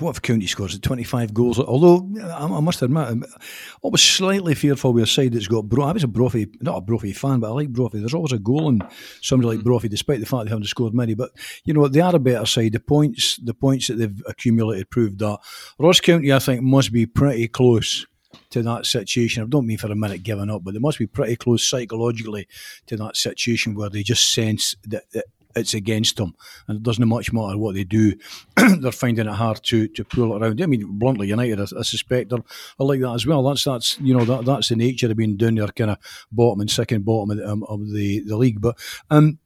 what 0.00 0.16
if 0.16 0.22
County 0.22 0.48
scores 0.48 0.76
25 0.76 1.32
goals? 1.32 1.60
Although, 1.60 2.08
I 2.20 2.46
I 2.46 2.60
must 2.60 2.82
admit, 2.82 3.06
I 3.06 3.88
was 3.88 4.02
slightly 4.02 4.56
fearful 4.56 4.92
with 4.92 5.04
a 5.04 5.06
side 5.06 5.34
that's 5.34 5.46
got 5.46 5.68
Bro. 5.68 5.84
I 5.84 5.92
was 5.92 6.02
a 6.02 6.08
Brophy, 6.08 6.48
not 6.60 6.78
a 6.78 6.80
Brophy 6.80 7.12
fan, 7.12 7.38
but 7.38 7.50
I 7.50 7.52
like 7.52 7.68
Brophy. 7.68 8.00
There's 8.00 8.12
always 8.14 8.32
a 8.32 8.40
goal 8.40 8.68
in 8.70 8.82
somebody 9.22 9.50
like 9.50 9.60
hmm. 9.60 9.68
Brophy, 9.68 9.88
despite 9.88 10.18
the 10.18 10.26
fact 10.26 10.46
they 10.46 10.50
haven't 10.50 10.66
scored 10.66 10.94
many. 10.94 11.14
But, 11.14 11.30
you 11.64 11.74
know, 11.74 11.86
they 11.86 12.00
are 12.00 12.16
a 12.16 12.18
better 12.18 12.44
side. 12.44 12.72
The 12.72 12.80
points 12.80 13.36
the 13.36 13.54
points 13.54 13.86
that 13.86 13.94
they've 13.94 14.22
accumulated 14.26 14.90
prove 14.90 15.16
that. 15.18 15.38
Ross 15.78 16.00
County, 16.00 16.32
I 16.32 16.40
think, 16.40 16.62
must 16.62 16.92
be 16.92 17.06
pretty 17.06 17.46
close 17.46 18.04
to 18.50 18.62
that 18.62 18.84
situation. 18.84 19.44
I 19.44 19.46
don't 19.46 19.66
mean 19.66 19.78
for 19.78 19.92
a 19.92 19.94
minute 19.94 20.24
giving 20.24 20.50
up, 20.50 20.64
but 20.64 20.74
they 20.74 20.80
must 20.80 20.98
be 20.98 21.06
pretty 21.06 21.36
close 21.36 21.68
psychologically 21.68 22.48
to 22.86 22.96
that 22.96 23.16
situation 23.16 23.74
where 23.74 23.90
they 23.90 24.02
just 24.02 24.32
sense 24.32 24.74
that, 24.84 25.04
that 25.12 25.26
it's 25.58 25.74
against 25.74 26.16
them 26.16 26.34
and 26.66 26.78
it 26.78 26.82
doesn't 26.82 27.06
much 27.06 27.32
matter 27.32 27.58
what 27.58 27.74
they 27.74 27.84
do. 27.84 28.14
they're 28.56 28.92
finding 28.92 29.26
it 29.26 29.32
hard 29.32 29.62
to 29.64 29.88
to 29.88 30.04
pull 30.04 30.34
it 30.34 30.42
around. 30.42 30.60
I 30.62 30.66
mean, 30.66 30.86
bluntly, 30.98 31.28
United, 31.28 31.60
I, 31.60 31.64
I 31.78 31.82
suspect, 31.82 32.32
are, 32.32 32.42
are 32.78 32.86
like 32.86 33.00
that 33.00 33.14
as 33.14 33.26
well. 33.26 33.42
That's 33.42 33.64
that's 33.64 33.98
you 34.00 34.16
know 34.16 34.24
that 34.24 34.44
that's 34.44 34.68
the 34.68 34.76
nature 34.76 35.10
of 35.10 35.16
being 35.16 35.36
down 35.36 35.56
there, 35.56 35.68
kind 35.68 35.90
of 35.90 35.98
bottom 36.32 36.60
and 36.60 36.70
second 36.70 37.04
bottom 37.04 37.30
of 37.30 37.48
um, 37.48 37.64
of 37.64 37.90
the, 37.90 38.20
the 38.20 38.36
league. 38.36 38.60
But 38.60 38.78
um, 39.10 39.38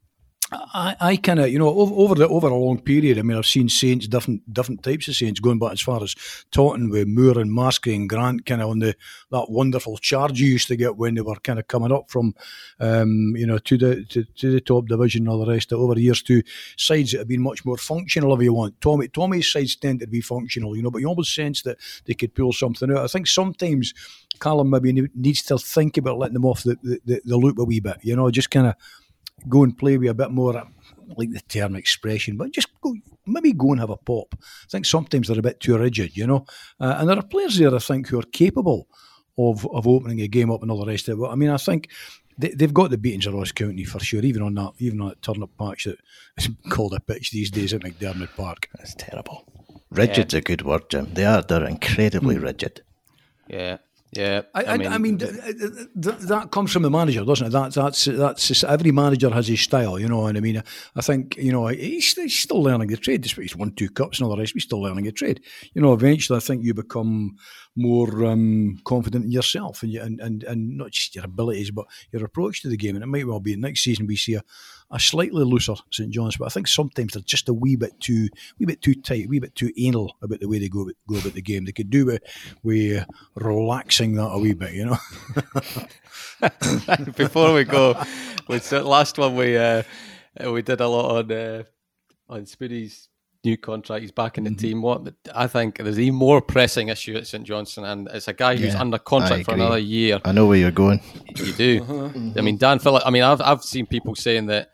I, 0.52 0.96
I 1.00 1.16
kind 1.16 1.40
of, 1.40 1.50
you 1.50 1.58
know, 1.58 1.68
over, 1.68 1.94
over 1.94 2.14
the 2.14 2.28
over 2.28 2.48
a 2.48 2.54
long 2.54 2.80
period. 2.80 3.18
I 3.18 3.22
mean, 3.22 3.36
I've 3.36 3.46
seen 3.46 3.68
Saints, 3.68 4.06
different 4.06 4.52
different 4.52 4.82
types 4.82 5.08
of 5.08 5.16
Saints, 5.16 5.40
going 5.40 5.58
back 5.58 5.72
as 5.72 5.80
far 5.80 6.02
as 6.02 6.14
Totten 6.50 6.90
with 6.90 7.08
Moore 7.08 7.38
and 7.38 7.50
Maskrey 7.50 7.94
and 7.94 8.08
Grant, 8.08 8.44
kind 8.46 8.62
of 8.62 8.70
on 8.70 8.80
the 8.80 8.94
that 9.30 9.50
wonderful 9.50 9.96
charge 9.98 10.40
you 10.40 10.48
used 10.48 10.68
to 10.68 10.76
get 10.76 10.96
when 10.96 11.14
they 11.14 11.20
were 11.20 11.36
kind 11.36 11.58
of 11.58 11.68
coming 11.68 11.92
up 11.92 12.10
from, 12.10 12.34
um, 12.80 13.34
you 13.36 13.46
know, 13.46 13.58
to 13.58 13.78
the 13.78 14.04
to, 14.06 14.24
to 14.24 14.52
the 14.52 14.60
top 14.60 14.86
division 14.86 15.22
and 15.22 15.28
all 15.28 15.44
the 15.44 15.50
rest. 15.50 15.72
Of 15.72 15.80
Over 15.80 15.94
the 15.94 16.02
years, 16.02 16.22
to 16.24 16.42
sides 16.76 17.12
that 17.12 17.18
have 17.18 17.28
been 17.28 17.42
much 17.42 17.64
more 17.64 17.78
functional, 17.78 18.34
if 18.34 18.42
you 18.42 18.52
want. 18.52 18.80
Tommy 18.80 19.08
Tommy's 19.08 19.50
sides 19.50 19.76
tend 19.76 20.00
to 20.00 20.06
be 20.06 20.20
functional, 20.20 20.76
you 20.76 20.82
know, 20.82 20.90
but 20.90 21.00
you 21.00 21.08
almost 21.08 21.34
sense 21.34 21.62
that 21.62 21.78
they 22.04 22.14
could 22.14 22.34
pull 22.34 22.52
something 22.52 22.90
out. 22.90 23.04
I 23.04 23.06
think 23.06 23.26
sometimes 23.26 23.94
Callum 24.40 24.70
maybe 24.70 25.08
needs 25.14 25.42
to 25.42 25.58
think 25.58 25.96
about 25.96 26.18
letting 26.18 26.34
them 26.34 26.44
off 26.44 26.62
the 26.62 26.76
the, 26.82 27.00
the, 27.04 27.22
the 27.24 27.36
loop 27.36 27.58
a 27.58 27.64
wee 27.64 27.80
bit, 27.80 27.98
you 28.02 28.16
know, 28.16 28.30
just 28.30 28.50
kind 28.50 28.66
of 28.66 28.74
go 29.48 29.64
and 29.64 29.76
play 29.76 29.98
with 29.98 30.10
a 30.10 30.14
bit 30.14 30.30
more, 30.30 30.56
I 30.56 30.64
like 31.16 31.32
the 31.32 31.40
term 31.40 31.76
expression, 31.76 32.36
but 32.36 32.52
just 32.52 32.68
go, 32.80 32.94
maybe 33.26 33.52
go 33.52 33.72
and 33.72 33.80
have 33.80 33.90
a 33.90 33.96
pop. 33.96 34.34
I 34.40 34.68
think 34.70 34.86
sometimes 34.86 35.28
they're 35.28 35.38
a 35.38 35.42
bit 35.42 35.60
too 35.60 35.76
rigid, 35.78 36.16
you 36.16 36.26
know. 36.26 36.46
Uh, 36.80 36.96
and 36.98 37.08
there 37.08 37.18
are 37.18 37.22
players 37.22 37.58
there, 37.58 37.74
I 37.74 37.78
think, 37.78 38.08
who 38.08 38.18
are 38.18 38.24
capable 38.32 38.88
of 39.38 39.66
of 39.68 39.86
opening 39.88 40.20
a 40.20 40.28
game 40.28 40.50
up 40.50 40.62
and 40.62 40.70
all 40.70 40.84
the 40.84 40.90
rest 40.90 41.08
of 41.08 41.18
it. 41.18 41.20
But 41.20 41.30
I 41.30 41.34
mean, 41.34 41.50
I 41.50 41.56
think 41.56 41.88
they, 42.38 42.50
they've 42.50 42.74
got 42.74 42.90
the 42.90 42.98
beatings 42.98 43.26
of 43.26 43.34
Ross 43.34 43.52
County 43.52 43.84
for 43.84 44.00
sure, 44.00 44.22
even 44.22 44.42
on 44.42 44.54
that 44.54 44.72
even 44.78 45.00
on 45.00 45.08
that 45.08 45.22
turnip 45.22 45.50
patch 45.58 45.84
that 45.84 45.98
is 46.36 46.48
called 46.68 46.94
a 46.94 47.00
pitch 47.00 47.30
these 47.30 47.50
days 47.50 47.72
at 47.72 47.82
McDiarmid 47.82 48.34
Park. 48.36 48.68
That's 48.76 48.94
terrible. 48.94 49.44
Rigid's 49.90 50.34
a 50.34 50.40
good 50.40 50.62
word, 50.62 50.88
Jim. 50.88 51.12
They 51.12 51.24
are. 51.26 51.42
They're 51.42 51.66
incredibly 51.66 52.38
rigid. 52.38 52.82
yeah, 53.46 53.78
yeah. 54.12 54.42
I, 54.54 54.64
I, 54.64 54.74
I 54.74 54.98
mean, 54.98 55.16
th- 55.16 55.32
th- 55.32 55.88
th- 56.02 56.18
that 56.28 56.50
comes 56.50 56.70
from 56.70 56.82
the 56.82 56.90
manager, 56.90 57.24
doesn't 57.24 57.46
it? 57.46 57.50
That, 57.50 57.72
that's 57.72 58.04
that's 58.04 58.62
every 58.62 58.92
manager 58.92 59.30
has 59.30 59.48
his 59.48 59.62
style, 59.62 59.98
you 59.98 60.06
know. 60.06 60.26
And 60.26 60.36
I 60.36 60.40
mean, 60.42 60.62
I 60.94 61.00
think 61.00 61.36
you 61.38 61.50
know 61.50 61.68
he's, 61.68 62.14
he's 62.14 62.38
still 62.38 62.62
learning 62.62 62.88
the 62.88 62.98
trade. 62.98 63.22
Despite 63.22 63.44
he's 63.44 63.56
won 63.56 63.72
two 63.72 63.88
cups 63.88 64.18
and 64.18 64.26
all 64.26 64.36
the 64.36 64.40
rest, 64.40 64.52
he's 64.52 64.64
still 64.64 64.82
learning 64.82 65.04
the 65.04 65.12
trade. 65.12 65.40
You 65.72 65.80
know, 65.80 65.94
eventually, 65.94 66.36
I 66.36 66.40
think 66.40 66.62
you 66.62 66.74
become 66.74 67.36
more 67.74 68.26
um, 68.26 68.78
confident 68.84 69.24
in 69.24 69.32
yourself 69.32 69.82
and, 69.82 69.90
you, 69.90 70.02
and 70.02 70.20
and 70.20 70.44
and 70.44 70.76
not 70.76 70.90
just 70.90 71.14
your 71.14 71.24
abilities, 71.24 71.70
but 71.70 71.86
your 72.10 72.24
approach 72.24 72.60
to 72.62 72.68
the 72.68 72.76
game. 72.76 72.96
And 72.96 73.02
it 73.02 73.08
might 73.08 73.26
well 73.26 73.40
be 73.40 73.56
next 73.56 73.80
season 73.80 74.06
we 74.06 74.16
see 74.16 74.34
a, 74.34 74.42
a 74.92 75.00
slightly 75.00 75.42
looser 75.42 75.74
St 75.90 76.10
John's, 76.10 76.36
but 76.36 76.44
I 76.44 76.50
think 76.50 76.68
sometimes 76.68 77.14
they're 77.14 77.22
just 77.22 77.48
a 77.48 77.54
wee 77.54 77.76
bit 77.76 77.98
too, 77.98 78.28
wee 78.58 78.66
bit 78.66 78.82
too 78.82 78.94
tight, 78.94 79.24
a 79.24 79.28
wee 79.28 79.40
bit 79.40 79.54
too 79.54 79.72
anal 79.78 80.14
about 80.22 80.40
the 80.40 80.48
way 80.48 80.58
they 80.58 80.68
go 80.68 80.84
go 81.08 81.16
about 81.16 81.32
the 81.32 81.42
game. 81.42 81.64
They 81.64 81.72
could 81.72 81.90
do 81.90 82.06
with 82.06 82.22
with 82.62 83.04
relaxing 83.34 84.14
that 84.16 84.28
a 84.28 84.38
wee 84.38 84.52
bit, 84.52 84.74
you 84.74 84.86
know. 84.86 84.98
Before 87.16 87.54
we 87.54 87.64
go, 87.64 88.00
with 88.48 88.68
the 88.68 88.82
last 88.82 89.18
one 89.18 89.34
we 89.34 89.56
uh, 89.56 89.82
we 90.46 90.62
did 90.62 90.80
a 90.80 90.88
lot 90.88 91.16
on 91.16 91.32
uh, 91.32 91.62
on 92.28 92.44
Spoody's 92.44 93.08
new 93.44 93.56
contract. 93.56 94.02
He's 94.02 94.12
back 94.12 94.38
in 94.38 94.44
the 94.44 94.54
team. 94.54 94.82
What 94.82 95.12
I 95.34 95.46
think 95.46 95.78
there's 95.78 95.98
even 95.98 96.14
more 96.14 96.40
pressing 96.40 96.88
issue 96.88 97.16
at 97.16 97.26
St 97.26 97.44
Johnstone, 97.44 97.84
and 97.86 98.08
it's 98.12 98.28
a 98.28 98.32
guy 98.32 98.56
who's 98.56 98.74
Yeah, 98.74 98.80
under 98.80 98.98
contract 98.98 99.46
for 99.46 99.54
another 99.54 99.78
year. 99.78 100.20
I 100.24 100.32
know 100.32 100.46
where 100.46 100.58
you're 100.58 100.70
going. 100.70 101.00
You 101.36 101.52
do. 101.52 102.32
I 102.36 102.40
mean, 102.40 102.58
Dan 102.58 102.78
Phillips. 102.78 103.06
I 103.06 103.10
mean, 103.10 103.22
I've 103.22 103.40
I've 103.40 103.62
seen 103.62 103.86
people 103.86 104.14
saying 104.14 104.46
that 104.46 104.70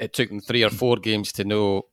it 0.00 0.14
took 0.14 0.30
them 0.30 0.40
three 0.40 0.64
or 0.64 0.70
four 0.70 0.96
games 0.96 1.30
to 1.32 1.44
know 1.44 1.86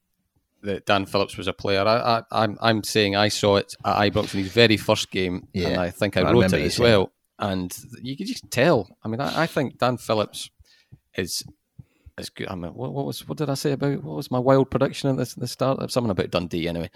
that 0.64 0.86
Dan 0.86 1.06
Phillips 1.06 1.38
was 1.38 1.48
a 1.48 1.54
player. 1.54 1.82
I, 1.82 1.98
I 2.18 2.24
I'm 2.32 2.58
I'm 2.62 2.84
saying 2.84 3.16
I 3.16 3.28
saw 3.28 3.58
it 3.58 3.76
at 3.86 3.98
Ibrox 3.98 4.34
in 4.34 4.40
his 4.40 4.52
very 4.52 4.78
first 4.78 5.12
game, 5.12 5.48
and 5.54 5.78
I 5.78 5.92
think 5.92 6.18
I, 6.18 6.22
I 6.22 6.32
wrote 6.32 6.54
it 6.54 6.62
as 6.62 6.80
well. 6.80 7.12
And 7.38 7.78
you 8.02 8.18
could 8.18 8.26
just 8.26 8.50
tell. 8.50 8.90
I 9.04 9.08
mean, 9.10 9.22
I, 9.22 9.44
I 9.44 9.46
think 9.46 9.78
Dan 9.78 9.98
Phillips 9.98 10.50
is 11.16 11.44
is 12.18 12.30
good. 12.30 12.48
I 12.48 12.56
mean, 12.56 12.74
what, 12.74 12.94
what 12.94 13.06
was 13.06 13.28
what 13.28 13.38
did 13.38 13.50
I 13.50 13.54
say 13.54 13.74
about 13.74 14.04
what 14.04 14.16
was 14.16 14.32
my 14.32 14.40
wild 14.40 14.72
prediction 14.72 15.10
at 15.12 15.18
the, 15.18 15.42
the 15.42 15.48
start? 15.48 15.92
Something 15.92 16.12
about 16.12 16.32
Dundee 16.32 16.68
anyway. 16.68 16.90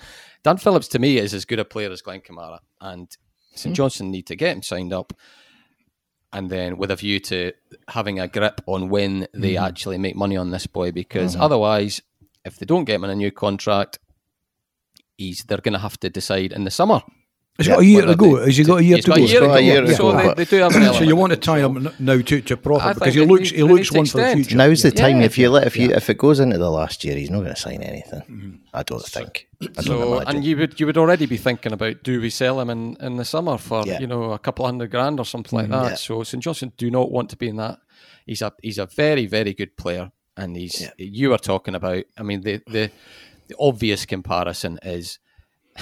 Dan 0.44 0.58
Phillips 0.58 0.88
to 0.90 1.00
me 1.00 1.18
is 1.18 1.34
as 1.34 1.46
good 1.46 1.60
a 1.60 1.66
player 1.66 1.92
as 1.92 2.02
Glenn 2.02 2.22
Kamara, 2.22 2.60
and. 2.80 3.16
St 3.54 3.76
Johnstone 3.76 4.12
need 4.12 4.28
to 4.28 4.38
get 4.38 4.56
him 4.56 4.64
signed 4.64 4.94
up 4.94 5.12
and 6.34 6.50
then 6.50 6.78
with 6.78 6.92
a 6.92 6.96
view 6.96 7.20
to 7.20 7.52
having 7.90 8.20
a 8.20 8.28
grip 8.28 8.62
on 8.66 8.90
when 8.90 9.28
they 9.34 9.54
Mm-hmm. 9.54 9.66
actually 9.66 9.98
make 9.98 10.16
money 10.16 10.38
on 10.38 10.52
this 10.52 10.68
boy, 10.68 10.92
because 10.92 11.36
otherwise, 11.36 12.02
if 12.46 12.58
they 12.58 12.66
don't 12.66 12.86
get 12.86 12.96
him 12.96 13.04
in 13.04 13.10
a 13.10 13.16
new 13.16 13.32
contract, 13.32 14.00
he's 15.18 15.44
they're 15.48 15.58
going 15.58 15.74
to 15.74 15.80
have 15.80 16.00
to 16.00 16.10
decide 16.10 16.52
in 16.54 16.64
the 16.64 16.72
summer. 16.72 17.02
Has 17.58 17.68
he 17.68 17.72
got 17.74 17.82
a 17.82 17.86
year 17.86 18.06
to 18.06 18.16
go? 18.16 18.38
they- 18.38 18.46
Has 18.46 18.58
he 18.58 18.64
got 18.64 18.80
a 18.80 18.84
year 18.84 18.98
to 18.98 19.04
go? 19.08 19.14
a 19.14 19.20
year, 19.20 19.28
He's 19.28 19.40
got 19.40 19.58
a 19.58 19.62
year 19.62 19.82
to 19.82 19.88
to 19.88 19.92
go. 19.98 19.98
So 19.98 20.34
they, 20.34 20.46
do 20.46 20.56
have 20.58 20.76
an. 20.76 20.94
So 20.94 21.04
you 21.04 21.16
want 21.16 21.32
to 21.32 21.38
tie 21.38 21.60
him 21.60 21.90
now 22.00 22.20
to, 22.20 22.42
to 22.42 22.58
profit 22.58 22.96
because 22.96 23.14
he 23.14 23.26
looks 23.26 23.50
he 23.50 23.62
looks 23.64 23.92
need 23.92 23.92
to 23.92 23.98
one 23.98 24.06
for 24.08 24.18
the 24.18 24.24
extend. 24.24 24.46
future. 24.46 24.58
Now's 24.58 24.82
the 24.82 24.92
time. 24.92 25.22
If 25.22 25.38
you 25.38 25.50
let 25.50 25.68
if 25.68 25.78
you 25.78 25.92
if 25.92 26.10
it 26.10 26.18
goes 26.18 26.40
into 26.40 26.58
the 26.58 26.72
last 26.72 27.04
year, 27.04 27.16
he's 27.18 27.30
not 27.30 27.40
going 27.42 27.54
to 27.54 27.60
sign 27.62 27.84
anything. 27.84 28.22
Mm-hmm. 28.22 28.52
I 28.74 28.84
don't 28.84 29.04
think. 29.06 29.48
I 29.62 29.66
don't 29.66 29.84
So, 29.86 30.14
imagine. 30.16 30.36
and 30.38 30.46
you 30.46 30.58
would 30.58 30.80
you 30.80 30.86
would 30.88 30.98
already 30.98 31.26
be 31.28 31.38
thinking 31.38 31.74
about 31.74 32.02
do 32.04 32.20
we 32.22 32.30
sell 32.30 32.60
him 32.60 32.70
in, 32.70 32.96
in 33.00 33.18
the 33.18 33.26
summer 33.26 33.58
for 33.58 33.84
Yeah. 33.86 34.00
you 34.00 34.08
know 34.08 34.32
a 34.32 34.40
couple 34.40 34.66
of 34.66 34.72
hundred 34.72 34.90
grand 34.90 35.20
or 35.20 35.26
something 35.26 35.60
like 35.60 35.70
that. 35.70 35.76
Mm-hmm. 35.76 35.90
Yeah. 35.90 35.96
So 35.96 36.24
St 36.24 36.42
Johnstone 36.42 36.72
do 36.78 36.90
not 36.90 37.12
want 37.12 37.30
to 37.32 37.36
be 37.38 37.50
in 37.50 37.58
that. 37.58 37.80
He's 38.26 38.42
a 38.42 38.54
he's 38.64 38.78
a 38.80 38.86
very 38.88 39.26
very 39.28 39.54
good 39.54 39.76
player, 39.78 40.12
and 40.38 40.56
he's 40.56 40.82
Yeah. 40.82 40.92
you 40.98 41.30
were 41.30 41.38
talking 41.38 41.76
about. 41.76 42.06
I 42.18 42.24
mean 42.24 42.42
the 42.42 42.62
the, 42.66 42.92
the 43.50 43.56
obvious 43.60 44.06
comparison 44.06 44.80
is 44.84 45.20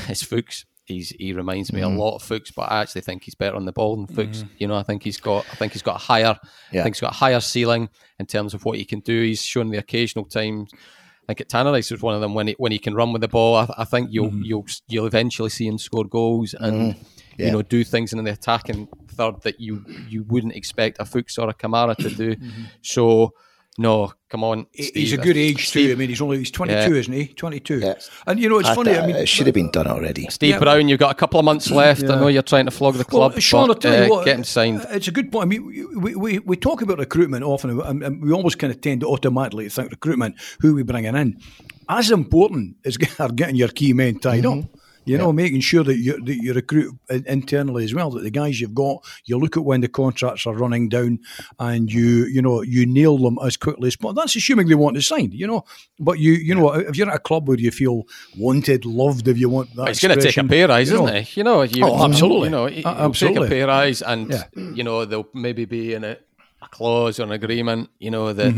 is 0.10 0.24
Fuchs. 0.24 0.66
He's 0.90 1.12
he 1.12 1.32
reminds 1.32 1.72
me 1.72 1.80
Mm-hmm. 1.80 1.96
a 1.98 2.04
lot 2.04 2.16
of 2.16 2.24
Fuchs, 2.24 2.52
but 2.52 2.64
I 2.64 2.82
actually 2.82 3.02
think 3.02 3.24
he's 3.24 3.36
better 3.36 3.56
on 3.56 3.64
the 3.64 3.72
ball 3.72 3.96
than 3.96 4.08
Fuchs. 4.08 4.40
Mm-hmm. 4.40 4.54
You 4.58 4.68
know, 4.68 4.76
I 4.76 4.84
think 4.84 5.04
he's 5.04 5.20
got 5.22 5.46
I 5.52 5.56
think 5.56 5.72
he's 5.72 5.82
got 5.82 5.96
a 5.96 6.00
higher 6.00 6.38
Yeah. 6.72 6.82
I 6.82 6.84
think 6.84 6.96
he's 6.96 7.02
got 7.02 7.12
a 7.14 7.16
higher 7.16 7.40
ceiling 7.40 7.88
in 8.20 8.26
terms 8.26 8.54
of 8.54 8.66
what 8.66 8.78
he 8.78 8.84
can 8.84 9.00
do. 9.00 9.22
He's 9.22 9.42
shown 9.42 9.70
the 9.70 9.78
occasional 9.78 10.26
times. 10.26 10.72
I 10.74 11.34
think 11.34 11.42
at 11.42 11.50
Tannadice 11.50 11.92
was 11.92 12.02
one 12.02 12.16
of 12.16 12.22
them 12.22 12.34
when 12.34 12.48
he 12.48 12.56
when 12.58 12.72
he 12.72 12.80
can 12.80 12.96
run 12.96 13.14
with 13.14 13.22
the 13.22 13.28
ball. 13.28 13.56
I, 13.56 13.68
I 13.78 13.86
think 13.86 14.10
you'll 14.12 14.30
mm-hmm. 14.32 14.44
you'll 14.44 14.66
you'll 14.88 15.06
eventually 15.06 15.50
see 15.50 15.68
him 15.68 15.78
score 15.78 16.06
goals 16.06 16.54
and 16.56 16.96
Yeah. 17.38 17.46
you 17.46 17.52
know 17.52 17.62
do 17.62 17.84
things 17.84 18.12
in 18.12 18.24
the 18.24 18.32
attacking 18.32 18.88
third 19.10 19.42
that 19.44 19.60
you 19.62 19.86
you 20.10 20.24
wouldn't 20.24 20.56
expect 20.56 20.98
a 21.00 21.06
Fuchs 21.06 21.38
or 21.38 21.48
a 21.50 21.54
Kamara 21.54 21.96
to 21.98 22.10
do. 22.10 22.36
So 22.82 23.34
No, 23.80 24.12
come 24.30 24.44
on. 24.44 24.68
Steve. 24.74 24.92
he's 24.94 25.14
a 25.14 25.18
good 25.18 25.38
age 25.38 25.70
Steve, 25.70 25.88
too. 25.88 25.92
I 25.94 25.96
mean, 25.96 26.10
he's 26.10 26.20
only 26.22 26.38
he's 26.40 26.52
22, 26.52 26.78
Yeah. 26.94 27.00
isn't 27.00 27.14
he? 27.14 27.28
22. 27.28 27.80
Yeah. 27.80 27.94
And 28.28 28.38
you 28.38 28.50
know, 28.50 28.60
it's 28.60 28.68
I 28.68 28.76
funny. 28.76 28.92
th- 28.92 29.04
I 29.04 29.08
mean, 29.08 29.16
it 29.16 29.30
should 29.30 29.48
have 29.48 29.54
been 29.56 29.72
done 29.72 29.88
already. 29.88 30.28
Steve 30.30 30.50
Yeah. 30.50 30.60
Brown, 30.60 30.90
you've 30.90 31.00
got 31.00 31.12
a 31.12 31.16
couple 31.16 31.40
of 31.40 31.46
months 31.46 31.72
left. 31.72 32.04
I 32.04 32.20
know 32.20 32.28
you're 32.28 32.42
trying 32.42 32.66
to 32.66 32.72
flog 32.72 32.96
the 32.96 33.06
club. 33.06 33.32
Well, 33.32 33.40
Sean, 33.40 33.68
but, 33.68 33.78
I'll 33.78 33.80
tell 33.92 34.06
you 34.06 34.14
uh, 34.14 34.18
what, 34.18 34.26
get 34.26 34.36
him 34.38 34.44
signed. 34.44 34.86
It's 34.90 35.08
a 35.08 35.12
good 35.12 35.32
point. 35.32 35.44
I 35.44 35.48
mean, 35.48 35.66
we, 35.96 36.14
we, 36.16 36.40
we 36.40 36.58
talk 36.58 36.82
about 36.82 37.00
recruitment 37.00 37.46
often, 37.46 37.80
and, 37.80 38.04
and 38.04 38.22
we 38.22 38.34
always 38.34 38.56
kind 38.56 38.74
of 38.74 38.82
tend 38.82 39.00
to 39.02 39.08
automatically 39.08 39.70
think 39.70 39.92
recruitment, 39.92 40.36
who 40.60 40.76
we 40.76 40.84
bringing 40.84 41.16
in. 41.16 41.40
As 41.88 42.12
important 42.12 42.76
as 42.86 42.98
are 43.20 43.30
getting 43.32 43.56
your 43.56 43.70
key 43.70 43.94
men 43.94 44.20
tied 44.20 44.44
Mm-hmm. 44.44 44.60
up. 44.60 44.79
You 45.06 45.18
know, 45.18 45.34
making 45.34 45.62
sure 45.62 45.84
that 45.84 45.98
you, 45.98 46.24
that 46.24 46.36
you 46.36 46.54
recruit 46.54 46.94
internally 47.10 47.84
as 47.84 47.96
well. 47.96 48.12
That 48.12 48.22
the 48.24 48.30
guys 48.30 48.62
you've 48.62 48.76
got, 48.76 48.98
you 49.26 49.40
look 49.40 49.58
at 49.58 49.64
when 49.64 49.82
the 49.82 49.88
contracts 49.88 50.46
are 50.46 50.54
running 50.54 50.88
down, 50.90 51.20
and 51.58 51.92
you 51.92 52.26
you 52.26 52.42
know 52.42 52.62
you 52.62 52.86
nail 52.86 53.18
them 53.18 53.40
as 53.44 53.58
quickly 53.58 53.88
as 53.88 53.96
possible. 53.96 54.14
That's 54.22 54.36
assuming 54.36 54.68
they 54.68 54.76
want 54.76 54.98
to 54.98 55.02
sign. 55.02 55.32
You 55.32 55.48
know, 55.48 55.66
but 56.00 56.20
you 56.20 56.34
you 56.34 56.54
know 56.54 56.72
if 56.74 56.96
you're 56.96 57.10
at 57.10 57.16
a 57.16 57.20
club 57.20 57.48
where 57.48 57.58
you 57.58 57.72
feel 57.72 58.04
wanted, 58.38 58.86
loved, 58.86 59.28
if 59.28 59.38
you 59.40 59.50
want 59.50 59.76
that, 59.76 59.88
He's 59.88 60.00
going 60.00 60.10
to 60.10 60.16
take 60.16 60.26
a 60.26 60.28
expression, 60.28 60.48
pay 60.48 60.64
rise, 60.66 60.92
isn't 60.92 61.10
it? 61.10 61.38
You 61.38 61.44
know, 61.44 61.62
you, 61.64 61.84
Oh, 61.86 62.06
absolutely. 62.06 62.48
You 62.48 62.52
know, 62.52 62.66
he- 62.68 62.82
he'll 62.82 62.88
absolutely. 62.88 63.40
take 63.42 63.48
a 63.48 63.50
pay 63.50 63.64
rise, 63.64 64.02
and 64.04 64.30
Yeah. 64.30 64.44
you 64.76 64.84
know 64.84 65.06
they'll 65.06 65.28
maybe 65.34 65.66
be 65.66 65.94
in 65.96 66.04
a, 66.04 66.18
a 66.62 66.68
clause 66.70 67.20
or 67.20 67.24
an 67.24 67.32
agreement. 67.32 67.90
You 68.00 68.12
know 68.12 68.32
that 68.34 68.54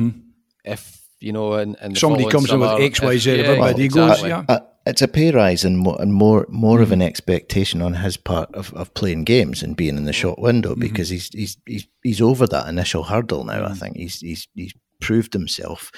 if 0.66 1.00
you 1.22 1.32
know, 1.32 1.54
and, 1.54 1.78
and 1.80 1.94
Mm-hmm. 1.94 2.00
Somebody 2.00 2.26
comes 2.30 2.52
in 2.52 2.60
with 2.60 2.82
X, 2.82 3.00
Y, 3.02 3.18
Z, 3.18 3.32
everybody 3.39 3.88
goes, 3.88 4.24
yeah. 4.24 4.44
Uh, 4.50 4.60
it's 4.86 5.02
a 5.02 5.08
pay 5.08 5.32
rise 5.32 5.64
and 5.64 5.78
more, 5.78 6.02
and 6.02 6.14
more 6.14 6.46
more 6.50 6.82
of 6.82 6.88
mm-hmm. 6.88 6.94
an 6.94 7.02
expectation 7.04 7.82
on 7.82 7.96
his 7.96 8.18
part 8.18 8.54
of, 8.56 8.74
of 8.74 8.94
playing 8.94 9.24
games 9.26 9.62
and 9.62 9.78
being 9.78 9.98
in 9.98 10.06
the 10.06 10.14
short 10.14 10.40
window 10.40 10.72
mm-hmm. 10.72 10.82
because 10.82 11.10
he's 11.10 11.30
he's 11.30 11.58
he's 11.66 11.88
he's 12.04 12.22
over 12.22 12.48
that 12.48 12.68
initial 12.68 13.04
hurdle 13.04 13.44
now. 13.44 13.64
I 13.64 13.68
mm-hmm. 13.68 13.74
think 13.76 13.98
he's 13.98 14.20
he's 14.20 14.48
he's 14.56 14.74
proved 15.00 15.34
himself, 15.34 15.92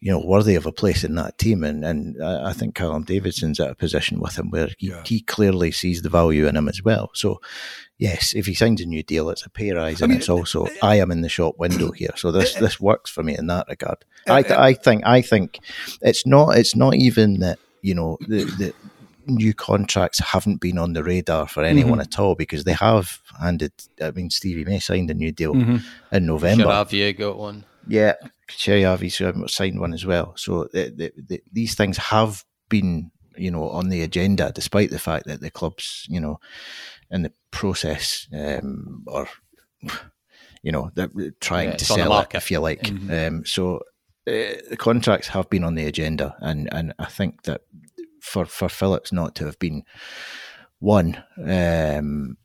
you 0.00 0.10
know, 0.10 0.18
worthy 0.18 0.56
of 0.56 0.66
a 0.66 0.72
place 0.72 1.04
in 1.04 1.14
that 1.16 1.38
team, 1.38 1.64
and 1.64 1.84
and 1.84 2.22
I 2.22 2.50
I 2.50 2.52
think 2.52 2.74
Callum 2.74 3.02
Davidson's 3.02 3.58
at 3.58 3.70
a 3.70 3.74
position 3.74 4.20
with 4.20 4.38
him 4.38 4.50
where 4.50 4.68
he, 4.78 4.88
Yeah. 4.88 5.02
he 5.04 5.20
clearly 5.20 5.72
sees 5.72 6.02
the 6.02 6.08
value 6.08 6.46
in 6.46 6.56
him 6.56 6.68
as 6.68 6.82
well. 6.82 7.10
So. 7.14 7.40
Yes, 8.00 8.32
if 8.32 8.46
he 8.46 8.54
signs 8.54 8.80
a 8.80 8.86
new 8.86 9.02
deal, 9.02 9.28
it's 9.28 9.44
a 9.44 9.50
pay 9.50 9.72
rise, 9.72 10.00
and 10.00 10.10
mean, 10.10 10.20
it's 10.20 10.28
also 10.28 10.66
eh, 10.66 10.76
I 10.84 11.00
am 11.00 11.10
in 11.10 11.22
the 11.22 11.28
shop 11.28 11.56
window 11.58 11.90
here, 11.90 12.12
so 12.14 12.30
this 12.30 12.54
eh, 12.54 12.58
eh. 12.58 12.60
this 12.60 12.78
works 12.78 13.10
for 13.10 13.24
me 13.24 13.36
in 13.36 13.48
that 13.48 13.66
regard. 13.68 14.04
I, 14.28 14.42
th- 14.42 14.56
I 14.56 14.74
think 14.74 15.04
I 15.04 15.20
think 15.20 15.58
it's 16.00 16.24
not 16.24 16.56
it's 16.56 16.76
not 16.76 16.94
even 16.94 17.40
that 17.40 17.58
you 17.82 17.94
know 17.94 18.18
the, 18.20 18.44
the 18.44 18.74
new 19.26 19.52
contracts 19.52 20.18
haven't 20.18 20.60
been 20.60 20.78
on 20.78 20.94
the 20.94 21.04
radar 21.04 21.46
for 21.46 21.62
anyone 21.62 22.00
at 22.00 22.18
all 22.18 22.34
because 22.34 22.64
they 22.64 22.72
have 22.72 23.20
handed. 23.40 23.72
I 24.00 24.10
mean, 24.10 24.30
Stevie 24.30 24.64
May 24.64 24.78
signed 24.78 25.10
a 25.10 25.14
new 25.14 25.32
deal 25.32 25.54
in 26.12 26.26
November. 26.26 26.64
Charavier 26.64 27.12
got 27.12 27.38
one. 27.38 27.64
Yeah, 27.86 28.14
Cherry 28.48 28.84
Avi's 28.84 29.20
signed 29.46 29.80
one 29.80 29.94
as 29.94 30.04
well. 30.04 30.34
So 30.36 30.64
the, 30.72 30.90
the, 30.90 31.12
the, 31.16 31.42
these 31.52 31.74
things 31.74 31.96
have 31.96 32.44
been, 32.68 33.10
you 33.36 33.50
know, 33.50 33.68
on 33.70 33.88
the 33.88 34.02
agenda, 34.02 34.52
despite 34.54 34.90
the 34.90 34.98
fact 34.98 35.26
that 35.26 35.40
the 35.40 35.50
clubs, 35.50 36.06
you 36.08 36.20
know, 36.20 36.38
in 37.10 37.22
the 37.22 37.32
process 37.50 38.28
um, 38.32 39.04
or, 39.06 39.26
you 40.62 40.72
know, 40.72 40.90
they're 40.94 41.10
trying 41.40 41.68
Yeah, 41.68 41.76
to 41.76 41.82
it's 41.82 41.90
on 41.90 41.98
the 41.98 42.04
sell 42.04 42.20
it, 42.20 42.34
if 42.34 42.50
you 42.50 42.60
like. 42.60 42.90
Um, 43.10 43.44
so 43.46 43.82
uh, 44.28 44.60
the 44.68 44.76
contracts 44.76 45.28
have 45.28 45.48
been 45.50 45.64
on 45.64 45.74
the 45.74 45.86
agenda, 45.86 46.36
and 46.40 46.68
and 46.72 46.92
I 46.98 47.06
think 47.06 47.42
that 47.42 47.62
for 48.20 48.44
for 48.44 48.68
Phillips 48.68 49.12
not 49.12 49.34
to 49.36 49.46
have 49.46 49.58
been 49.58 49.84
one. 50.78 51.22
Um, 51.42 52.36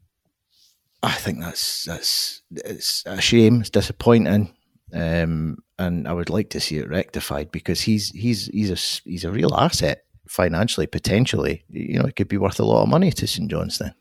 I 1.01 1.11
think 1.11 1.41
that's 1.41 1.83
that's 1.83 2.41
it's 2.51 3.03
a 3.05 3.19
shame. 3.19 3.61
It's 3.61 3.69
disappointing, 3.69 4.53
um, 4.93 5.57
and 5.77 6.07
I 6.07 6.13
would 6.13 6.29
like 6.29 6.49
to 6.51 6.61
see 6.61 6.77
it 6.77 6.89
rectified 6.89 7.51
because 7.51 7.81
he's 7.81 8.09
he's 8.09 8.47
he's 8.47 8.71
a 8.71 9.09
he's 9.09 9.25
a 9.25 9.31
real 9.31 9.53
asset 9.53 10.05
financially, 10.27 10.87
potentially. 10.87 11.65
You 11.69 11.99
know, 11.99 12.05
it 12.05 12.15
could 12.15 12.29
be 12.29 12.37
worth 12.37 12.59
a 12.59 12.65
lot 12.65 12.83
of 12.83 12.89
money 12.89 13.11
to 13.11 13.27
St 13.27 13.51
Johnstone. 13.51 13.93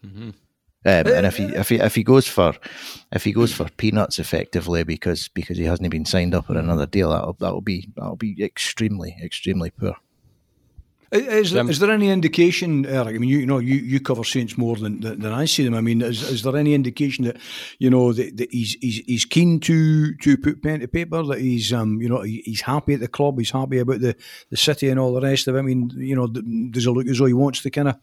Um, 0.85 1.07
and 1.07 1.27
if 1.27 1.37
he 1.37 1.45
if 1.57 1.69
he 1.69 1.77
if 1.77 1.95
he 1.95 2.03
goes 2.03 2.27
for 2.27 2.55
if 3.13 3.25
he 3.25 3.33
goes 3.33 3.53
for 3.53 3.69
peanuts 3.77 4.19
effectively 4.19 4.85
because 4.85 5.29
because 5.29 5.59
he 5.59 5.65
hasn't 5.65 5.91
been 5.91 6.05
signed 6.05 6.35
up 6.35 6.51
on 6.51 6.57
another 6.57 6.87
deal, 6.87 7.11
that'll 7.11 7.35
that'll 7.35 7.61
be 7.61 7.89
that'll 7.97 8.17
be 8.17 8.43
extremely 8.43 9.17
extremely 9.23 9.71
poor. 9.71 9.97
Is, 11.13 11.51
Jim? 11.51 11.69
is 11.69 11.79
there 11.79 11.91
any 11.91 12.09
indication, 12.09 12.87
Eric? 12.87 13.17
I 13.17 13.19
mean, 13.19 13.29
you, 13.29 13.41
you 13.41 13.47
know, 13.47 13.59
you, 13.59 13.75
you 13.75 14.01
cover 14.01 14.25
Saints 14.25 14.57
more 14.57 14.77
than, 14.77 15.01
than 15.01 15.21
than 15.21 15.31
I 15.31 15.45
see 15.45 15.63
them. 15.63 15.75
I 15.75 15.83
mean, 15.83 16.01
is, 16.01 16.23
is 16.23 16.43
there 16.43 16.57
any 16.57 16.73
indication 16.73 17.27
that 17.27 17.37
you 17.79 17.91
know 17.91 18.15
that, 18.15 18.39
that 18.39 18.51
he's, 18.51 18.79
he's 18.81 19.03
he's 19.05 19.25
keen 19.27 19.61
to 19.61 20.15
to 20.15 20.39
put 20.39 20.63
pen 20.63 20.81
to 20.81 20.89
paper? 20.89 21.23
That 21.23 21.41
he's 21.41 21.71
um 21.71 22.01
you 22.01 22.09
know 22.09 22.23
he's 22.23 22.63
happy 22.63 22.95
at 22.95 23.01
the 23.01 23.09
club, 23.09 23.39
he's 23.39 23.51
happy 23.51 23.79
about 23.79 24.01
the, 24.01 24.17
the 24.49 24.57
city 24.57 24.89
and 24.89 24.99
all 24.99 25.13
the 25.13 25.21
rest 25.21 25.49
of 25.49 25.55
it. 25.55 25.59
I 25.59 25.63
mean, 25.63 25.91
you 25.97 26.17
know, 26.17 26.29
does 26.29 26.87
it 26.87 26.91
look 26.91 27.07
as 27.07 27.19
though 27.19 27.27
he 27.27 27.35
wants 27.35 27.61
to 27.61 27.71
kind 27.71 27.89
of 27.89 27.97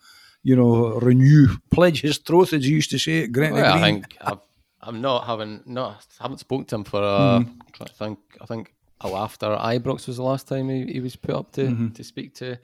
you 0.44 0.56
know 0.56 1.00
renew, 1.00 1.48
pledge 1.72 2.02
his 2.02 2.20
troth, 2.20 2.54
as 2.54 2.64
he 2.66 2.72
used 2.72 2.92
to 2.92 2.98
say 3.00 3.24
at 3.24 3.32
Gretna 3.32 3.62
Well, 3.62 3.74
I 3.78 3.82
think 3.82 4.18
I've, 4.22 4.40
I'm 4.82 5.02
not 5.02 5.26
having 5.26 5.62
not 5.66 6.06
haven't 6.20 6.40
spoken 6.40 6.66
to 6.66 6.76
him 6.76 6.84
for. 6.84 7.04
Uh, 7.04 7.44
trying 7.74 7.88
to 7.88 7.94
think. 7.94 8.20
I 8.42 8.46
think 8.46 8.74
oh, 9.02 9.16
after 9.16 9.48
Ibrox 9.48 10.08
was 10.08 10.18
the 10.18 10.24
last 10.24 10.48
time 10.48 10.70
he, 10.70 10.86
he 10.94 11.00
was 11.00 11.16
put 11.16 11.36
up 11.36 11.52
to 11.54 11.64
Mm-hmm. 11.64 11.90
to 11.90 12.04
speak 12.04 12.36
to 12.36 12.58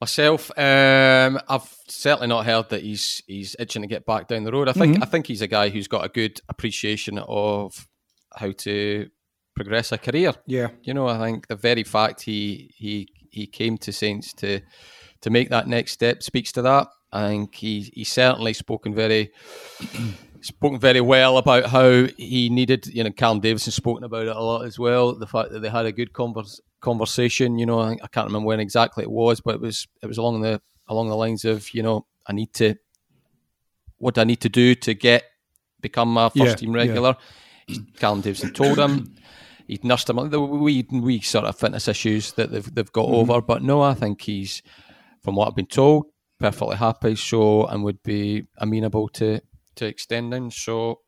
myself. 0.00 0.50
Um, 0.58 1.40
I've 1.48 1.68
certainly 1.88 2.28
not 2.28 2.46
heard 2.46 2.68
that 2.70 2.82
he's 2.82 3.22
he's 3.26 3.56
itching 3.58 3.82
to 3.82 3.88
get 3.88 4.06
back 4.06 4.28
down 4.28 4.44
the 4.44 4.52
road. 4.52 4.68
I 4.68 4.72
think 4.72 4.94
Mm-hmm. 4.94 5.02
I 5.02 5.06
think 5.06 5.26
he's 5.26 5.42
a 5.42 5.46
guy 5.46 5.68
who's 5.70 5.88
got 5.88 6.04
a 6.04 6.08
good 6.08 6.40
appreciation 6.48 7.18
of 7.18 7.86
how 8.36 8.52
to 8.52 9.08
progress 9.54 9.92
a 9.92 9.98
career. 9.98 10.34
Yeah. 10.46 10.68
You 10.82 10.94
know, 10.94 11.06
I 11.08 11.18
think 11.18 11.46
the 11.46 11.56
very 11.56 11.84
fact 11.84 12.22
he 12.22 12.70
he 12.76 13.08
he 13.30 13.46
came 13.46 13.78
to 13.78 13.92
Saints 13.92 14.32
to 14.34 14.60
to 15.24 15.30
make 15.30 15.48
that 15.48 15.66
next 15.66 15.92
step 15.92 16.22
speaks 16.22 16.52
to 16.52 16.60
that. 16.60 16.88
I 17.10 17.28
think 17.28 17.54
he 17.54 17.90
he 17.94 18.04
certainly 18.04 18.52
spoken 18.52 18.94
very 18.94 19.32
spoken 20.42 20.78
very 20.78 21.00
well 21.00 21.38
about 21.38 21.64
how 21.64 22.06
he 22.18 22.50
needed. 22.50 22.86
You 22.88 23.04
know, 23.04 23.10
Callum 23.10 23.40
Davidson 23.40 23.72
spoken 23.72 24.04
about 24.04 24.26
it 24.26 24.36
a 24.36 24.40
lot 24.40 24.66
as 24.66 24.78
well. 24.78 25.14
The 25.14 25.26
fact 25.26 25.50
that 25.52 25.60
they 25.60 25.70
had 25.70 25.86
a 25.86 25.92
good 25.92 26.12
convers- 26.12 26.60
conversation. 26.82 27.58
You 27.58 27.64
know, 27.64 27.80
I, 27.80 27.92
I 28.02 28.06
can't 28.08 28.26
remember 28.26 28.48
when 28.48 28.60
exactly 28.60 29.02
it 29.02 29.10
was, 29.10 29.40
but 29.40 29.54
it 29.54 29.60
was 29.62 29.88
it 30.02 30.06
was 30.06 30.18
along 30.18 30.42
the 30.42 30.60
along 30.88 31.08
the 31.08 31.16
lines 31.16 31.46
of 31.46 31.72
you 31.72 31.82
know 31.82 32.04
I 32.26 32.34
need 32.34 32.52
to 32.54 32.74
what 33.96 34.16
do 34.16 34.20
I 34.20 34.24
need 34.24 34.42
to 34.42 34.50
do 34.50 34.74
to 34.74 34.92
get 34.92 35.24
become 35.80 36.18
a 36.18 36.28
first 36.28 36.36
Yeah, 36.36 36.54
team 36.54 36.72
yeah. 36.72 36.82
regular. 36.82 37.16
Callum 37.96 38.20
Davidson 38.20 38.52
told 38.52 38.78
him. 38.78 39.16
He'd 39.66 39.82
nursed 39.82 40.10
him. 40.10 40.28
The 40.28 40.38
wee, 40.38 40.86
wee 40.90 41.20
sort 41.22 41.46
of 41.46 41.56
fitness 41.56 41.88
issues 41.88 42.32
that 42.32 42.50
they've 42.50 42.74
they've 42.74 42.92
got 42.92 43.06
mm-hmm. 43.06 43.30
over, 43.30 43.40
but 43.40 43.62
no, 43.62 43.80
I 43.80 43.94
think 43.94 44.20
he's, 44.20 44.62
from 45.24 45.34
what 45.36 45.48
I've 45.48 45.56
been 45.56 45.66
told, 45.66 46.06
perfectly 46.38 46.76
happy. 46.76 47.16
So 47.16 47.66
and 47.66 47.82
would 47.82 48.02
be 48.02 48.44
amenable 48.58 49.08
to 49.08 49.40
to 49.76 49.86
extending. 49.86 50.50
So 50.52 51.00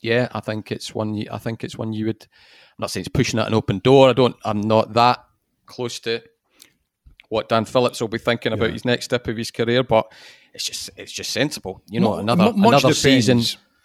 yeah, 0.00 0.28
I 0.32 0.40
think 0.40 0.70
it's 0.70 0.94
one. 0.94 1.14
you- 1.14 1.28
I 1.32 1.38
think 1.38 1.64
it's 1.64 1.76
one 1.76 1.92
you 1.92 2.06
would. 2.06 2.22
I'm 2.22 2.82
not 2.82 2.90
saying 2.90 3.02
it's 3.02 3.08
pushing 3.08 3.40
at 3.40 3.48
an 3.48 3.54
open 3.54 3.80
door. 3.80 4.10
I 4.10 4.12
don't. 4.12 4.36
I'm 4.44 4.60
not 4.60 4.92
that 4.94 5.24
close 5.66 5.98
to 6.00 6.22
what 7.28 7.48
Dan 7.48 7.64
Phillips 7.64 8.00
will 8.00 8.08
be 8.08 8.18
thinking 8.18 8.52
about 8.52 8.66
his 8.72 8.84
next 8.84 9.04
step 9.06 9.28
of 9.28 9.36
his 9.36 9.50
career, 9.50 9.82
but 9.82 10.10
it's 10.54 10.64
just 10.64 10.90
it's 10.96 11.12
just 11.12 11.30
sensible. 11.32 11.82
You 11.90 12.00
know, 12.00 12.14
another 12.20 12.44
another 12.68 12.88
season. 12.94 13.38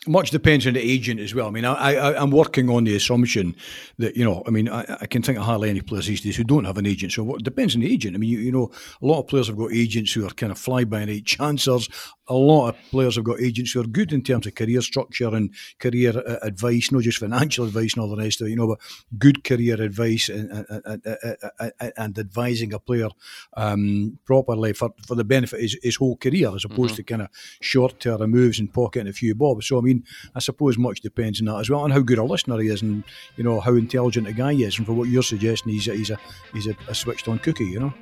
Much 0.08 0.32
depends 0.32 0.68
on 0.68 0.74
the 0.74 0.82
agent 0.82 1.20
as 1.20 1.34
well. 1.34 1.48
I 1.48 1.52
mean, 1.52 1.66
I, 1.66 1.96
I, 1.96 2.22
I'm 2.22 2.32
working 2.32 2.70
on 2.70 2.84
the 2.84 2.96
assumption 2.96 3.56
that 3.98 4.16
you 4.16 4.24
know. 4.24 4.44
I 4.48 4.52
mean, 4.52 4.70
I, 4.70 4.86
I 5.02 5.06
can 5.08 5.22
think 5.22 5.38
of 5.38 5.46
hardly 5.46 5.70
any 5.70 5.82
players 5.82 6.08
these 6.08 6.22
days 6.22 6.36
who 6.36 6.44
don't 6.44 6.66
have 6.66 6.78
an 6.78 6.86
agent. 6.86 7.12
So 7.12 7.24
what 7.24 7.44
depends 7.44 7.76
on 7.76 7.82
the 7.82 7.92
agent. 7.92 8.16
I 8.16 8.20
mean, 8.20 8.30
you, 8.30 8.40
you 8.40 8.52
know, 8.52 8.72
a 9.02 9.06
lot 9.06 9.20
of 9.20 9.28
players 9.28 9.48
have 9.48 9.58
got 9.58 9.72
agents 9.74 10.14
who 10.14 10.26
are 10.26 10.32
kind 10.32 10.52
of 10.52 10.58
fly 10.58 10.84
by 10.84 11.06
night 11.06 11.26
chancers. 11.26 11.90
A 12.28 12.34
lot 12.34 12.70
of 12.70 12.76
players 12.90 13.16
have 13.16 13.24
got 13.24 13.40
agents 13.40 13.72
who 13.72 13.82
are 13.82 13.88
good 13.88 14.12
in 14.12 14.24
terms 14.24 14.48
of 14.48 14.56
career 14.56 14.82
structure 14.82 15.34
and 15.36 15.54
career 15.80 16.14
uh, 16.18 16.38
advice, 16.42 16.92
not 16.92 17.04
just 17.04 17.20
financial 17.20 17.66
advice 17.66 17.94
and 17.94 18.02
all 18.02 18.10
the 18.10 18.22
rest 18.22 18.42
of 18.42 18.48
it. 18.48 18.52
You 18.52 18.56
know, 18.56 18.68
but 18.68 18.80
good 19.18 19.44
career 19.44 19.82
advice 19.82 20.30
and 20.30 20.52
and, 20.52 20.82
and, 20.86 21.18
and, 21.60 21.94
and 21.98 22.20
advising 22.20 22.74
a 22.74 22.80
player 22.80 23.10
um, 23.56 24.20
properly 24.26 24.74
for, 24.74 24.94
for 25.06 25.16
the 25.16 25.24
benefit 25.24 25.58
of 25.58 25.62
his, 25.62 25.78
his 25.82 25.96
whole 25.96 26.18
career, 26.18 26.54
as 26.56 26.66
opposed 26.66 26.96
to 26.96 27.04
kind 27.04 27.22
of 27.22 27.30
short 27.62 28.00
term 28.00 28.32
moves 28.32 28.60
and 28.60 28.74
pocketing 28.74 29.08
a 29.08 29.14
few 29.14 29.36
bobs. 29.36 29.68
So 29.68 29.78
I 29.78 29.82
mean, 29.82 29.95
I 30.36 30.40
suppose 30.40 30.78
much 30.78 31.02
depends 31.02 31.40
on 31.40 31.46
that 31.46 31.60
as 31.60 31.70
well, 31.70 31.84
and 31.84 31.94
how 31.94 32.02
good 32.02 32.18
a 32.18 32.24
listener 32.24 32.60
he 32.60 32.70
is, 32.70 32.82
and 32.82 33.04
you 33.38 33.44
know 33.44 33.60
how 33.60 33.74
intelligent 33.74 34.28
a 34.28 34.34
guy 34.34 34.54
he 34.54 34.64
is. 34.64 34.78
And 34.78 34.86
for 34.86 34.94
what 34.94 35.10
you're 35.10 35.24
suggesting, 35.24 35.74
he's 35.74 35.88
a, 35.88 35.94
he's 35.94 36.10
a 36.10 36.20
he's 36.54 36.68
a, 36.68 36.76
a 36.88 36.96
switched 36.96 37.28
on 37.28 37.40
cookie. 37.40 37.66
You 37.66 37.80
know. 37.80 37.94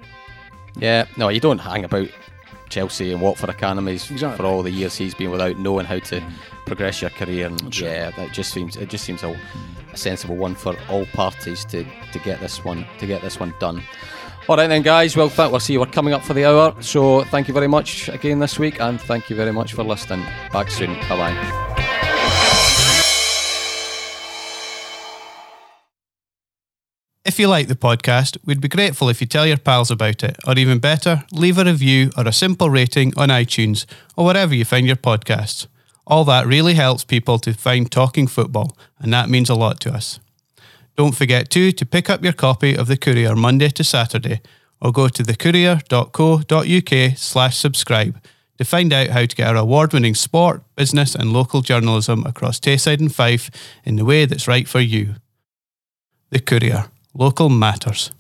Yeah, 0.78 1.06
no, 1.18 1.30
you 1.30 1.40
don't 1.40 1.60
hang 1.60 1.84
about 1.84 2.10
Chelsea 2.70 3.12
and 3.12 3.22
Watford 3.22 3.52
academies 3.52 4.10
Exactly. 4.10 4.38
for 4.38 4.46
all 4.46 4.64
the 4.64 4.72
years 4.72 4.96
he's 4.96 5.14
been 5.14 5.30
without 5.30 5.60
knowing 5.60 5.86
how 5.86 6.00
to 6.00 6.20
mm. 6.20 6.34
progress 6.66 7.02
your 7.02 7.12
career. 7.12 7.46
And 7.46 7.80
yeah, 7.80 8.10
that 8.12 8.34
just 8.34 8.52
seems 8.52 8.76
it 8.76 8.90
just 8.90 9.06
seems 9.06 9.22
a, 9.24 9.40
a 9.92 9.98
sensible 9.98 10.36
one 10.36 10.56
for 10.56 10.76
all 10.90 11.06
parties 11.08 11.66
to, 11.66 11.86
to 12.12 12.20
get 12.20 12.40
this 12.40 12.66
one 12.66 12.86
to 12.98 13.06
get 13.06 13.22
this 13.22 13.40
one 13.40 13.54
done. 13.60 13.84
All 14.50 14.58
right 14.58 14.68
then, 14.68 14.82
guys. 14.82 15.16
Well, 15.16 15.30
th- 15.30 15.52
we'll 15.52 15.60
see. 15.62 15.78
We're 15.78 15.86
coming 15.86 16.14
up 16.14 16.24
for 16.24 16.34
the 16.34 16.46
hour, 16.46 16.76
so 16.82 17.24
thank 17.26 17.48
you 17.48 17.54
very 17.54 17.68
much 17.68 18.10
again 18.10 18.40
this 18.40 18.60
week, 18.60 18.82
and 18.82 19.00
thank 19.00 19.30
you 19.30 19.36
very 19.36 19.54
much 19.54 19.74
for 19.74 19.84
listening. 19.84 20.26
Back 20.52 20.70
soon. 20.70 20.94
Bye 21.08 21.18
bye. 21.34 21.70
If 27.26 27.40
you 27.40 27.48
like 27.48 27.70
the 27.70 27.76
podcast, 27.76 28.38
we'd 28.46 28.60
be 28.60 28.68
grateful 28.68 29.08
if 29.08 29.22
you 29.22 29.28
tell 29.28 29.48
your 29.48 29.58
pals 29.58 29.90
about 29.90 30.24
it, 30.24 30.36
or 30.46 30.58
even 30.58 30.80
better, 30.80 31.24
leave 31.32 31.58
a 31.58 31.64
review 31.64 32.12
or 32.18 32.28
a 32.28 32.34
simple 32.34 32.70
rating 32.70 33.14
on 33.16 33.30
iTunes 33.30 33.86
or 34.18 34.26
wherever 34.26 34.54
you 34.54 34.66
find 34.66 34.86
your 34.86 34.98
podcasts. 34.98 35.68
All 36.06 36.26
that 36.26 36.46
really 36.46 36.74
helps 36.74 37.06
people 37.06 37.40
to 37.40 37.54
find 37.54 37.90
Talking 37.90 38.28
Football, 38.28 38.76
and 39.00 39.14
that 39.14 39.30
means 39.30 39.50
a 39.50 39.56
lot 39.56 39.80
to 39.82 39.94
us. 39.94 40.20
Don't 40.96 41.16
forget 41.16 41.50
too 41.50 41.72
to 41.72 41.86
pick 41.86 42.10
up 42.10 42.24
your 42.24 42.34
copy 42.34 42.76
of 42.76 42.88
The 42.88 42.98
Courier 42.98 43.36
Monday 43.36 43.70
to 43.70 43.84
Saturday, 43.84 44.42
or 44.80 44.92
go 44.92 45.08
to 45.08 45.24
thecourier.co.uk 45.24 47.18
slash 47.18 47.58
subscribe 47.58 48.22
to 48.58 48.66
find 48.66 48.94
out 48.94 49.10
how 49.10 49.26
to 49.26 49.36
get 49.36 49.48
our 49.48 49.56
award-winning 49.56 50.14
sport, 50.16 50.62
business 50.76 51.16
and 51.16 51.34
local 51.34 51.62
journalism 51.62 52.26
across 52.26 52.60
Tayside 52.60 53.00
and 53.00 53.14
Fife 53.14 53.50
in 53.84 53.96
the 53.96 54.06
way 54.06 54.26
that's 54.26 54.48
right 54.48 54.68
for 54.68 54.80
you. 54.80 55.16
The 56.30 56.40
Courier. 56.40 56.86
Local 57.16 57.50
matters. 57.50 58.12